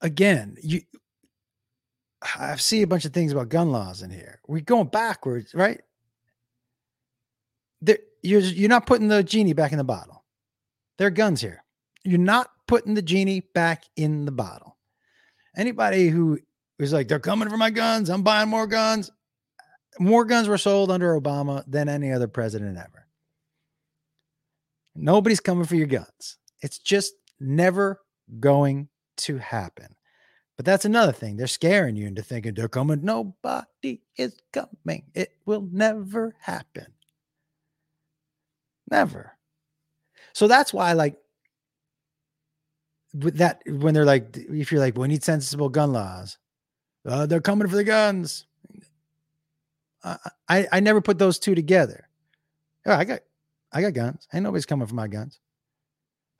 Again, 0.00 0.56
you 0.62 0.80
I 2.38 2.56
see 2.56 2.82
a 2.82 2.86
bunch 2.86 3.04
of 3.04 3.12
things 3.12 3.32
about 3.32 3.48
gun 3.48 3.70
laws 3.70 4.02
in 4.02 4.10
here. 4.10 4.40
We're 4.46 4.60
going 4.60 4.88
backwards, 4.88 5.54
right? 5.54 5.80
There, 7.82 7.98
you're 8.22 8.40
you're 8.40 8.68
not 8.68 8.86
putting 8.86 9.08
the 9.08 9.22
genie 9.22 9.52
back 9.52 9.72
in 9.72 9.78
the 9.78 9.84
bottle. 9.84 10.24
There 10.98 11.06
are 11.06 11.10
guns 11.10 11.40
here. 11.40 11.62
You're 12.04 12.18
not 12.18 12.48
putting 12.66 12.94
the 12.94 13.02
genie 13.02 13.40
back 13.54 13.84
in 13.96 14.24
the 14.24 14.32
bottle. 14.32 14.78
Anybody 15.56 16.08
who 16.08 16.38
is 16.78 16.92
like, 16.92 17.08
they're 17.08 17.18
coming 17.20 17.48
for 17.48 17.56
my 17.56 17.70
guns, 17.70 18.10
I'm 18.10 18.22
buying 18.22 18.48
more 18.48 18.66
guns. 18.66 19.10
More 19.98 20.24
guns 20.24 20.48
were 20.48 20.58
sold 20.58 20.90
under 20.90 21.18
Obama 21.18 21.62
than 21.66 21.88
any 21.88 22.12
other 22.12 22.26
president 22.26 22.76
ever. 22.76 23.06
Nobody's 24.96 25.40
coming 25.40 25.66
for 25.66 25.76
your 25.76 25.86
guns. 25.86 26.38
It's 26.60 26.78
just 26.78 27.14
never 27.38 28.00
going 28.40 28.88
to 29.18 29.38
happen. 29.38 29.94
But 30.56 30.64
that's 30.64 30.84
another 30.84 31.12
thing. 31.12 31.36
They're 31.36 31.46
scaring 31.46 31.96
you 31.96 32.06
into 32.06 32.22
thinking 32.22 32.54
they're 32.54 32.68
coming. 32.68 33.04
Nobody 33.04 34.00
is 34.16 34.36
coming. 34.52 35.04
It 35.14 35.32
will 35.46 35.68
never 35.72 36.34
happen. 36.38 36.86
Never. 38.90 39.32
So 40.32 40.46
that's 40.46 40.72
why, 40.72 40.92
like, 40.92 41.16
with 43.14 43.36
that, 43.38 43.62
when 43.66 43.94
they're 43.94 44.04
like, 44.04 44.36
if 44.36 44.70
you're 44.70 44.80
like, 44.80 44.96
we 44.96 45.08
need 45.08 45.24
sensible 45.24 45.68
gun 45.68 45.92
laws, 45.92 46.38
uh, 47.06 47.26
they're 47.26 47.40
coming 47.40 47.68
for 47.68 47.76
the 47.76 47.84
guns. 47.84 48.46
I, 50.02 50.18
I 50.48 50.68
I 50.72 50.80
never 50.80 51.00
put 51.00 51.18
those 51.18 51.38
two 51.38 51.54
together. 51.54 52.08
Yeah, 52.86 52.98
I 52.98 53.04
got 53.04 53.20
I 53.72 53.80
got 53.80 53.94
guns. 53.94 54.28
Ain't 54.32 54.44
nobody's 54.44 54.66
coming 54.66 54.86
for 54.86 54.94
my 54.94 55.08
guns. 55.08 55.40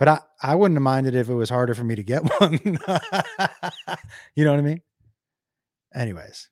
But 0.05 0.23
I, 0.43 0.51
I 0.53 0.55
wouldn't 0.55 0.77
have 0.77 0.83
minded 0.83 1.15
if 1.15 1.31
it 1.31 1.35
was 1.35 1.49
harder 1.49 1.75
for 1.75 1.83
me 1.83 1.95
to 1.95 2.03
get 2.03 2.21
one. 2.39 2.61
you 2.63 4.45
know 4.45 4.51
what 4.51 4.59
I 4.59 4.61
mean? 4.61 4.83
Anyways. 5.95 6.51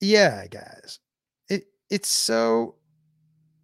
Yeah, 0.00 0.44
guys. 0.48 0.98
It 1.48 1.66
it's 1.88 2.08
so 2.08 2.74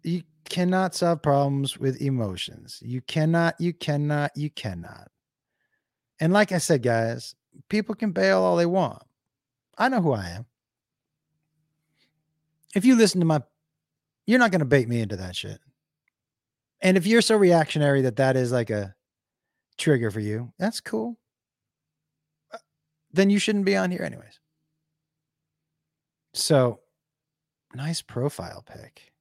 you 0.03 0.23
cannot 0.47 0.95
solve 0.95 1.21
problems 1.21 1.77
with 1.77 2.01
emotions. 2.01 2.79
You 2.81 3.01
cannot, 3.01 3.55
you 3.59 3.73
cannot, 3.73 4.31
you 4.33 4.49
cannot. 4.49 5.11
And 6.21 6.31
like 6.31 6.53
I 6.53 6.59
said, 6.59 6.83
guys, 6.83 7.35
people 7.67 7.95
can 7.95 8.13
bail 8.13 8.43
all 8.43 8.55
they 8.55 8.65
want. 8.65 9.03
I 9.77 9.89
know 9.89 9.99
who 9.99 10.13
I 10.13 10.29
am. 10.29 10.45
If 12.75 12.85
you 12.85 12.95
listen 12.95 13.19
to 13.19 13.25
my, 13.25 13.41
you're 14.25 14.39
not 14.39 14.51
going 14.51 14.59
to 14.59 14.65
bait 14.65 14.87
me 14.87 15.01
into 15.01 15.17
that 15.17 15.35
shit. 15.35 15.59
And 16.81 16.97
if 16.97 17.07
you're 17.07 17.21
so 17.21 17.35
reactionary 17.35 18.01
that 18.01 18.17
that 18.17 18.35
is 18.35 18.51
like 18.51 18.69
a 18.69 18.95
trigger 19.77 20.11
for 20.11 20.19
you, 20.19 20.51
that's 20.59 20.79
cool. 20.79 21.17
Uh, 22.53 22.57
then 23.11 23.29
you 23.29 23.39
shouldn't 23.39 23.65
be 23.65 23.75
on 23.75 23.91
here, 23.91 24.03
anyways. 24.03 24.39
So, 26.33 26.81
nice 27.73 28.01
profile 28.01 28.63
pic. 28.65 29.11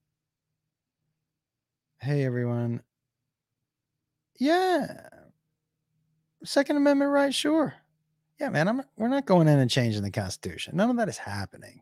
Hey, 1.98 2.24
everyone. 2.24 2.82
Yeah. 4.38 5.08
Second 6.44 6.76
Amendment 6.76 7.10
right, 7.10 7.34
sure. 7.34 7.74
Yeah, 8.38 8.50
man, 8.50 8.68
I'm, 8.68 8.82
we're 8.98 9.08
not 9.08 9.24
going 9.24 9.48
in 9.48 9.58
and 9.58 9.70
changing 9.70 10.02
the 10.02 10.10
Constitution. 10.10 10.76
None 10.76 10.90
of 10.90 10.96
that 10.96 11.08
is 11.08 11.16
happening. 11.16 11.80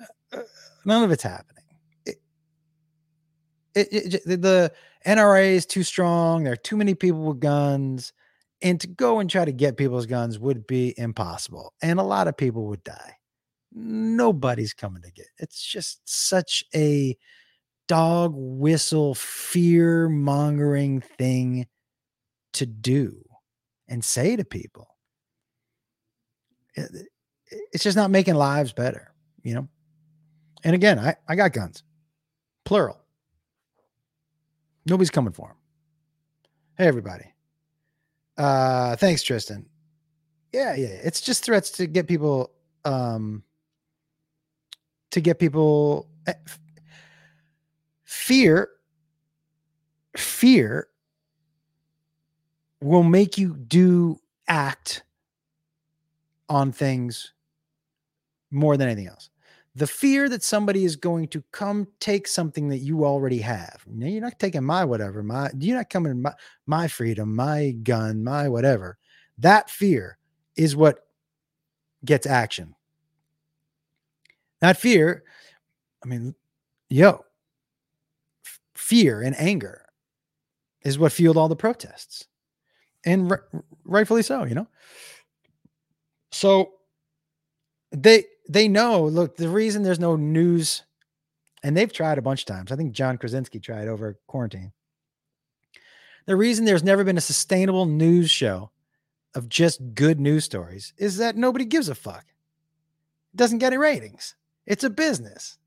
Uh, 0.00 0.36
uh 0.36 0.42
none 0.84 1.02
of 1.02 1.10
it's 1.10 1.22
happening. 1.22 1.57
It, 3.78 3.88
it, 3.92 4.14
it, 4.26 4.42
the 4.42 4.72
NRA 5.06 5.52
is 5.52 5.66
too 5.66 5.82
strong. 5.82 6.44
There 6.44 6.52
are 6.52 6.56
too 6.56 6.76
many 6.76 6.94
people 6.94 7.20
with 7.20 7.40
guns. 7.40 8.12
And 8.60 8.80
to 8.80 8.88
go 8.88 9.20
and 9.20 9.30
try 9.30 9.44
to 9.44 9.52
get 9.52 9.76
people's 9.76 10.06
guns 10.06 10.38
would 10.38 10.66
be 10.66 10.92
impossible. 10.98 11.74
And 11.80 12.00
a 12.00 12.04
lot 12.04 12.26
of 12.26 12.36
people 12.36 12.66
would 12.66 12.82
die. 12.82 13.16
Nobody's 13.72 14.72
coming 14.72 15.02
to 15.02 15.12
get. 15.12 15.26
It's 15.38 15.64
just 15.64 16.00
such 16.08 16.64
a 16.74 17.16
dog 17.86 18.32
whistle 18.34 19.14
fear 19.14 20.08
mongering 20.08 21.00
thing 21.00 21.66
to 22.54 22.66
do 22.66 23.22
and 23.86 24.04
say 24.04 24.34
to 24.34 24.44
people. 24.44 24.88
It's 26.74 27.84
just 27.84 27.96
not 27.96 28.10
making 28.10 28.34
lives 28.34 28.72
better, 28.72 29.12
you 29.42 29.54
know? 29.54 29.68
And 30.64 30.74
again, 30.74 30.98
I, 30.98 31.16
I 31.28 31.36
got 31.36 31.52
guns, 31.52 31.82
plural. 32.64 33.00
Nobody's 34.88 35.10
coming 35.10 35.32
for 35.32 35.48
him. 35.48 35.56
Hey, 36.78 36.86
everybody. 36.86 37.32
Uh, 38.36 38.96
thanks, 38.96 39.22
Tristan. 39.22 39.66
Yeah, 40.52 40.74
yeah. 40.74 40.86
It's 40.88 41.20
just 41.20 41.44
threats 41.44 41.70
to 41.72 41.86
get 41.86 42.06
people, 42.06 42.52
um, 42.84 43.42
to 45.10 45.20
get 45.20 45.38
people 45.38 46.08
eh, 46.26 46.32
fear. 48.04 48.70
Fear 50.16 50.88
will 52.80 53.02
make 53.02 53.36
you 53.36 53.54
do 53.56 54.18
act 54.46 55.02
on 56.48 56.72
things 56.72 57.34
more 58.50 58.76
than 58.76 58.88
anything 58.88 59.08
else 59.08 59.28
the 59.78 59.86
fear 59.86 60.28
that 60.28 60.42
somebody 60.42 60.84
is 60.84 60.96
going 60.96 61.28
to 61.28 61.40
come 61.52 61.86
take 62.00 62.26
something 62.26 62.68
that 62.68 62.78
you 62.78 63.04
already 63.04 63.38
have. 63.38 63.84
you're 63.96 64.20
not 64.20 64.40
taking 64.40 64.64
my 64.64 64.84
whatever, 64.84 65.22
my 65.22 65.50
you're 65.56 65.76
not 65.76 65.88
coming 65.88 66.20
my 66.20 66.32
my 66.66 66.88
freedom, 66.88 67.36
my 67.36 67.70
gun, 67.84 68.24
my 68.24 68.48
whatever. 68.48 68.98
That 69.38 69.70
fear 69.70 70.18
is 70.56 70.74
what 70.74 71.06
gets 72.04 72.26
action. 72.26 72.74
That 74.60 74.76
fear, 74.76 75.22
I 76.02 76.08
mean, 76.08 76.34
yo, 76.88 77.24
f- 78.44 78.60
fear 78.74 79.22
and 79.22 79.38
anger 79.38 79.86
is 80.82 80.98
what 80.98 81.12
fueled 81.12 81.36
all 81.36 81.48
the 81.48 81.54
protests. 81.54 82.26
And 83.04 83.30
r- 83.30 83.46
rightfully 83.84 84.22
so, 84.22 84.42
you 84.42 84.56
know. 84.56 84.66
So 86.32 86.72
they 87.92 88.24
they 88.48 88.68
know, 88.68 89.04
look, 89.04 89.36
the 89.36 89.48
reason 89.48 89.82
there's 89.82 90.00
no 90.00 90.16
news, 90.16 90.82
and 91.62 91.76
they've 91.76 91.92
tried 91.92 92.18
a 92.18 92.22
bunch 92.22 92.42
of 92.42 92.46
times. 92.46 92.72
I 92.72 92.76
think 92.76 92.92
John 92.92 93.18
Krasinski 93.18 93.60
tried 93.60 93.88
over 93.88 94.18
quarantine. 94.26 94.72
The 96.26 96.36
reason 96.36 96.64
there's 96.64 96.84
never 96.84 97.04
been 97.04 97.18
a 97.18 97.22
sustainable 97.22 97.86
news 97.86 98.30
show 98.30 98.70
of 99.34 99.48
just 99.48 99.94
good 99.94 100.20
news 100.20 100.44
stories 100.44 100.92
is 100.98 101.18
that 101.18 101.36
nobody 101.36 101.64
gives 101.64 101.88
a 101.88 101.94
fuck. 101.94 102.24
It 103.32 103.36
doesn't 103.36 103.58
get 103.58 103.68
any 103.68 103.78
ratings. 103.78 104.34
It's 104.66 104.84
a 104.84 104.90
business. 104.90 105.58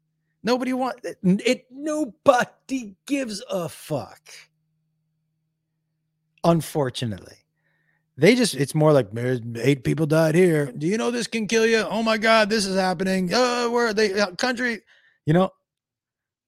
Nobody 0.44 0.74
wants 0.74 1.02
it, 1.04 1.18
it. 1.24 1.66
Nobody 1.70 2.96
gives 3.06 3.44
a 3.50 3.70
fuck. 3.70 4.22
Unfortunately. 6.44 7.38
They 8.18 8.36
just, 8.36 8.56
it's 8.56 8.76
more 8.76 8.94
like 8.94 9.08
eight 9.56 9.84
people 9.84 10.06
died 10.06 10.36
here. 10.36 10.72
Do 10.72 10.86
you 10.86 10.98
know 10.98 11.12
this 11.12 11.28
can 11.28 11.48
kill 11.48 11.66
you? 11.66 11.80
Oh 11.90 12.04
my 12.04 12.18
God, 12.18 12.50
this 12.50 12.66
is 12.66 12.76
happening. 12.76 13.30
Oh, 13.34 13.72
where 13.72 13.94
they, 13.94 14.20
uh, 14.20 14.32
country, 14.36 14.82
you 15.26 15.34
know, 15.34 15.50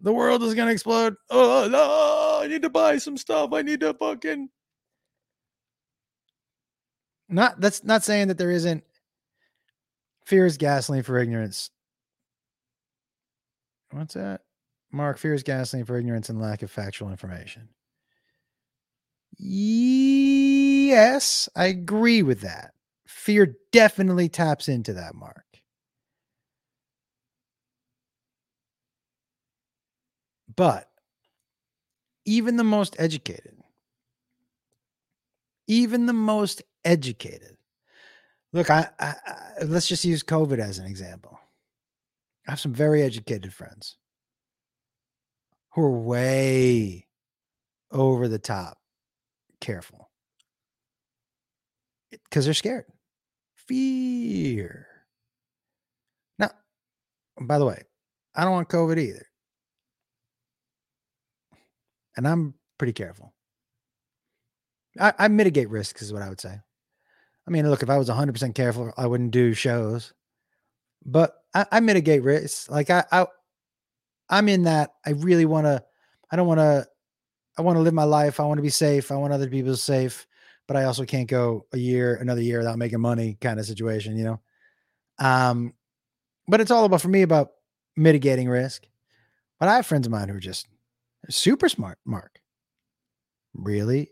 the 0.01 0.13
world 0.13 0.43
is 0.43 0.53
going 0.53 0.67
to 0.67 0.73
explode. 0.73 1.15
Oh, 1.29 1.67
no, 1.71 2.43
I 2.43 2.47
need 2.47 2.61
to 2.63 2.69
buy 2.69 2.97
some 2.97 3.17
stuff. 3.17 3.53
I 3.53 3.61
need 3.61 3.79
to 3.79 3.93
fucking. 3.93 4.49
Not, 7.29 7.59
that's 7.59 7.83
not 7.83 8.03
saying 8.03 8.27
that 8.27 8.37
there 8.37 8.51
isn't 8.51 8.83
fear 10.25 10.45
is 10.45 10.57
gasoline 10.57 11.03
for 11.03 11.17
ignorance. 11.17 11.71
What's 13.91 14.15
that? 14.15 14.41
Mark, 14.91 15.17
fear 15.17 15.33
is 15.33 15.43
gasoline 15.43 15.85
for 15.85 15.97
ignorance 15.97 16.29
and 16.29 16.41
lack 16.41 16.61
of 16.61 16.69
factual 16.69 17.09
information. 17.09 17.69
Yes, 19.37 20.29
I 21.55 21.65
agree 21.65 22.21
with 22.23 22.41
that. 22.41 22.73
Fear 23.07 23.55
definitely 23.71 24.29
taps 24.29 24.67
into 24.67 24.93
that 24.93 25.15
mark. 25.15 25.45
But 30.55 30.89
even 32.25 32.57
the 32.57 32.63
most 32.63 32.95
educated, 32.99 33.55
even 35.67 36.05
the 36.05 36.13
most 36.13 36.61
educated, 36.83 37.57
look, 38.53 38.69
I, 38.69 38.89
I, 38.99 39.15
I, 39.25 39.63
let's 39.65 39.87
just 39.87 40.05
use 40.05 40.23
COVID 40.23 40.59
as 40.59 40.79
an 40.79 40.85
example. 40.85 41.39
I 42.47 42.51
have 42.51 42.59
some 42.59 42.73
very 42.73 43.01
educated 43.03 43.53
friends 43.53 43.97
who 45.73 45.81
are 45.81 45.91
way 45.91 47.07
over 47.91 48.27
the 48.27 48.39
top 48.39 48.77
careful 49.63 50.11
because 52.11 52.45
they're 52.45 52.53
scared. 52.53 52.85
Fear. 53.55 54.87
Now, 56.37 56.51
by 57.41 57.57
the 57.57 57.65
way, 57.65 57.81
I 58.35 58.43
don't 58.43 58.51
want 58.51 58.67
COVID 58.67 58.99
either. 58.99 59.25
And 62.17 62.27
I'm 62.27 62.55
pretty 62.77 62.93
careful. 62.93 63.33
I, 64.99 65.13
I 65.17 65.27
mitigate 65.29 65.69
risks, 65.69 66.01
is 66.01 66.11
what 66.11 66.21
I 66.21 66.29
would 66.29 66.41
say. 66.41 66.59
I 67.47 67.51
mean, 67.51 67.69
look, 67.69 67.83
if 67.83 67.89
I 67.89 67.97
was 67.97 68.09
100% 68.09 68.53
careful, 68.53 68.93
I 68.97 69.07
wouldn't 69.07 69.31
do 69.31 69.53
shows. 69.53 70.13
But 71.05 71.33
I, 71.55 71.65
I 71.71 71.79
mitigate 71.79 72.23
risks. 72.23 72.69
Like 72.69 72.89
I, 72.89 73.05
I, 73.11 73.27
I'm 74.29 74.49
in 74.49 74.63
that. 74.63 74.91
I 75.05 75.11
really 75.11 75.45
want 75.45 75.65
to. 75.65 75.83
I 76.31 76.35
don't 76.35 76.47
want 76.47 76.59
to 76.59 76.87
I 77.57 77.61
want 77.61 77.77
to 77.77 77.81
live 77.81 77.93
my 77.93 78.03
life. 78.03 78.39
I 78.39 78.45
want 78.45 78.57
to 78.57 78.63
be 78.63 78.69
safe. 78.69 79.11
I 79.11 79.15
want 79.15 79.33
other 79.33 79.49
people 79.49 79.75
safe, 79.75 80.27
but 80.67 80.77
I 80.77 80.85
also 80.85 81.05
can't 81.05 81.29
go 81.29 81.65
a 81.73 81.77
year, 81.77 82.15
another 82.15 82.41
year 82.41 82.59
without 82.59 82.77
making 82.77 83.01
money 83.01 83.37
kind 83.39 83.59
of 83.59 83.65
situation, 83.65 84.17
you 84.17 84.23
know? 84.23 84.41
Um, 85.19 85.73
but 86.47 86.61
it's 86.61 86.71
all 86.71 86.85
about 86.85 87.01
for 87.01 87.09
me 87.09 87.21
about 87.21 87.51
mitigating 87.95 88.49
risk. 88.49 88.85
But 89.59 89.69
I 89.69 89.75
have 89.75 89.85
friends 89.85 90.07
of 90.07 90.11
mine 90.11 90.29
who 90.29 90.35
are 90.35 90.41
just 90.41 90.67
super 91.29 91.69
smart, 91.69 91.99
Mark. 92.05 92.39
Really 93.53 94.11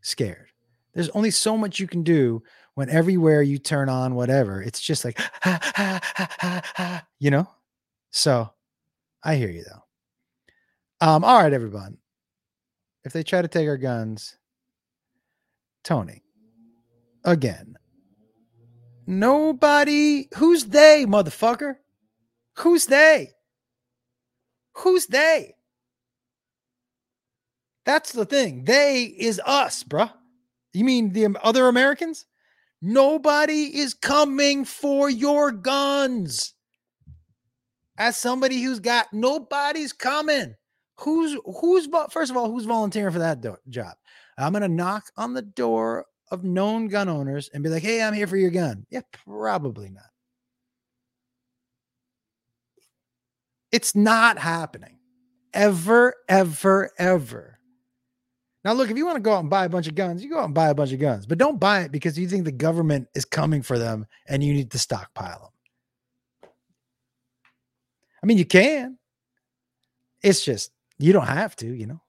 scared. 0.00 0.48
There's 0.94 1.10
only 1.10 1.30
so 1.30 1.56
much 1.56 1.78
you 1.78 1.86
can 1.86 2.02
do 2.02 2.42
when 2.74 2.88
everywhere 2.88 3.42
you 3.42 3.58
turn 3.58 3.88
on 3.88 4.14
whatever, 4.14 4.60
it's 4.62 4.80
just 4.80 5.04
like, 5.04 5.18
ha, 5.18 5.60
ha, 5.62 6.00
ha, 6.16 7.06
you 7.20 7.30
know? 7.30 7.48
So 8.10 8.50
I 9.22 9.36
hear 9.36 9.50
you 9.50 9.64
though. 9.64 11.06
Um, 11.06 11.24
all 11.24 11.42
right, 11.42 11.52
everyone. 11.52 11.98
If 13.04 13.12
they 13.12 13.22
try 13.22 13.42
to 13.42 13.48
take 13.48 13.68
our 13.68 13.76
guns, 13.76 14.36
Tony, 15.82 16.22
again, 17.24 17.74
nobody, 19.06 20.28
who's 20.36 20.64
they, 20.64 21.04
motherfucker? 21.06 21.76
Who's 22.58 22.86
they? 22.86 23.30
Who's 24.76 25.06
they? 25.06 25.54
That's 27.84 28.12
the 28.12 28.24
thing. 28.24 28.64
They 28.64 29.04
is 29.04 29.40
us, 29.44 29.84
bruh. 29.84 30.10
You 30.72 30.84
mean 30.84 31.12
the 31.12 31.36
other 31.42 31.68
Americans? 31.68 32.26
Nobody 32.80 33.78
is 33.78 33.94
coming 33.94 34.64
for 34.64 35.08
your 35.08 35.52
guns. 35.52 36.54
As 37.96 38.16
somebody 38.16 38.62
who's 38.62 38.80
got 38.80 39.12
nobody's 39.12 39.92
coming. 39.92 40.54
Who's 41.00 41.36
who's 41.60 41.88
first 42.10 42.30
of 42.30 42.36
all 42.36 42.50
who's 42.50 42.64
volunteering 42.64 43.12
for 43.12 43.18
that 43.18 43.40
do- 43.40 43.56
job? 43.68 43.94
I'm 44.38 44.52
gonna 44.52 44.68
knock 44.68 45.04
on 45.16 45.34
the 45.34 45.42
door 45.42 46.06
of 46.30 46.44
known 46.44 46.88
gun 46.88 47.08
owners 47.08 47.50
and 47.52 47.62
be 47.62 47.68
like, 47.68 47.82
"Hey, 47.82 48.02
I'm 48.02 48.14
here 48.14 48.26
for 48.26 48.36
your 48.36 48.50
gun." 48.50 48.86
Yeah, 48.90 49.02
probably 49.26 49.90
not. 49.90 50.10
It's 53.72 53.94
not 53.94 54.38
happening. 54.38 54.98
Ever, 55.52 56.14
ever, 56.28 56.90
ever. 56.98 57.58
Now, 58.64 58.72
look, 58.72 58.90
if 58.90 58.96
you 58.96 59.04
want 59.04 59.16
to 59.16 59.20
go 59.22 59.34
out 59.34 59.40
and 59.40 59.50
buy 59.50 59.66
a 59.66 59.68
bunch 59.68 59.88
of 59.88 59.94
guns, 59.94 60.22
you 60.22 60.30
go 60.30 60.38
out 60.38 60.46
and 60.46 60.54
buy 60.54 60.68
a 60.68 60.74
bunch 60.74 60.92
of 60.92 60.98
guns, 61.00 61.26
but 61.26 61.38
don't 61.38 61.60
buy 61.60 61.82
it 61.82 61.92
because 61.92 62.18
you 62.18 62.26
think 62.26 62.44
the 62.44 62.52
government 62.52 63.08
is 63.14 63.24
coming 63.24 63.62
for 63.62 63.78
them 63.78 64.06
and 64.26 64.42
you 64.42 64.54
need 64.54 64.70
to 64.70 64.78
stockpile 64.78 65.52
them. 66.42 66.50
I 68.22 68.26
mean, 68.26 68.38
you 68.38 68.46
can. 68.46 68.96
It's 70.22 70.42
just, 70.42 70.70
you 70.98 71.12
don't 71.12 71.26
have 71.26 71.56
to, 71.56 71.66
you 71.66 71.86
know. 71.86 72.00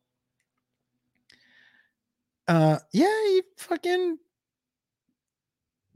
Uh, 2.48 2.78
yeah, 2.94 3.06
you 3.06 3.42
fucking 3.58 4.18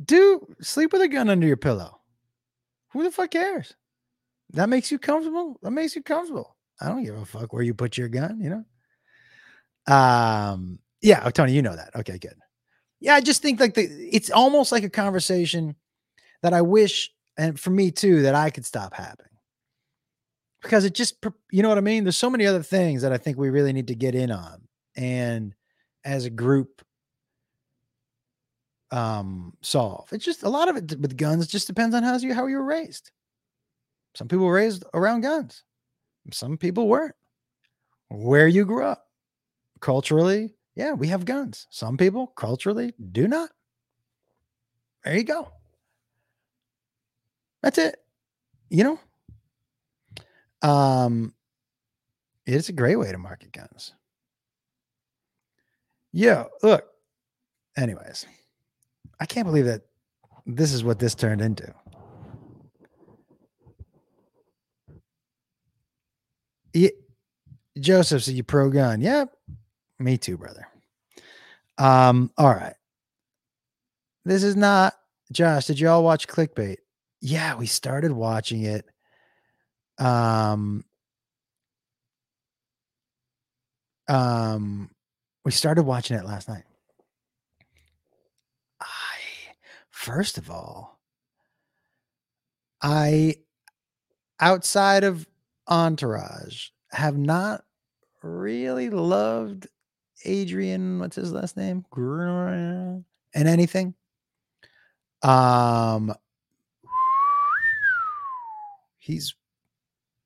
do 0.03 0.45
sleep 0.61 0.93
with 0.93 1.01
a 1.01 1.07
gun 1.07 1.29
under 1.29 1.45
your 1.45 1.57
pillow. 1.57 1.99
Who 2.89 3.03
the 3.03 3.11
fuck 3.11 3.31
cares? 3.31 3.73
That 4.53 4.69
makes 4.69 4.91
you 4.91 4.97
comfortable. 4.97 5.59
That 5.61 5.71
makes 5.71 5.95
you 5.95 6.01
comfortable. 6.01 6.55
I 6.81 6.87
don't 6.87 7.03
give 7.03 7.15
a 7.15 7.25
fuck 7.25 7.53
where 7.53 7.61
you 7.61 7.73
put 7.73 7.97
your 7.97 8.07
gun, 8.07 8.39
you 8.41 8.49
know? 8.49 9.93
Um, 9.93 10.79
yeah, 11.01 11.21
oh, 11.25 11.29
Tony, 11.29 11.53
you 11.53 11.61
know 11.61 11.75
that. 11.75 11.95
Okay, 11.95 12.17
good. 12.17 12.35
Yeah, 12.99 13.15
I 13.15 13.21
just 13.21 13.41
think 13.41 13.59
like 13.59 13.75
the 13.75 13.83
it's 13.83 14.29
almost 14.29 14.71
like 14.71 14.83
a 14.83 14.89
conversation 14.89 15.75
that 16.41 16.53
I 16.53 16.61
wish, 16.61 17.11
and 17.37 17.59
for 17.59 17.69
me 17.69 17.91
too, 17.91 18.23
that 18.23 18.35
I 18.35 18.49
could 18.49 18.65
stop 18.65 18.93
having. 18.93 19.28
Because 20.61 20.85
it 20.85 20.93
just 20.93 21.25
you 21.51 21.63
know 21.63 21.69
what 21.69 21.77
I 21.77 21.81
mean? 21.81 22.03
There's 22.03 22.17
so 22.17 22.29
many 22.29 22.45
other 22.45 22.63
things 22.63 23.01
that 23.01 23.13
I 23.13 23.17
think 23.17 23.37
we 23.37 23.49
really 23.49 23.73
need 23.73 23.87
to 23.87 23.95
get 23.95 24.15
in 24.15 24.31
on. 24.31 24.67
And 24.95 25.55
as 26.03 26.25
a 26.25 26.29
group 26.29 26.81
um 28.91 29.53
solve. 29.61 30.07
It's 30.11 30.25
just 30.25 30.43
a 30.43 30.49
lot 30.49 30.67
of 30.67 30.75
it 30.75 30.99
with 30.99 31.15
guns 31.15 31.47
just 31.47 31.67
depends 31.67 31.93
on 31.95 32.03
how 32.03 32.17
you 32.17 32.33
how 32.33 32.47
you 32.47 32.57
were 32.57 32.65
raised. 32.65 33.11
Some 34.15 34.27
people 34.27 34.45
were 34.45 34.53
raised 34.53 34.83
around 34.93 35.21
guns. 35.21 35.63
Some 36.31 36.57
people 36.57 36.87
weren't. 36.87 37.15
Where 38.09 38.47
you 38.47 38.65
grew 38.65 38.83
up. 38.83 39.05
Culturally, 39.81 40.55
yeah, 40.75 40.93
we 40.93 41.07
have 41.07 41.25
guns. 41.25 41.67
Some 41.69 41.95
people 41.95 42.27
culturally 42.27 42.93
do 43.11 43.27
not. 43.27 43.49
There 45.03 45.15
you 45.15 45.23
go. 45.23 45.51
That's 47.61 47.77
it. 47.77 47.97
You 48.69 48.83
know? 48.83 48.99
Um 50.61 51.33
it's 52.45 52.69
a 52.69 52.73
great 52.73 52.95
way 52.95 53.11
to 53.11 53.17
market 53.17 53.51
guns. 53.51 53.93
Yeah, 56.11 56.45
look. 56.63 56.85
Anyways, 57.77 58.25
I 59.19 59.25
can't 59.25 59.45
believe 59.45 59.65
that 59.65 59.83
this 60.45 60.73
is 60.73 60.83
what 60.83 60.97
this 60.97 61.13
turned 61.13 61.41
into. 61.41 61.71
Yeah, 66.73 66.89
Joseph, 67.79 68.23
so 68.23 68.31
you 68.31 68.43
pro 68.43 68.69
gun? 68.69 69.01
Yep, 69.01 69.31
me 69.99 70.17
too, 70.17 70.37
brother. 70.37 70.67
Um, 71.77 72.31
all 72.37 72.53
right. 72.53 72.75
This 74.25 74.43
is 74.43 74.55
not 74.55 74.95
Josh. 75.31 75.65
Did 75.65 75.79
you 75.79 75.89
all 75.89 76.03
watch 76.03 76.27
clickbait? 76.27 76.77
Yeah, 77.21 77.55
we 77.55 77.65
started 77.65 78.11
watching 78.11 78.63
it. 78.63 78.85
Um, 79.99 80.83
um, 84.07 84.89
we 85.45 85.51
started 85.51 85.83
watching 85.83 86.17
it 86.17 86.25
last 86.25 86.47
night. 86.47 86.63
I 88.81 89.17
first 89.91 90.37
of 90.37 90.49
all, 90.49 90.99
I 92.81 93.35
outside 94.39 95.03
of 95.03 95.27
Entourage 95.67 96.69
have 96.91 97.17
not 97.17 97.63
really 98.23 98.89
loved 98.89 99.67
Adrian, 100.25 100.99
what's 100.99 101.15
his 101.15 101.31
last 101.31 101.55
name? 101.55 101.85
And 103.33 103.47
anything. 103.47 103.93
Um 105.21 106.13
he's 108.97 109.35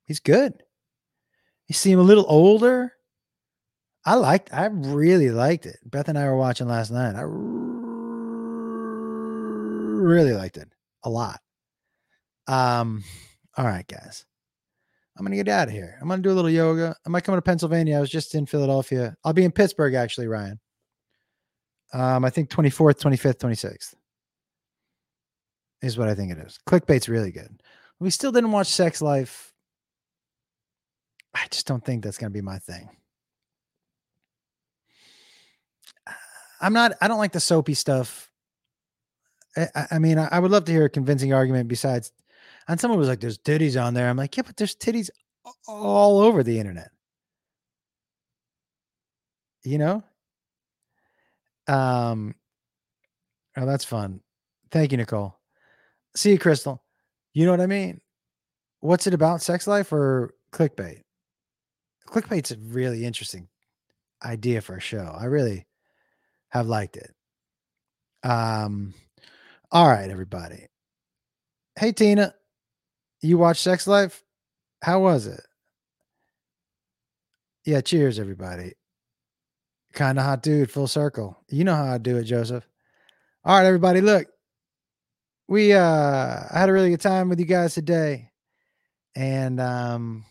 he's 0.04 0.20
good. 0.20 0.54
You 1.68 1.74
see 1.74 1.90
him 1.90 2.00
a 2.00 2.04
little 2.04 2.26
older. 2.28 2.92
I 4.04 4.16
liked 4.16 4.52
I 4.52 4.66
really 4.66 5.30
liked 5.30 5.64
it. 5.66 5.78
Beth 5.84 6.08
and 6.08 6.18
I 6.18 6.24
were 6.26 6.36
watching 6.36 6.68
last 6.68 6.90
night. 6.90 7.14
I 7.16 7.22
really 10.02 10.32
liked 10.32 10.58
it 10.58 10.68
a 11.04 11.10
lot. 11.10 11.40
Um 12.46 13.02
all 13.56 13.64
right 13.64 13.86
guys. 13.86 14.26
I'm 15.16 15.24
gonna 15.24 15.36
get 15.36 15.48
out 15.48 15.68
of 15.68 15.74
here. 15.74 15.96
I'm 16.00 16.08
gonna 16.08 16.20
do 16.22 16.32
a 16.32 16.34
little 16.34 16.50
yoga. 16.50 16.94
I 17.06 17.08
might 17.08 17.24
come 17.24 17.36
to 17.36 17.42
Pennsylvania. 17.42 17.96
I 17.96 18.00
was 18.00 18.10
just 18.10 18.34
in 18.34 18.46
Philadelphia. 18.46 19.16
I'll 19.24 19.32
be 19.32 19.44
in 19.44 19.52
Pittsburgh 19.52 19.94
actually, 19.94 20.26
Ryan. 20.26 20.60
Um, 21.94 22.24
I 22.24 22.30
think 22.30 22.50
24th, 22.50 22.98
25th, 23.00 23.38
26th 23.38 23.94
is 25.80 25.96
what 25.96 26.08
I 26.08 26.14
think 26.14 26.32
it 26.32 26.38
is. 26.38 26.58
Clickbait's 26.68 27.08
really 27.08 27.30
good. 27.30 27.62
We 28.00 28.10
still 28.10 28.32
didn't 28.32 28.50
watch 28.50 28.66
Sex 28.66 29.00
Life. 29.00 29.53
I 31.34 31.46
just 31.50 31.66
don't 31.66 31.84
think 31.84 32.04
that's 32.04 32.18
gonna 32.18 32.30
be 32.30 32.40
my 32.40 32.58
thing. 32.58 32.88
I'm 36.60 36.72
not. 36.72 36.92
I 37.00 37.08
don't 37.08 37.18
like 37.18 37.32
the 37.32 37.40
soapy 37.40 37.74
stuff. 37.74 38.30
I, 39.56 39.68
I- 39.92 39.98
mean, 39.98 40.18
I 40.18 40.38
would 40.38 40.50
love 40.50 40.64
to 40.66 40.72
hear 40.72 40.84
a 40.86 40.90
convincing 40.90 41.32
argument 41.32 41.68
besides. 41.68 42.12
And 42.68 42.80
someone 42.80 42.98
was 42.98 43.08
like, 43.08 43.20
"There's 43.20 43.38
titties 43.38 43.82
on 43.82 43.94
there." 43.94 44.08
I'm 44.08 44.16
like, 44.16 44.36
"Yeah, 44.36 44.44
but 44.46 44.56
there's 44.56 44.74
titties 44.74 45.10
all 45.68 46.20
over 46.20 46.42
the 46.42 46.58
internet." 46.58 46.90
You 49.64 49.78
know. 49.78 50.04
Um. 51.68 52.34
Oh, 53.56 53.66
that's 53.66 53.84
fun. 53.84 54.20
Thank 54.70 54.92
you, 54.92 54.98
Nicole. 54.98 55.38
See 56.16 56.32
you, 56.32 56.38
Crystal. 56.38 56.82
You 57.34 57.44
know 57.46 57.52
what 57.52 57.60
I 57.60 57.66
mean? 57.66 58.00
What's 58.80 59.06
it 59.06 59.14
about? 59.14 59.42
Sex 59.42 59.66
life 59.66 59.92
or 59.92 60.34
clickbait? 60.52 61.03
Clickbait's 62.08 62.52
a 62.52 62.58
really 62.58 63.04
interesting 63.04 63.48
idea 64.24 64.60
for 64.60 64.76
a 64.76 64.80
show. 64.80 65.14
I 65.18 65.24
really 65.24 65.66
have 66.50 66.66
liked 66.66 66.96
it. 66.96 67.12
Um. 68.22 68.94
All 69.70 69.88
right, 69.88 70.10
everybody. 70.10 70.66
Hey, 71.78 71.92
Tina. 71.92 72.34
You 73.20 73.38
watch 73.38 73.58
Sex 73.60 73.86
Life? 73.86 74.22
How 74.82 75.00
was 75.00 75.26
it? 75.26 75.40
Yeah, 77.64 77.80
cheers, 77.80 78.18
everybody. 78.18 78.74
Kind 79.94 80.18
of 80.18 80.24
hot 80.24 80.42
dude, 80.42 80.70
full 80.70 80.86
circle. 80.86 81.38
You 81.48 81.64
know 81.64 81.74
how 81.74 81.94
I 81.94 81.98
do 81.98 82.18
it, 82.18 82.24
Joseph. 82.24 82.68
All 83.44 83.56
right, 83.56 83.66
everybody. 83.66 84.00
Look, 84.00 84.28
we 85.48 85.72
uh 85.72 85.80
I 86.50 86.58
had 86.60 86.68
a 86.68 86.72
really 86.72 86.90
good 86.90 87.00
time 87.00 87.28
with 87.28 87.38
you 87.40 87.46
guys 87.46 87.74
today. 87.74 88.30
And 89.14 89.60
um 89.60 90.24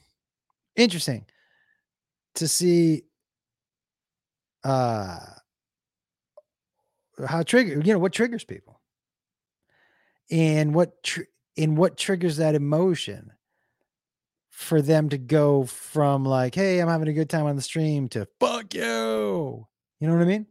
interesting 0.76 1.26
to 2.36 2.48
see 2.48 3.04
uh 4.64 5.20
how 7.28 7.44
trigger 7.44 7.82
you 7.84 7.94
know 7.94 8.00
what 8.00 8.14
triggers 8.14 8.44
people. 8.44 8.80
And 10.32 10.74
what 10.74 11.04
tr- 11.04 11.22
and 11.58 11.78
what 11.78 11.98
triggers 11.98 12.38
that 12.38 12.56
emotion 12.56 13.32
for 14.50 14.82
them 14.82 15.10
to 15.10 15.18
go 15.18 15.64
from 15.66 16.24
like 16.24 16.54
hey 16.54 16.80
i'm 16.80 16.88
having 16.88 17.08
a 17.08 17.14
good 17.14 17.30
time 17.30 17.46
on 17.46 17.56
the 17.56 17.62
stream 17.62 18.08
to 18.10 18.28
fuck 18.40 18.74
you. 18.74 19.68
You 20.00 20.08
know 20.08 20.14
what 20.14 20.22
i 20.22 20.26
mean? 20.26 20.48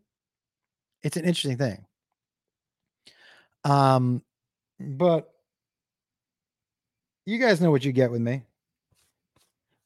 It's 1.02 1.16
an 1.16 1.24
interesting 1.24 1.58
thing. 1.58 1.84
Um 3.64 4.22
but 4.78 5.32
you 7.24 7.38
guys 7.38 7.60
know 7.60 7.70
what 7.70 7.84
you 7.84 7.92
get 7.92 8.10
with 8.10 8.20
me. 8.20 8.42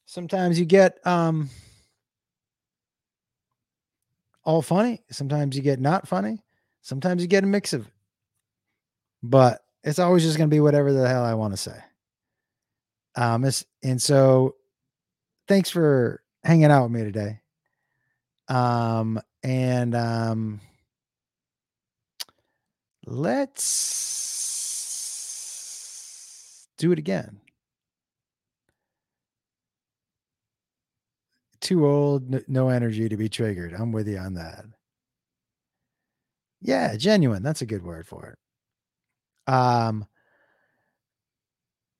Sometimes 0.05 0.59
you 0.59 0.65
get 0.65 1.05
um 1.05 1.49
all 4.47 4.61
funny. 4.61 5.03
Sometimes 5.11 5.55
you 5.57 5.61
get 5.61 5.79
not 5.81 6.07
funny. 6.07 6.41
Sometimes 6.81 7.21
you 7.21 7.27
get 7.27 7.43
a 7.43 7.47
mix 7.47 7.73
of 7.73 7.85
it. 7.85 7.91
But 9.21 9.61
it's 9.83 9.99
always 9.99 10.23
just 10.23 10.37
going 10.37 10.49
to 10.49 10.55
be 10.55 10.61
whatever 10.61 10.93
the 10.93 11.05
hell 11.05 11.25
I 11.25 11.33
want 11.33 11.51
to 11.51 11.57
say. 11.57 11.77
Um, 13.15 13.45
and 13.83 14.01
so 14.01 14.55
thanks 15.49 15.69
for 15.69 16.23
hanging 16.45 16.71
out 16.71 16.83
with 16.83 16.93
me 16.93 17.03
today. 17.03 17.41
Um, 18.47 19.19
and 19.43 19.93
um, 19.93 20.61
let's 23.05 24.07
do 26.77 26.93
it 26.93 26.99
again. 26.99 27.41
Too 31.67 31.85
old, 31.85 32.47
no 32.47 32.69
energy 32.69 33.09
to 33.09 33.17
be 33.17 33.27
triggered. 33.27 33.73
I'm 33.73 33.91
with 33.91 34.07
you 34.07 34.17
on 34.19 34.35
that. 34.35 34.63
Yeah, 36.61 36.95
genuine. 36.95 37.43
That's 37.43 37.61
a 37.61 37.65
good 37.65 37.83
word 37.83 38.07
for 38.07 38.37
it. 39.47 39.53
Um, 39.53 40.07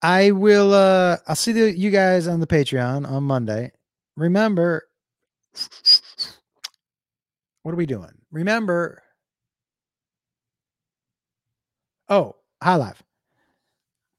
I 0.01 0.31
will. 0.31 0.73
Uh, 0.73 1.17
I'll 1.27 1.35
see 1.35 1.51
the, 1.51 1.77
you 1.77 1.91
guys 1.91 2.29
on 2.29 2.39
the 2.39 2.47
Patreon 2.47 3.05
on 3.11 3.23
Monday. 3.25 3.73
Remember, 4.15 4.87
what 7.63 7.73
are 7.73 7.75
we 7.75 7.85
doing? 7.85 8.13
Remember. 8.31 9.03
Oh, 12.07 12.37
High 12.63 12.77
Live. 12.77 13.03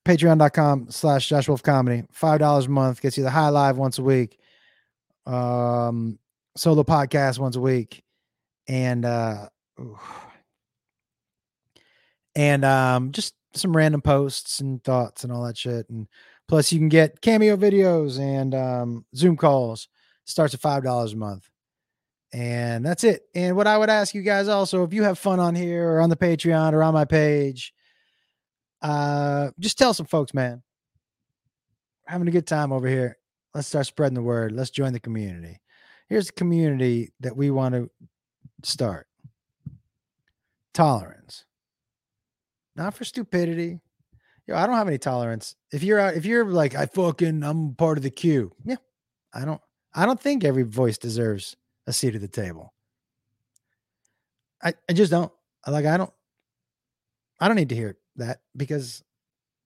Patreon.com 0.05 0.91
slash 0.91 1.27
Josh 1.27 1.49
Wolf 1.49 1.63
Comedy. 1.63 2.03
$5 2.15 2.67
a 2.67 2.69
month 2.69 3.01
gets 3.01 3.17
you 3.17 3.25
the 3.25 3.31
High 3.31 3.49
Live 3.49 3.79
once 3.79 3.99
a 3.99 4.03
week. 4.03 4.39
Um, 5.29 6.19
solo 6.57 6.83
podcast 6.83 7.39
once 7.39 7.57
a 7.57 7.61
week. 7.61 8.03
And 8.67 9.05
uh 9.05 9.49
and 12.35 12.65
um 12.65 13.13
just 13.13 13.35
some 13.55 13.75
random 13.77 14.03
posts 14.03 14.61
and 14.61 14.83
thoughts 14.85 15.25
and 15.25 15.33
all 15.33 15.45
that 15.45 15.57
shit. 15.57 15.89
And 15.89 16.09
plus 16.49 16.73
you 16.73 16.79
can 16.79 16.89
get 16.89 17.21
cameo 17.21 17.57
videos 17.57 18.19
and 18.19 18.55
um 18.55 19.05
Zoom 19.15 19.37
calls. 19.37 19.89
Starts 20.25 20.53
at 20.53 20.61
five 20.61 20.83
dollars 20.83 21.15
a 21.15 21.17
month. 21.17 21.49
And 22.33 22.85
that's 22.85 23.05
it. 23.05 23.23
And 23.35 23.57
what 23.57 23.67
I 23.67 23.79
would 23.79 23.89
ask 23.89 24.15
you 24.15 24.21
guys 24.21 24.49
also, 24.49 24.85
if 24.85 24.93
you 24.93 25.03
have 25.05 25.19
fun 25.19 25.41
on 25.41 25.55
here 25.55 25.91
or 25.91 26.01
on 26.01 26.11
the 26.11 26.17
Patreon 26.17 26.75
or 26.75 26.83
on 26.83 26.93
my 26.93 27.07
page, 27.07 27.73
uh, 28.83 29.51
just 29.59 29.79
tell 29.79 29.95
some 29.95 30.05
folks, 30.05 30.35
man. 30.35 30.63
Having 32.07 32.29
a 32.29 32.33
good 32.33 32.47
time 32.47 32.73
over 32.73 32.87
here. 32.87 33.17
Let's 33.59 33.67
start 33.67 33.87
spreading 33.87 34.15
the 34.15 34.23
word. 34.23 34.53
Let's 34.53 34.71
join 34.71 34.93
the 34.93 35.01
community. 35.01 35.61
Here's 36.09 36.29
the 36.29 36.33
community 36.35 37.13
that 37.19 37.37
we 37.37 37.51
want 37.51 37.75
to 37.75 37.91
start 38.63 39.09
tolerance, 40.73 41.45
not 42.77 42.95
for 42.95 43.03
stupidity. 43.03 43.81
Yo, 44.47 44.55
I 44.55 44.65
don't 44.65 44.77
have 44.77 44.87
any 44.87 44.97
tolerance. 44.97 45.57
If 45.73 45.83
you're 45.83 45.99
out, 45.99 46.15
if 46.15 46.25
you're 46.25 46.45
like, 46.45 46.77
I 46.77 46.87
fucking, 46.87 47.43
I'm 47.43 47.75
part 47.75 47.99
of 47.99 48.05
the 48.05 48.11
queue. 48.11 48.53
Yeah, 48.65 48.77
I 49.35 49.45
don't, 49.45 49.61
I 49.93 50.07
don't 50.07 50.21
think 50.21 50.45
every 50.45 50.63
voice 50.63 50.97
deserves 50.97 51.57
a 51.89 51.93
seat 51.93 52.15
at 52.15 52.21
the 52.21 52.29
table. 52.29 52.73
I, 54.63 54.75
I 54.89 54.93
just 54.93 55.11
don't 55.11 55.33
like, 55.67 55.85
I 55.85 55.97
don't, 55.97 56.13
I 57.41 57.49
don't 57.49 57.57
need 57.57 57.71
to 57.71 57.75
hear 57.75 57.99
that 58.19 58.39
because 58.57 59.03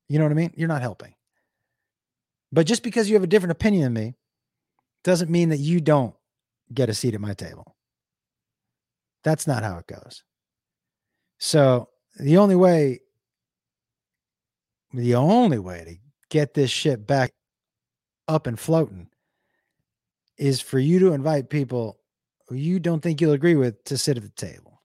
you 0.09 0.19
know 0.19 0.25
what 0.25 0.33
I 0.33 0.37
mean? 0.37 0.55
You're 0.57 0.67
not 0.67 0.81
helping. 0.81 1.15
But 2.53 2.67
just 2.67 2.83
because 2.83 3.09
you 3.09 3.15
have 3.15 3.23
a 3.23 3.29
different 3.29 3.53
opinion 3.53 3.83
than 3.85 3.93
me 3.95 4.15
doesn't 5.05 5.31
mean 5.31 5.49
that 5.49 5.59
you 5.59 5.81
don't 5.81 6.15
get 6.73 6.91
a 6.91 6.95
seat 6.95 7.15
at 7.15 7.21
my 7.21 7.35
table. 7.35 7.77
That's 9.25 9.47
not 9.47 9.63
how 9.63 9.79
it 9.79 9.87
goes. 9.87 10.23
So 11.39 11.89
the 12.19 12.37
only 12.37 12.57
way, 12.57 13.01
the 14.93 15.15
only 15.15 15.59
way 15.59 15.85
to 15.87 15.97
get 16.29 16.55
this 16.55 16.71
shit 16.71 17.07
back 17.07 17.33
up 18.29 18.47
and 18.47 18.59
floating 18.59 19.09
is 20.37 20.61
for 20.61 20.79
you 20.79 20.99
to 20.99 21.13
invite 21.13 21.51
people 21.51 21.99
who 22.49 22.57
you 22.57 22.79
don't 22.79 23.01
think 23.01 23.21
you'll 23.21 23.33
agree 23.33 23.55
with 23.55 23.83
to 23.85 23.97
sit 23.97 24.17
at 24.17 24.23
the 24.23 24.29
table. 24.31 24.83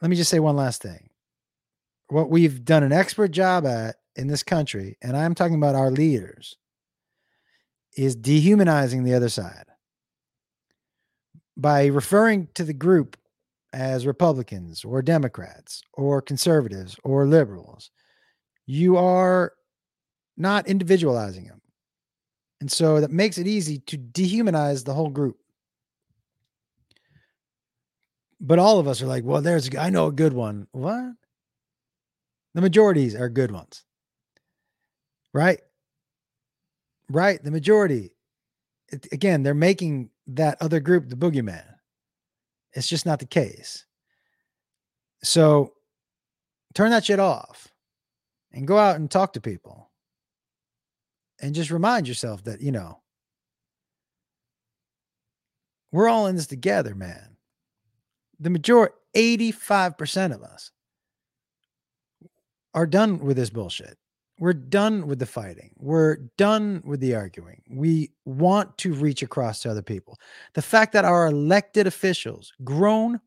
Let 0.00 0.08
me 0.08 0.16
just 0.16 0.30
say 0.30 0.38
one 0.38 0.56
last 0.56 0.80
thing. 0.82 1.10
What 2.08 2.30
we've 2.30 2.64
done 2.64 2.82
an 2.82 2.92
expert 2.92 3.32
job 3.32 3.66
at 3.66 3.96
in 4.18 4.26
this 4.26 4.42
country, 4.42 4.98
and 5.00 5.16
I'm 5.16 5.34
talking 5.34 5.54
about 5.54 5.74
our 5.74 5.90
leaders, 5.90 6.56
is 7.96 8.16
dehumanizing 8.16 9.04
the 9.04 9.14
other 9.14 9.28
side 9.28 9.64
by 11.56 11.86
referring 11.86 12.48
to 12.54 12.64
the 12.64 12.72
group 12.74 13.16
as 13.72 14.06
Republicans 14.06 14.84
or 14.84 15.02
Democrats 15.02 15.82
or 15.94 16.20
conservatives 16.22 16.96
or 17.04 17.26
liberals. 17.26 17.90
You 18.66 18.96
are 18.96 19.52
not 20.36 20.68
individualizing 20.68 21.46
them. 21.46 21.60
And 22.60 22.70
so 22.70 23.00
that 23.00 23.10
makes 23.10 23.38
it 23.38 23.46
easy 23.46 23.78
to 23.86 23.98
dehumanize 23.98 24.84
the 24.84 24.94
whole 24.94 25.10
group. 25.10 25.36
But 28.40 28.58
all 28.58 28.78
of 28.78 28.86
us 28.86 29.02
are 29.02 29.06
like, 29.06 29.24
well, 29.24 29.42
there's, 29.42 29.74
I 29.76 29.90
know 29.90 30.06
a 30.06 30.12
good 30.12 30.32
one. 30.32 30.66
What? 30.72 31.12
The 32.54 32.60
majorities 32.60 33.14
are 33.14 33.28
good 33.28 33.50
ones. 33.50 33.84
Right? 35.32 35.60
Right. 37.10 37.42
The 37.42 37.50
majority. 37.50 38.12
It, 38.88 39.06
again, 39.12 39.42
they're 39.42 39.54
making 39.54 40.10
that 40.28 40.56
other 40.60 40.80
group 40.80 41.08
the 41.08 41.16
boogeyman. 41.16 41.64
It's 42.72 42.88
just 42.88 43.06
not 43.06 43.18
the 43.18 43.26
case. 43.26 43.86
So 45.22 45.72
turn 46.74 46.90
that 46.90 47.04
shit 47.04 47.20
off 47.20 47.68
and 48.52 48.66
go 48.66 48.78
out 48.78 48.96
and 48.96 49.10
talk 49.10 49.32
to 49.34 49.40
people 49.40 49.90
and 51.40 51.54
just 51.54 51.70
remind 51.70 52.08
yourself 52.08 52.44
that, 52.44 52.60
you 52.60 52.72
know, 52.72 53.00
we're 55.92 56.08
all 56.08 56.26
in 56.26 56.36
this 56.36 56.46
together, 56.46 56.94
man. 56.94 57.36
The 58.40 58.50
majority, 58.50 58.94
85% 59.16 60.34
of 60.34 60.42
us 60.42 60.70
are 62.74 62.86
done 62.86 63.18
with 63.18 63.36
this 63.36 63.50
bullshit. 63.50 63.98
We're 64.38 64.52
done 64.52 65.06
with 65.08 65.18
the 65.18 65.26
fighting. 65.26 65.70
We're 65.78 66.16
done 66.36 66.82
with 66.84 67.00
the 67.00 67.14
arguing. 67.16 67.62
We 67.68 68.12
want 68.24 68.78
to 68.78 68.94
reach 68.94 69.22
across 69.22 69.60
to 69.62 69.70
other 69.70 69.82
people. 69.82 70.18
The 70.54 70.62
fact 70.62 70.92
that 70.92 71.04
our 71.04 71.26
elected 71.26 71.88
officials, 71.88 72.52
grown 72.62 73.20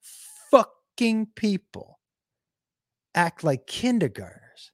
fucking 0.49 1.28
people, 1.36 1.99
act 3.14 3.43
like 3.43 3.68
kindergartners. 3.68 4.72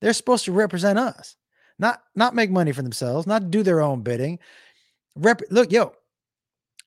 They're 0.00 0.12
supposed 0.12 0.44
to 0.44 0.52
represent 0.52 0.98
us, 0.98 1.36
not 1.78 2.02
not 2.14 2.34
make 2.34 2.50
money 2.50 2.72
for 2.72 2.82
themselves, 2.82 3.26
not 3.26 3.50
do 3.50 3.64
their 3.64 3.80
own 3.80 4.02
bidding. 4.02 4.38
Rep- 5.16 5.42
look, 5.50 5.72
yo, 5.72 5.92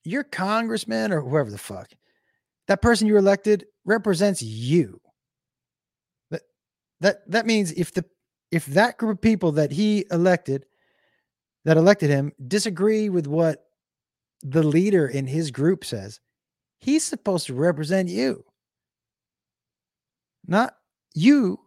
your 0.04 0.24
congressman 0.24 1.12
or 1.12 1.20
whoever 1.20 1.50
the 1.50 1.58
fuck, 1.58 1.90
that 2.68 2.80
person 2.80 3.06
you 3.06 3.18
elected 3.18 3.66
represents 3.84 4.40
you. 4.40 5.00
That 6.30 6.42
that 7.00 7.30
that 7.30 7.46
means 7.46 7.72
if 7.72 7.92
the 7.92 8.04
if 8.50 8.66
that 8.66 8.98
group 8.98 9.18
of 9.18 9.22
people 9.22 9.52
that 9.52 9.72
he 9.72 10.04
elected 10.10 10.66
that 11.64 11.76
elected 11.76 12.10
him 12.10 12.32
disagree 12.48 13.08
with 13.08 13.26
what 13.26 13.66
the 14.42 14.62
leader 14.62 15.06
in 15.06 15.26
his 15.26 15.50
group 15.50 15.84
says, 15.84 16.20
he's 16.78 17.04
supposed 17.04 17.46
to 17.46 17.54
represent 17.54 18.08
you. 18.08 18.44
Not 20.46 20.74
you. 21.14 21.60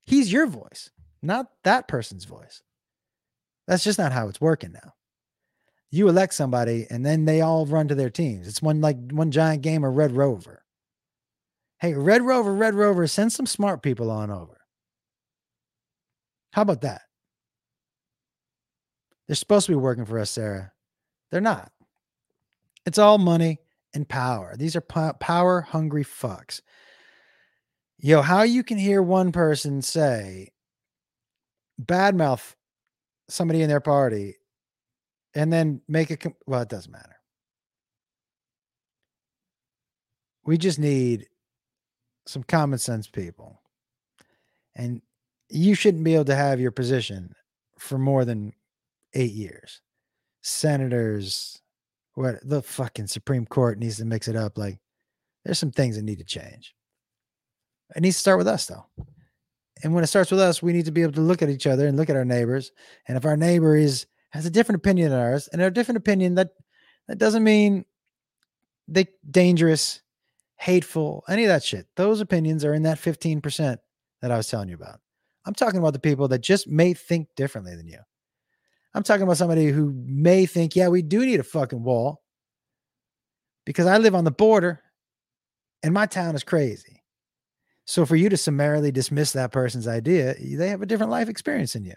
He's 0.00 0.32
your 0.32 0.46
voice, 0.46 0.90
not 1.20 1.48
that 1.64 1.88
person's 1.88 2.24
voice. 2.24 2.62
That's 3.66 3.84
just 3.84 3.98
not 3.98 4.12
how 4.12 4.28
it's 4.28 4.40
working 4.40 4.72
now. 4.72 4.94
You 5.90 6.08
elect 6.08 6.32
somebody 6.32 6.86
and 6.90 7.04
then 7.04 7.26
they 7.26 7.42
all 7.42 7.66
run 7.66 7.88
to 7.88 7.94
their 7.94 8.10
teams. 8.10 8.48
It's 8.48 8.62
one 8.62 8.80
like 8.80 8.96
one 9.10 9.30
giant 9.30 9.62
game 9.62 9.84
of 9.84 9.94
Red 9.94 10.12
Rover. 10.12 10.64
Hey, 11.80 11.94
Red 11.94 12.22
Rover, 12.22 12.54
Red 12.54 12.74
Rover, 12.74 13.06
send 13.06 13.32
some 13.32 13.46
smart 13.46 13.82
people 13.82 14.10
on 14.10 14.30
over. 14.30 14.57
How 16.52 16.62
about 16.62 16.82
that? 16.82 17.02
They're 19.26 19.36
supposed 19.36 19.66
to 19.66 19.72
be 19.72 19.76
working 19.76 20.06
for 20.06 20.18
us, 20.18 20.30
Sarah. 20.30 20.72
They're 21.30 21.40
not. 21.40 21.70
It's 22.86 22.98
all 22.98 23.18
money 23.18 23.58
and 23.94 24.08
power. 24.08 24.54
These 24.56 24.74
are 24.76 24.80
po- 24.80 25.12
power 25.20 25.60
hungry 25.60 26.04
fucks. 26.04 26.62
Yo, 27.98 28.22
how 28.22 28.42
you 28.42 28.62
can 28.62 28.78
hear 28.78 29.02
one 29.02 29.32
person 29.32 29.82
say, 29.82 30.52
badmouth 31.82 32.54
somebody 33.28 33.62
in 33.62 33.68
their 33.68 33.80
party 33.80 34.36
and 35.34 35.52
then 35.52 35.82
make 35.88 36.10
a, 36.10 36.32
well, 36.46 36.62
it 36.62 36.68
doesn't 36.68 36.92
matter. 36.92 37.16
We 40.44 40.56
just 40.56 40.78
need 40.78 41.26
some 42.26 42.42
common 42.42 42.78
sense 42.78 43.06
people. 43.06 43.60
And 44.74 45.02
you 45.48 45.74
shouldn't 45.74 46.04
be 46.04 46.14
able 46.14 46.24
to 46.26 46.34
have 46.34 46.60
your 46.60 46.70
position 46.70 47.34
for 47.78 47.98
more 47.98 48.24
than 48.24 48.52
eight 49.14 49.32
years. 49.32 49.80
Senators, 50.42 51.60
what 52.14 52.36
the 52.42 52.62
fucking 52.62 53.06
Supreme 53.06 53.46
Court 53.46 53.78
needs 53.78 53.98
to 53.98 54.04
mix 54.04 54.28
it 54.28 54.36
up. 54.36 54.58
Like, 54.58 54.78
there's 55.44 55.58
some 55.58 55.70
things 55.70 55.96
that 55.96 56.02
need 56.02 56.18
to 56.18 56.24
change. 56.24 56.74
It 57.94 58.02
needs 58.02 58.16
to 58.16 58.20
start 58.20 58.38
with 58.38 58.48
us, 58.48 58.66
though. 58.66 58.86
And 59.82 59.94
when 59.94 60.04
it 60.04 60.08
starts 60.08 60.30
with 60.30 60.40
us, 60.40 60.62
we 60.62 60.72
need 60.72 60.86
to 60.86 60.90
be 60.90 61.02
able 61.02 61.12
to 61.12 61.20
look 61.20 61.42
at 61.42 61.48
each 61.48 61.66
other 61.66 61.86
and 61.86 61.96
look 61.96 62.10
at 62.10 62.16
our 62.16 62.24
neighbors. 62.24 62.72
And 63.06 63.16
if 63.16 63.24
our 63.24 63.36
neighbor 63.36 63.76
is 63.76 64.06
has 64.30 64.44
a 64.44 64.50
different 64.50 64.80
opinion 64.80 65.10
than 65.10 65.18
ours, 65.20 65.48
and 65.48 65.62
a 65.62 65.70
different 65.70 65.96
opinion, 65.98 66.34
that 66.34 66.50
that 67.06 67.18
doesn't 67.18 67.44
mean 67.44 67.86
they 68.86 69.06
dangerous, 69.30 70.02
hateful, 70.56 71.24
any 71.28 71.44
of 71.44 71.48
that 71.48 71.64
shit. 71.64 71.86
Those 71.96 72.20
opinions 72.20 72.64
are 72.64 72.74
in 72.74 72.82
that 72.82 72.98
15% 72.98 73.78
that 74.20 74.30
I 74.30 74.36
was 74.36 74.48
telling 74.48 74.68
you 74.68 74.74
about. 74.74 75.00
I'm 75.46 75.54
talking 75.54 75.78
about 75.78 75.92
the 75.92 75.98
people 75.98 76.28
that 76.28 76.40
just 76.40 76.68
may 76.68 76.94
think 76.94 77.28
differently 77.36 77.74
than 77.74 77.88
you. 77.88 78.00
I'm 78.94 79.02
talking 79.02 79.22
about 79.22 79.36
somebody 79.36 79.68
who 79.68 79.92
may 80.06 80.46
think, 80.46 80.74
yeah, 80.74 80.88
we 80.88 81.02
do 81.02 81.24
need 81.24 81.40
a 81.40 81.44
fucking 81.44 81.82
wall 81.82 82.22
because 83.64 83.86
I 83.86 83.98
live 83.98 84.14
on 84.14 84.24
the 84.24 84.30
border 84.30 84.82
and 85.82 85.94
my 85.94 86.06
town 86.06 86.34
is 86.34 86.42
crazy. 86.42 87.02
So 87.84 88.04
for 88.04 88.16
you 88.16 88.28
to 88.28 88.36
summarily 88.36 88.92
dismiss 88.92 89.32
that 89.32 89.52
person's 89.52 89.88
idea, 89.88 90.34
they 90.38 90.68
have 90.68 90.82
a 90.82 90.86
different 90.86 91.12
life 91.12 91.28
experience 91.28 91.72
than 91.72 91.84
you. 91.84 91.94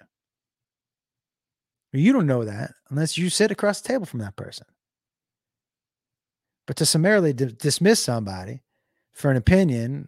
You 1.94 2.14
don't 2.14 2.28
know 2.28 2.46
that 2.46 2.72
unless 2.90 3.18
you 3.18 3.30
sit 3.30 3.52
across 3.52 3.82
the 3.82 3.90
table 3.90 4.06
from 4.06 4.20
that 4.20 4.38
person. 4.38 4.66
But 6.68 6.78
to 6.78 6.86
summarily 6.86 7.34
d- 7.34 7.54
dismiss 7.58 8.02
somebody 8.02 8.62
for 9.12 9.30
an 9.30 9.38
opinion 9.38 10.08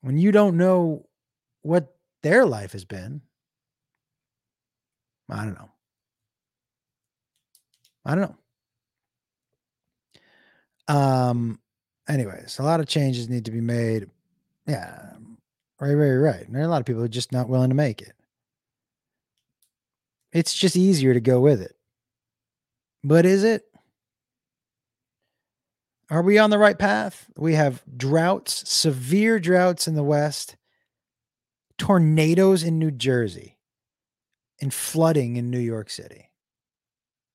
when 0.00 0.18
you 0.18 0.32
don't 0.32 0.56
know 0.56 1.06
what 1.62 1.94
their 2.22 2.46
life 2.46 2.72
has 2.72 2.84
been, 2.84 3.22
I 5.30 5.44
don't 5.44 5.58
know. 5.58 5.70
I 8.04 8.14
don't 8.14 8.34
know. 10.88 10.94
Um. 10.94 11.60
Anyways, 12.08 12.58
a 12.58 12.62
lot 12.62 12.80
of 12.80 12.86
changes 12.86 13.28
need 13.28 13.44
to 13.44 13.50
be 13.50 13.60
made. 13.60 14.08
Yeah. 14.66 15.10
Right. 15.78 15.92
Right. 15.92 16.14
Right. 16.14 16.46
And 16.46 16.54
there 16.54 16.62
are 16.62 16.64
a 16.64 16.68
lot 16.68 16.80
of 16.80 16.86
people 16.86 17.00
who 17.00 17.04
are 17.04 17.08
just 17.08 17.32
not 17.32 17.50
willing 17.50 17.68
to 17.68 17.76
make 17.76 18.00
it. 18.00 18.14
It's 20.32 20.54
just 20.54 20.74
easier 20.76 21.12
to 21.12 21.20
go 21.20 21.40
with 21.40 21.60
it. 21.60 21.76
But 23.04 23.26
is 23.26 23.44
it? 23.44 23.64
Are 26.10 26.22
we 26.22 26.38
on 26.38 26.48
the 26.48 26.58
right 26.58 26.78
path? 26.78 27.26
We 27.36 27.54
have 27.54 27.82
droughts, 27.94 28.66
severe 28.70 29.38
droughts 29.38 29.86
in 29.86 29.94
the 29.94 30.02
West, 30.02 30.56
tornadoes 31.78 32.62
in 32.62 32.78
New 32.78 32.90
Jersey, 32.90 33.56
and 34.60 34.74
flooding 34.74 35.36
in 35.36 35.50
New 35.50 35.60
York 35.60 35.88
City. 35.88 36.30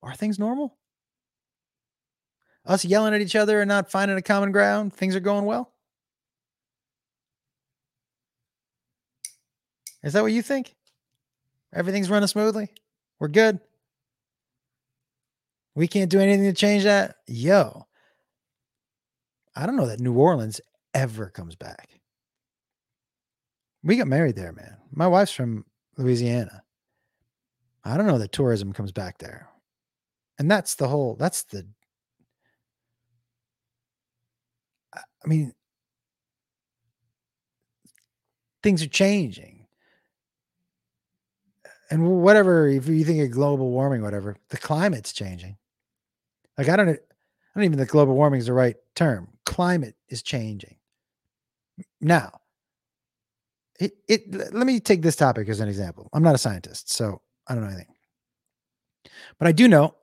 Are 0.02 0.14
things 0.14 0.38
normal? 0.38 0.76
Us 2.66 2.86
yelling 2.86 3.14
at 3.14 3.22
each 3.22 3.36
other 3.36 3.62
and 3.62 3.68
not 3.68 3.89
finding 3.89 4.18
a 4.18 4.22
common 4.22 4.52
ground, 4.52 4.94
things 4.94 5.16
are 5.16 5.22
going 5.22 5.46
well? 5.46 5.72
Is 10.04 10.14
that 10.14 10.22
what 10.22 10.34
you 10.34 10.41
think? 10.41 10.76
Everything's 11.74 12.10
running 12.10 12.28
smoothly? 12.28 12.70
We're 13.20 13.30
good? 13.30 13.60
We 15.76 15.88
can't 15.88 16.12
do 16.12 16.20
anything 16.20 16.44
to 16.44 16.54
change 16.54 16.84
that? 16.84 17.16
Yo, 17.26 17.88
I 19.56 19.66
don't 19.66 19.76
know 19.76 19.88
that 19.88 20.00
New 20.00 20.14
Orleans 20.14 20.62
ever 20.94 21.30
comes 21.30 21.56
back. 21.56 21.93
We 23.84 23.98
got 23.98 24.08
married 24.08 24.36
there, 24.36 24.54
man. 24.54 24.78
My 24.92 25.08
wife's 25.08 25.34
from 25.34 25.66
Louisiana. 25.98 26.64
I 27.84 27.98
don't 27.98 28.08
know 28.08 28.18
that 28.18 28.32
tourism 28.32 28.72
comes 28.72 28.92
back 28.92 29.18
there. 29.18 29.50
And 30.40 30.50
that's 30.50 30.76
the 30.76 30.88
whole, 30.88 31.16
that's 31.16 31.44
the, 31.44 31.68
I 34.94 35.28
mean, 35.28 35.54
things 38.62 38.82
are 38.82 38.88
changing. 38.88 39.68
And 41.92 42.22
whatever, 42.22 42.68
if 42.68 42.88
you 42.88 43.04
think 43.04 43.22
of 43.22 43.32
global 43.32 43.70
warming, 43.70 44.02
whatever, 44.02 44.38
the 44.50 44.58
climate's 44.58 45.14
changing. 45.14 45.58
Like, 46.58 46.70
I 46.70 46.76
don't, 46.76 46.90
I 46.90 46.98
don't 47.56 47.66
even 47.66 47.78
think 47.78 47.90
global 47.90 48.16
warming 48.16 48.40
is 48.40 48.48
the 48.48 48.54
right 48.54 48.78
term. 48.96 49.28
Climate 49.46 49.96
is 50.08 50.24
changing. 50.24 50.78
Now, 52.02 52.40
it, 53.84 53.94
it 54.08 54.54
let 54.54 54.66
me 54.66 54.80
take 54.80 55.02
this 55.02 55.16
topic 55.16 55.50
as 55.50 55.60
an 55.60 55.68
example. 55.68 56.10
I'm 56.14 56.24
not 56.24 56.36
a 56.36 56.40
scientist, 56.40 56.92
so 56.92 57.22
I 57.48 57.54
don't 57.54 57.64
know 57.64 57.70
anything. 57.70 57.94
But 59.40 59.48
I 59.48 59.52
do 59.52 59.68
know 59.68 59.96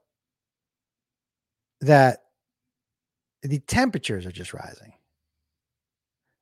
that 1.81 2.19
the 3.41 3.59
temperatures 3.59 4.25
are 4.25 4.31
just 4.31 4.53
rising. 4.53 4.93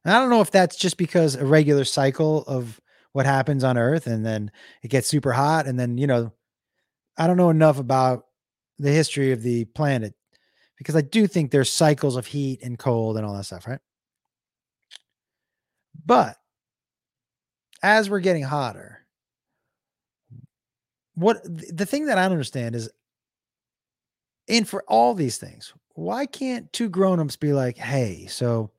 And 0.04 0.14
I 0.14 0.20
don't 0.20 0.30
know 0.30 0.42
if 0.42 0.52
that's 0.52 0.76
just 0.76 0.98
because 0.98 1.36
a 1.36 1.46
regular 1.46 1.86
cycle 1.86 2.44
of 2.44 2.80
what 3.14 3.26
happens 3.26 3.64
on 3.64 3.78
Earth 3.78 4.08
and 4.08 4.26
then 4.26 4.52
it 4.84 4.90
gets 4.90 5.08
super 5.08 5.32
hot. 5.32 5.66
And 5.66 5.80
then, 5.80 5.98
you 5.98 6.08
know, 6.08 6.34
I 7.18 7.28
don't 7.28 7.38
know 7.38 7.50
enough 7.50 7.80
about 7.80 8.26
the 8.78 8.92
history 8.92 9.32
of 9.32 9.44
the 9.44 9.66
planet 9.66 10.14
because 10.78 10.96
I 10.96 11.02
do 11.02 11.28
think 11.28 11.52
there's 11.52 11.70
cycles 11.70 12.16
of 12.16 12.26
heat 12.26 12.62
and 12.64 12.78
cold 12.78 13.18
and 13.18 13.26
all 13.26 13.36
that 13.36 13.46
stuff, 13.46 13.68
right? 13.68 13.80
But 16.06 16.38
as 17.82 18.10
we're 18.10 18.20
getting 18.20 18.44
hotter, 18.44 19.06
what 21.16 21.42
the 21.44 21.86
thing 21.86 22.06
that 22.06 22.18
I 22.18 22.24
don't 22.24 22.34
understand 22.34 22.76
is, 22.76 22.90
and 24.48 24.68
for 24.68 24.84
all 24.88 25.14
these 25.14 25.38
things, 25.38 25.74
why 25.94 26.26
can't 26.26 26.72
two 26.74 26.90
grown-ups 26.90 27.36
be 27.36 27.54
like, 27.54 27.78
hey, 27.78 28.26
so 28.28 28.72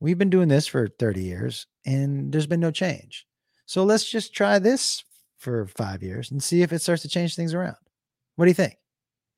we've 0.00 0.18
been 0.18 0.30
doing 0.30 0.48
this 0.48 0.66
for 0.66 0.88
30 0.88 1.22
years 1.22 1.66
and 1.84 2.32
there's 2.32 2.46
been 2.46 2.60
no 2.60 2.70
change. 2.70 3.26
So 3.66 3.84
let's 3.84 4.08
just 4.08 4.32
try 4.32 4.58
this 4.58 5.02
for 5.38 5.66
five 5.66 6.02
years 6.02 6.30
and 6.30 6.42
see 6.42 6.62
if 6.62 6.72
it 6.72 6.82
starts 6.82 7.02
to 7.02 7.08
change 7.08 7.34
things 7.34 7.52
around. 7.52 7.76
What 8.36 8.44
do 8.44 8.50
you 8.50 8.54
think? 8.54 8.76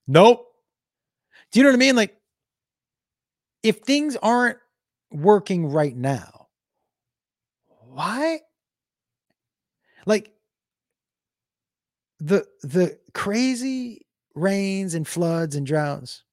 Nope. 0.07 0.47
Do 1.51 1.59
you 1.59 1.65
know 1.65 1.71
what 1.71 1.77
I 1.77 1.79
mean? 1.79 1.97
Like, 1.97 2.15
if 3.63 3.79
things 3.79 4.17
aren't 4.17 4.59
working 5.11 5.67
right 5.67 5.97
now, 5.97 6.49
why? 7.87 8.41
Like, 10.09 10.33
the 12.19 12.47
the 12.63 12.99
crazy 13.13 14.07
rains 14.35 14.95
and 14.95 15.07
floods 15.07 15.55
and 15.55 15.67
droughts. 15.67 16.25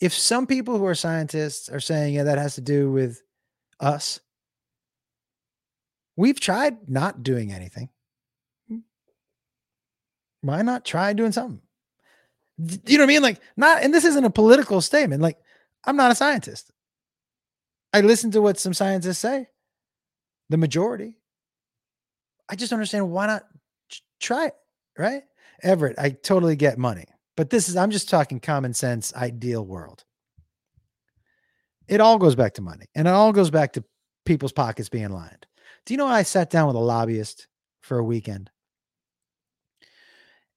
If 0.00 0.12
some 0.12 0.46
people 0.46 0.78
who 0.78 0.84
are 0.84 0.94
scientists 0.94 1.68
are 1.68 1.80
saying, 1.80 2.14
yeah, 2.14 2.24
that 2.24 2.38
has 2.38 2.54
to 2.56 2.60
do 2.60 2.92
with 2.92 3.22
us, 3.80 4.20
we've 6.16 6.38
tried 6.38 6.88
not 6.88 7.22
doing 7.22 7.52
anything. 7.52 7.88
Why 10.42 10.62
not 10.62 10.84
try 10.84 11.12
doing 11.12 11.32
something? 11.32 11.60
You 12.86 12.98
know 12.98 13.04
what 13.04 13.10
I 13.10 13.14
mean? 13.14 13.22
Like, 13.22 13.40
not, 13.56 13.82
and 13.82 13.92
this 13.92 14.04
isn't 14.04 14.24
a 14.24 14.30
political 14.30 14.80
statement. 14.80 15.22
Like, 15.22 15.38
I'm 15.84 15.96
not 15.96 16.12
a 16.12 16.14
scientist. 16.14 16.70
I 17.92 18.02
listen 18.02 18.30
to 18.32 18.42
what 18.42 18.58
some 18.58 18.74
scientists 18.74 19.18
say, 19.18 19.48
the 20.50 20.56
majority. 20.58 21.19
I 22.50 22.56
just 22.56 22.72
understand 22.72 23.10
why 23.10 23.28
not 23.28 23.44
try 24.18 24.46
it, 24.46 24.54
right? 24.98 25.22
Everett, 25.62 25.98
I 25.98 26.10
totally 26.10 26.56
get 26.56 26.78
money, 26.78 27.04
but 27.36 27.48
this 27.48 27.68
is, 27.68 27.76
I'm 27.76 27.92
just 27.92 28.10
talking 28.10 28.40
common 28.40 28.74
sense, 28.74 29.14
ideal 29.14 29.64
world. 29.64 30.04
It 31.86 32.00
all 32.00 32.18
goes 32.18 32.34
back 32.34 32.54
to 32.54 32.62
money 32.62 32.86
and 32.94 33.06
it 33.06 33.12
all 33.12 33.32
goes 33.32 33.50
back 33.50 33.72
to 33.74 33.84
people's 34.26 34.52
pockets 34.52 34.88
being 34.88 35.10
lined. 35.10 35.46
Do 35.86 35.94
you 35.94 35.98
know 35.98 36.06
I 36.06 36.22
sat 36.22 36.50
down 36.50 36.66
with 36.66 36.76
a 36.76 36.80
lobbyist 36.80 37.46
for 37.80 37.98
a 37.98 38.04
weekend? 38.04 38.50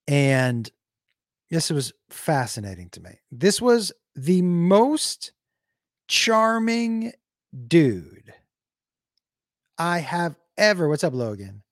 And 0.07 0.69
yes, 1.49 1.69
it 1.69 1.75
was 1.75 1.93
fascinating 2.09 2.89
to 2.89 3.01
me. 3.01 3.19
This 3.31 3.61
was 3.61 3.91
the 4.15 4.41
most 4.41 5.31
charming 6.07 7.13
dude 7.67 8.33
I 9.77 9.99
have 9.99 10.35
ever, 10.57 10.89
what's 10.89 11.03
up, 11.03 11.13
Logan? 11.13 11.62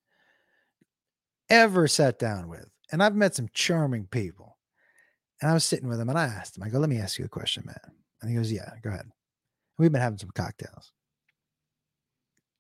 Ever 1.52 1.88
sat 1.88 2.18
down 2.18 2.48
with. 2.48 2.66
And 2.92 3.04
I've 3.04 3.16
met 3.16 3.36
some 3.36 3.50
charming 3.54 4.06
people. 4.06 4.58
And 5.42 5.52
I 5.52 5.54
was 5.54 5.66
sitting 5.66 5.90
with 5.90 6.00
him 6.00 6.10
and 6.10 6.18
I 6.18 6.24
asked 6.24 6.58
him, 6.58 6.64
I 6.64 6.70
go, 6.70 6.80
let 6.80 6.90
me 6.90 6.98
ask 6.98 7.20
you 7.20 7.26
a 7.26 7.30
question, 7.30 7.64
man. 7.66 7.80
And 8.22 8.32
he 8.32 8.38
goes, 8.38 8.52
yeah, 8.52 8.72
go 8.82 8.90
ahead. 8.90 9.06
We've 9.78 9.92
been 9.92 10.02
having 10.02 10.20
some 10.20 10.32
cocktails. 10.34 10.92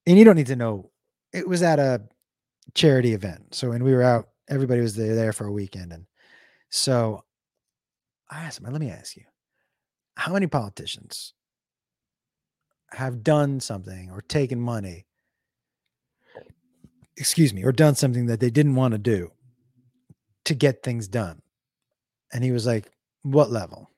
And 0.05 0.17
you 0.17 0.25
don't 0.25 0.35
need 0.35 0.47
to 0.47 0.55
know. 0.55 0.91
It 1.31 1.47
was 1.47 1.63
at 1.63 1.79
a 1.79 2.01
charity 2.73 3.13
event. 3.13 3.55
So 3.55 3.69
when 3.69 3.83
we 3.83 3.93
were 3.93 4.03
out, 4.03 4.29
everybody 4.49 4.81
was 4.81 4.95
there, 4.95 5.15
there 5.15 5.31
for 5.31 5.45
a 5.45 5.51
weekend. 5.51 5.93
And 5.93 6.05
so 6.69 7.23
I 8.29 8.43
asked 8.43 8.59
him, 8.59 8.71
let 8.71 8.81
me 8.81 8.89
ask 8.89 9.15
you, 9.15 9.23
how 10.15 10.33
many 10.33 10.47
politicians 10.47 11.33
have 12.91 13.23
done 13.23 13.59
something 13.59 14.09
or 14.11 14.21
taken 14.21 14.59
money, 14.59 15.05
excuse 17.18 17.53
me, 17.53 17.64
or 17.64 17.72
done 17.72 17.95
something 17.95 18.28
that 18.28 18.39
they 18.39 18.49
didn't 18.49 18.76
want 18.76 18.93
to 18.93 18.97
do 18.97 19.32
to 20.45 20.55
get 20.55 20.84
things 20.84 21.07
done? 21.07 21.41
And 22.34 22.43
he 22.43 22.51
was 22.51 22.66
like, 22.66 22.91
what 23.24 23.51
level? 23.51 23.89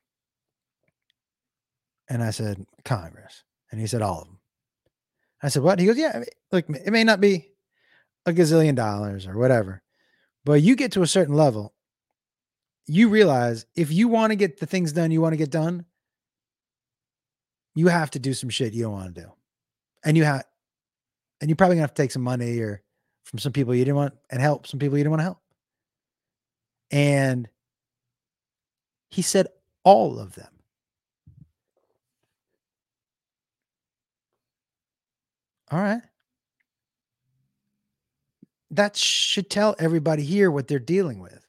And 2.10 2.24
I 2.24 2.32
said, 2.32 2.66
Congress. 2.84 3.44
And 3.72 3.80
he 3.80 3.88
said, 3.88 4.02
all 4.02 4.22
of 4.22 4.28
them. 4.28 4.40
I 5.42 5.50
said, 5.50 5.64
what? 5.64 5.80
He 5.80 5.86
goes, 5.86 5.98
yeah, 5.98 6.24
look, 6.52 6.70
it 6.70 6.92
may 6.92 7.04
not 7.04 7.20
be 7.20 7.50
a 8.26 8.32
gazillion 8.32 8.76
dollars 8.76 9.28
or 9.28 9.38
whatever, 9.38 9.82
but 10.46 10.62
you 10.62 10.76
get 10.76 10.94
to 10.94 11.02
a 11.02 11.08
certain 11.08 11.36
level, 11.36 11.74
you 12.86 13.10
realize 13.10 13.66
if 13.76 13.92
you 13.92 14.08
want 14.08 14.32
to 14.32 14.36
get 14.36 14.60
the 14.60 14.66
things 14.66 14.92
done 14.92 15.12
you 15.12 15.22
want 15.22 15.34
to 15.34 15.38
get 15.38 15.50
done, 15.50 15.86
you 17.76 17.88
have 17.88 18.12
to 18.12 18.20
do 18.20 18.34
some 18.34 18.50
shit 18.50 18.74
you 18.74 18.84
don't 18.84 18.94
want 18.94 19.16
to 19.16 19.22
do. 19.22 19.32
And 20.06 20.16
you 20.16 20.24
have, 20.24 20.44
and 21.42 21.50
you're 21.50 21.56
probably 21.56 21.76
gonna 21.76 21.84
have 21.84 21.94
to 21.94 22.02
take 22.02 22.12
some 22.12 22.22
money 22.22 22.60
or 22.60 22.83
from 23.24 23.40
some 23.40 23.52
people 23.52 23.74
you 23.74 23.86
didn't 23.86 23.98
want 23.98 24.14
and 24.30 24.42
help 24.42 24.68
some 24.68 24.80
people 24.80 24.98
you 24.98 25.04
didn't 25.04 25.12
want 25.12 25.22
to 25.22 25.26
help. 25.26 25.40
And 26.92 27.48
he 29.10 29.22
said 29.22 29.48
all 29.84 30.20
of 30.20 30.36
them. 30.36 30.48
All 35.72 35.80
right. 35.80 36.02
That 38.70 38.96
should 38.96 39.50
tell 39.50 39.76
everybody 39.80 40.24
here 40.24 40.52
what 40.52 40.68
they're 40.68 40.80
dealing 40.80 41.20
with. 41.20 41.46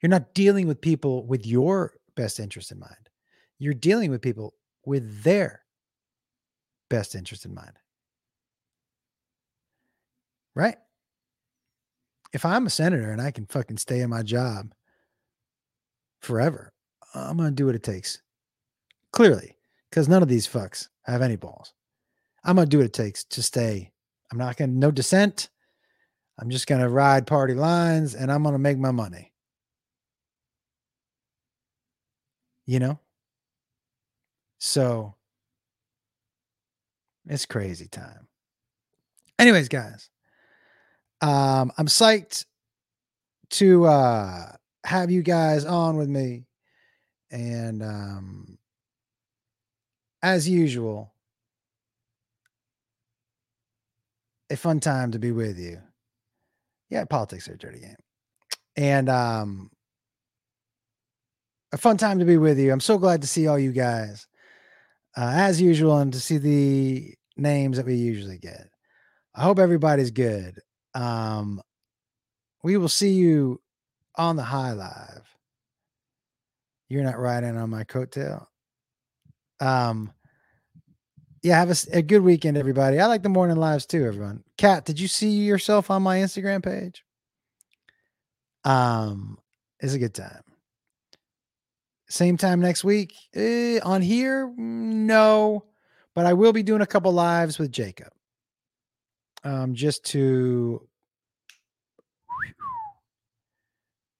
You're 0.00 0.10
not 0.10 0.34
dealing 0.34 0.66
with 0.66 0.80
people 0.80 1.26
with 1.26 1.46
your 1.46 1.94
best 2.14 2.38
interest 2.38 2.70
in 2.70 2.78
mind. 2.78 3.08
You're 3.58 3.74
dealing 3.74 4.10
with 4.10 4.20
people 4.20 4.54
with 4.84 5.22
their 5.22 5.62
best 6.90 7.14
interest 7.14 7.44
in 7.44 7.54
mind. 7.54 7.72
Right? 10.54 10.76
If 12.32 12.44
I'm 12.44 12.66
a 12.66 12.70
senator 12.70 13.10
and 13.10 13.20
I 13.20 13.30
can 13.30 13.46
fucking 13.46 13.78
stay 13.78 14.00
in 14.00 14.10
my 14.10 14.22
job 14.22 14.72
forever, 16.20 16.72
I'm 17.14 17.36
going 17.36 17.50
to 17.50 17.54
do 17.54 17.66
what 17.66 17.74
it 17.74 17.82
takes. 17.82 18.20
Clearly, 19.12 19.56
because 19.88 20.08
none 20.08 20.22
of 20.22 20.28
these 20.28 20.48
fucks 20.48 20.88
have 21.02 21.22
any 21.22 21.36
balls. 21.36 21.72
I'm 22.44 22.56
going 22.56 22.66
to 22.66 22.70
do 22.70 22.78
what 22.78 22.86
it 22.86 22.92
takes 22.92 23.24
to 23.24 23.42
stay. 23.42 23.92
I'm 24.32 24.38
not 24.38 24.56
going 24.56 24.70
to, 24.70 24.76
no 24.76 24.90
dissent. 24.90 25.48
I'm 26.38 26.50
just 26.50 26.66
going 26.66 26.80
to 26.80 26.88
ride 26.88 27.26
party 27.26 27.54
lines 27.54 28.14
and 28.14 28.32
I'm 28.32 28.42
going 28.42 28.54
to 28.54 28.58
make 28.58 28.78
my 28.78 28.90
money. 28.90 29.32
You 32.66 32.80
know? 32.80 32.98
So 34.58 35.14
it's 37.28 37.46
crazy 37.46 37.86
time. 37.86 38.26
Anyways, 39.38 39.68
guys, 39.68 40.10
um, 41.24 41.72
I'm 41.78 41.86
psyched 41.86 42.44
to 43.50 43.86
uh, 43.86 44.52
have 44.84 45.10
you 45.10 45.22
guys 45.22 45.64
on 45.64 45.96
with 45.96 46.08
me. 46.08 46.44
And 47.30 47.82
um, 47.82 48.58
as 50.22 50.46
usual, 50.46 51.14
a 54.50 54.56
fun 54.56 54.80
time 54.80 55.12
to 55.12 55.18
be 55.18 55.32
with 55.32 55.58
you. 55.58 55.78
Yeah, 56.90 57.06
politics 57.06 57.48
are 57.48 57.54
a 57.54 57.58
dirty 57.58 57.80
game. 57.80 57.96
And 58.76 59.08
um, 59.08 59.70
a 61.72 61.78
fun 61.78 61.96
time 61.96 62.18
to 62.18 62.26
be 62.26 62.36
with 62.36 62.58
you. 62.58 62.70
I'm 62.70 62.80
so 62.80 62.98
glad 62.98 63.22
to 63.22 63.28
see 63.28 63.46
all 63.46 63.58
you 63.58 63.72
guys, 63.72 64.26
uh, 65.16 65.32
as 65.34 65.58
usual, 65.58 65.96
and 65.98 66.12
to 66.12 66.20
see 66.20 66.36
the 66.36 67.14
names 67.38 67.78
that 67.78 67.86
we 67.86 67.94
usually 67.94 68.38
get. 68.38 68.68
I 69.34 69.42
hope 69.42 69.58
everybody's 69.58 70.10
good. 70.10 70.60
Um, 70.94 71.62
we 72.62 72.76
will 72.76 72.88
see 72.88 73.12
you 73.12 73.60
on 74.16 74.36
the 74.36 74.42
high 74.42 74.72
live. 74.72 75.28
You're 76.88 77.04
not 77.04 77.18
riding 77.18 77.56
on 77.56 77.70
my 77.70 77.84
coattail. 77.84 78.46
Um, 79.60 80.12
yeah, 81.42 81.58
have 81.58 81.70
a, 81.70 81.98
a 81.98 82.02
good 82.02 82.22
weekend, 82.22 82.56
everybody. 82.56 83.00
I 83.00 83.06
like 83.06 83.22
the 83.22 83.28
morning 83.28 83.56
lives 83.56 83.86
too, 83.86 84.06
everyone. 84.06 84.42
Kat, 84.56 84.84
did 84.84 84.98
you 84.98 85.08
see 85.08 85.30
yourself 85.30 85.90
on 85.90 86.02
my 86.02 86.18
Instagram 86.18 86.62
page? 86.62 87.04
Um, 88.64 89.38
it's 89.80 89.92
a 89.92 89.98
good 89.98 90.14
time. 90.14 90.42
Same 92.08 92.36
time 92.36 92.60
next 92.60 92.84
week 92.84 93.14
eh, 93.34 93.80
on 93.82 94.00
here? 94.00 94.52
No, 94.56 95.64
but 96.14 96.26
I 96.26 96.32
will 96.32 96.52
be 96.52 96.62
doing 96.62 96.80
a 96.80 96.86
couple 96.86 97.12
lives 97.12 97.58
with 97.58 97.72
Jacob. 97.72 98.12
Um, 99.44 99.74
just 99.74 100.04
to 100.06 100.88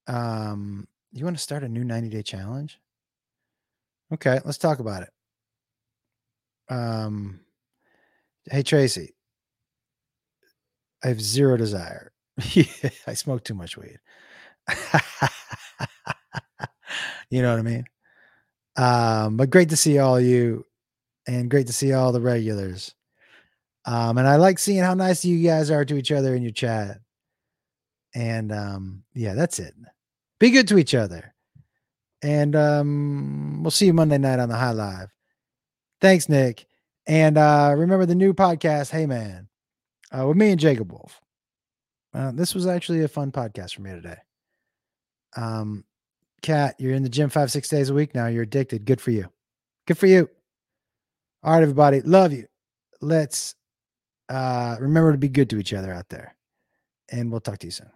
um, 0.07 0.87
you 1.13 1.23
want 1.25 1.35
to 1.35 1.41
start 1.43 1.63
a 1.63 1.69
new 1.69 1.83
90 1.83 2.09
day 2.09 2.21
challenge? 2.21 2.79
Okay, 4.13 4.39
let's 4.45 4.57
talk 4.59 4.79
about 4.79 5.03
it. 5.03 5.09
Um, 6.69 7.39
hey 8.49 8.63
Tracy, 8.63 9.15
I 11.03 11.07
have 11.09 11.21
zero 11.21 11.57
desire. 11.57 12.11
I 13.07 13.13
smoke 13.13 13.43
too 13.43 13.53
much 13.53 13.77
weed. 13.77 13.99
you 17.29 17.41
know 17.41 17.51
what 17.51 17.59
I 17.59 17.63
mean? 17.63 17.85
Um, 18.77 19.37
but 19.37 19.49
great 19.49 19.69
to 19.69 19.77
see 19.77 19.99
all 19.99 20.19
you 20.19 20.65
and 21.27 21.49
great 21.49 21.67
to 21.67 21.73
see 21.73 21.93
all 21.93 22.11
the 22.11 22.21
regulars. 22.21 22.93
Um, 23.85 24.17
and 24.17 24.27
I 24.27 24.37
like 24.37 24.57
seeing 24.57 24.83
how 24.83 24.93
nice 24.93 25.23
you 25.23 25.45
guys 25.47 25.69
are 25.69 25.85
to 25.85 25.97
each 25.97 26.11
other 26.11 26.35
in 26.35 26.41
your 26.41 26.51
chat. 26.51 26.99
And 28.15 28.51
um, 28.51 29.03
yeah, 29.13 29.33
that's 29.33 29.59
it. 29.59 29.73
Be 30.39 30.49
good 30.49 30.67
to 30.69 30.77
each 30.77 30.95
other. 30.95 31.33
And 32.21 32.55
um, 32.55 33.61
we'll 33.61 33.71
see 33.71 33.85
you 33.85 33.93
Monday 33.93 34.17
night 34.17 34.39
on 34.39 34.49
the 34.49 34.55
High 34.55 34.71
Live. 34.71 35.09
Thanks, 36.01 36.27
Nick. 36.27 36.65
And 37.07 37.37
uh, 37.37 37.73
remember 37.77 38.05
the 38.05 38.15
new 38.15 38.33
podcast, 38.33 38.89
Hey 38.89 39.05
Man, 39.05 39.47
uh, 40.11 40.25
with 40.27 40.37
me 40.37 40.49
and 40.51 40.59
Jacob 40.59 40.91
Wolf. 40.91 41.21
Uh, 42.13 42.31
this 42.31 42.55
was 42.55 42.65
actually 42.65 43.03
a 43.03 43.07
fun 43.07 43.31
podcast 43.31 43.75
for 43.75 43.81
me 43.81 43.91
today. 43.91 44.17
Um, 45.35 45.83
Kat, 46.41 46.75
you're 46.79 46.93
in 46.93 47.03
the 47.03 47.09
gym 47.09 47.29
five, 47.29 47.51
six 47.51 47.67
days 47.67 47.89
a 47.89 47.93
week 47.93 48.15
now. 48.15 48.27
You're 48.27 48.43
addicted. 48.43 48.85
Good 48.85 49.01
for 49.01 49.11
you. 49.11 49.27
Good 49.85 49.97
for 49.97 50.07
you. 50.07 50.29
All 51.43 51.53
right, 51.53 51.61
everybody. 51.61 52.01
Love 52.01 52.33
you. 52.33 52.47
Let's 53.01 53.55
uh, 54.29 54.77
remember 54.79 55.11
to 55.11 55.17
be 55.17 55.29
good 55.29 55.49
to 55.51 55.59
each 55.59 55.73
other 55.73 55.93
out 55.93 56.09
there. 56.09 56.35
And 57.09 57.31
we'll 57.31 57.41
talk 57.41 57.59
to 57.59 57.67
you 57.67 57.71
soon. 57.71 57.91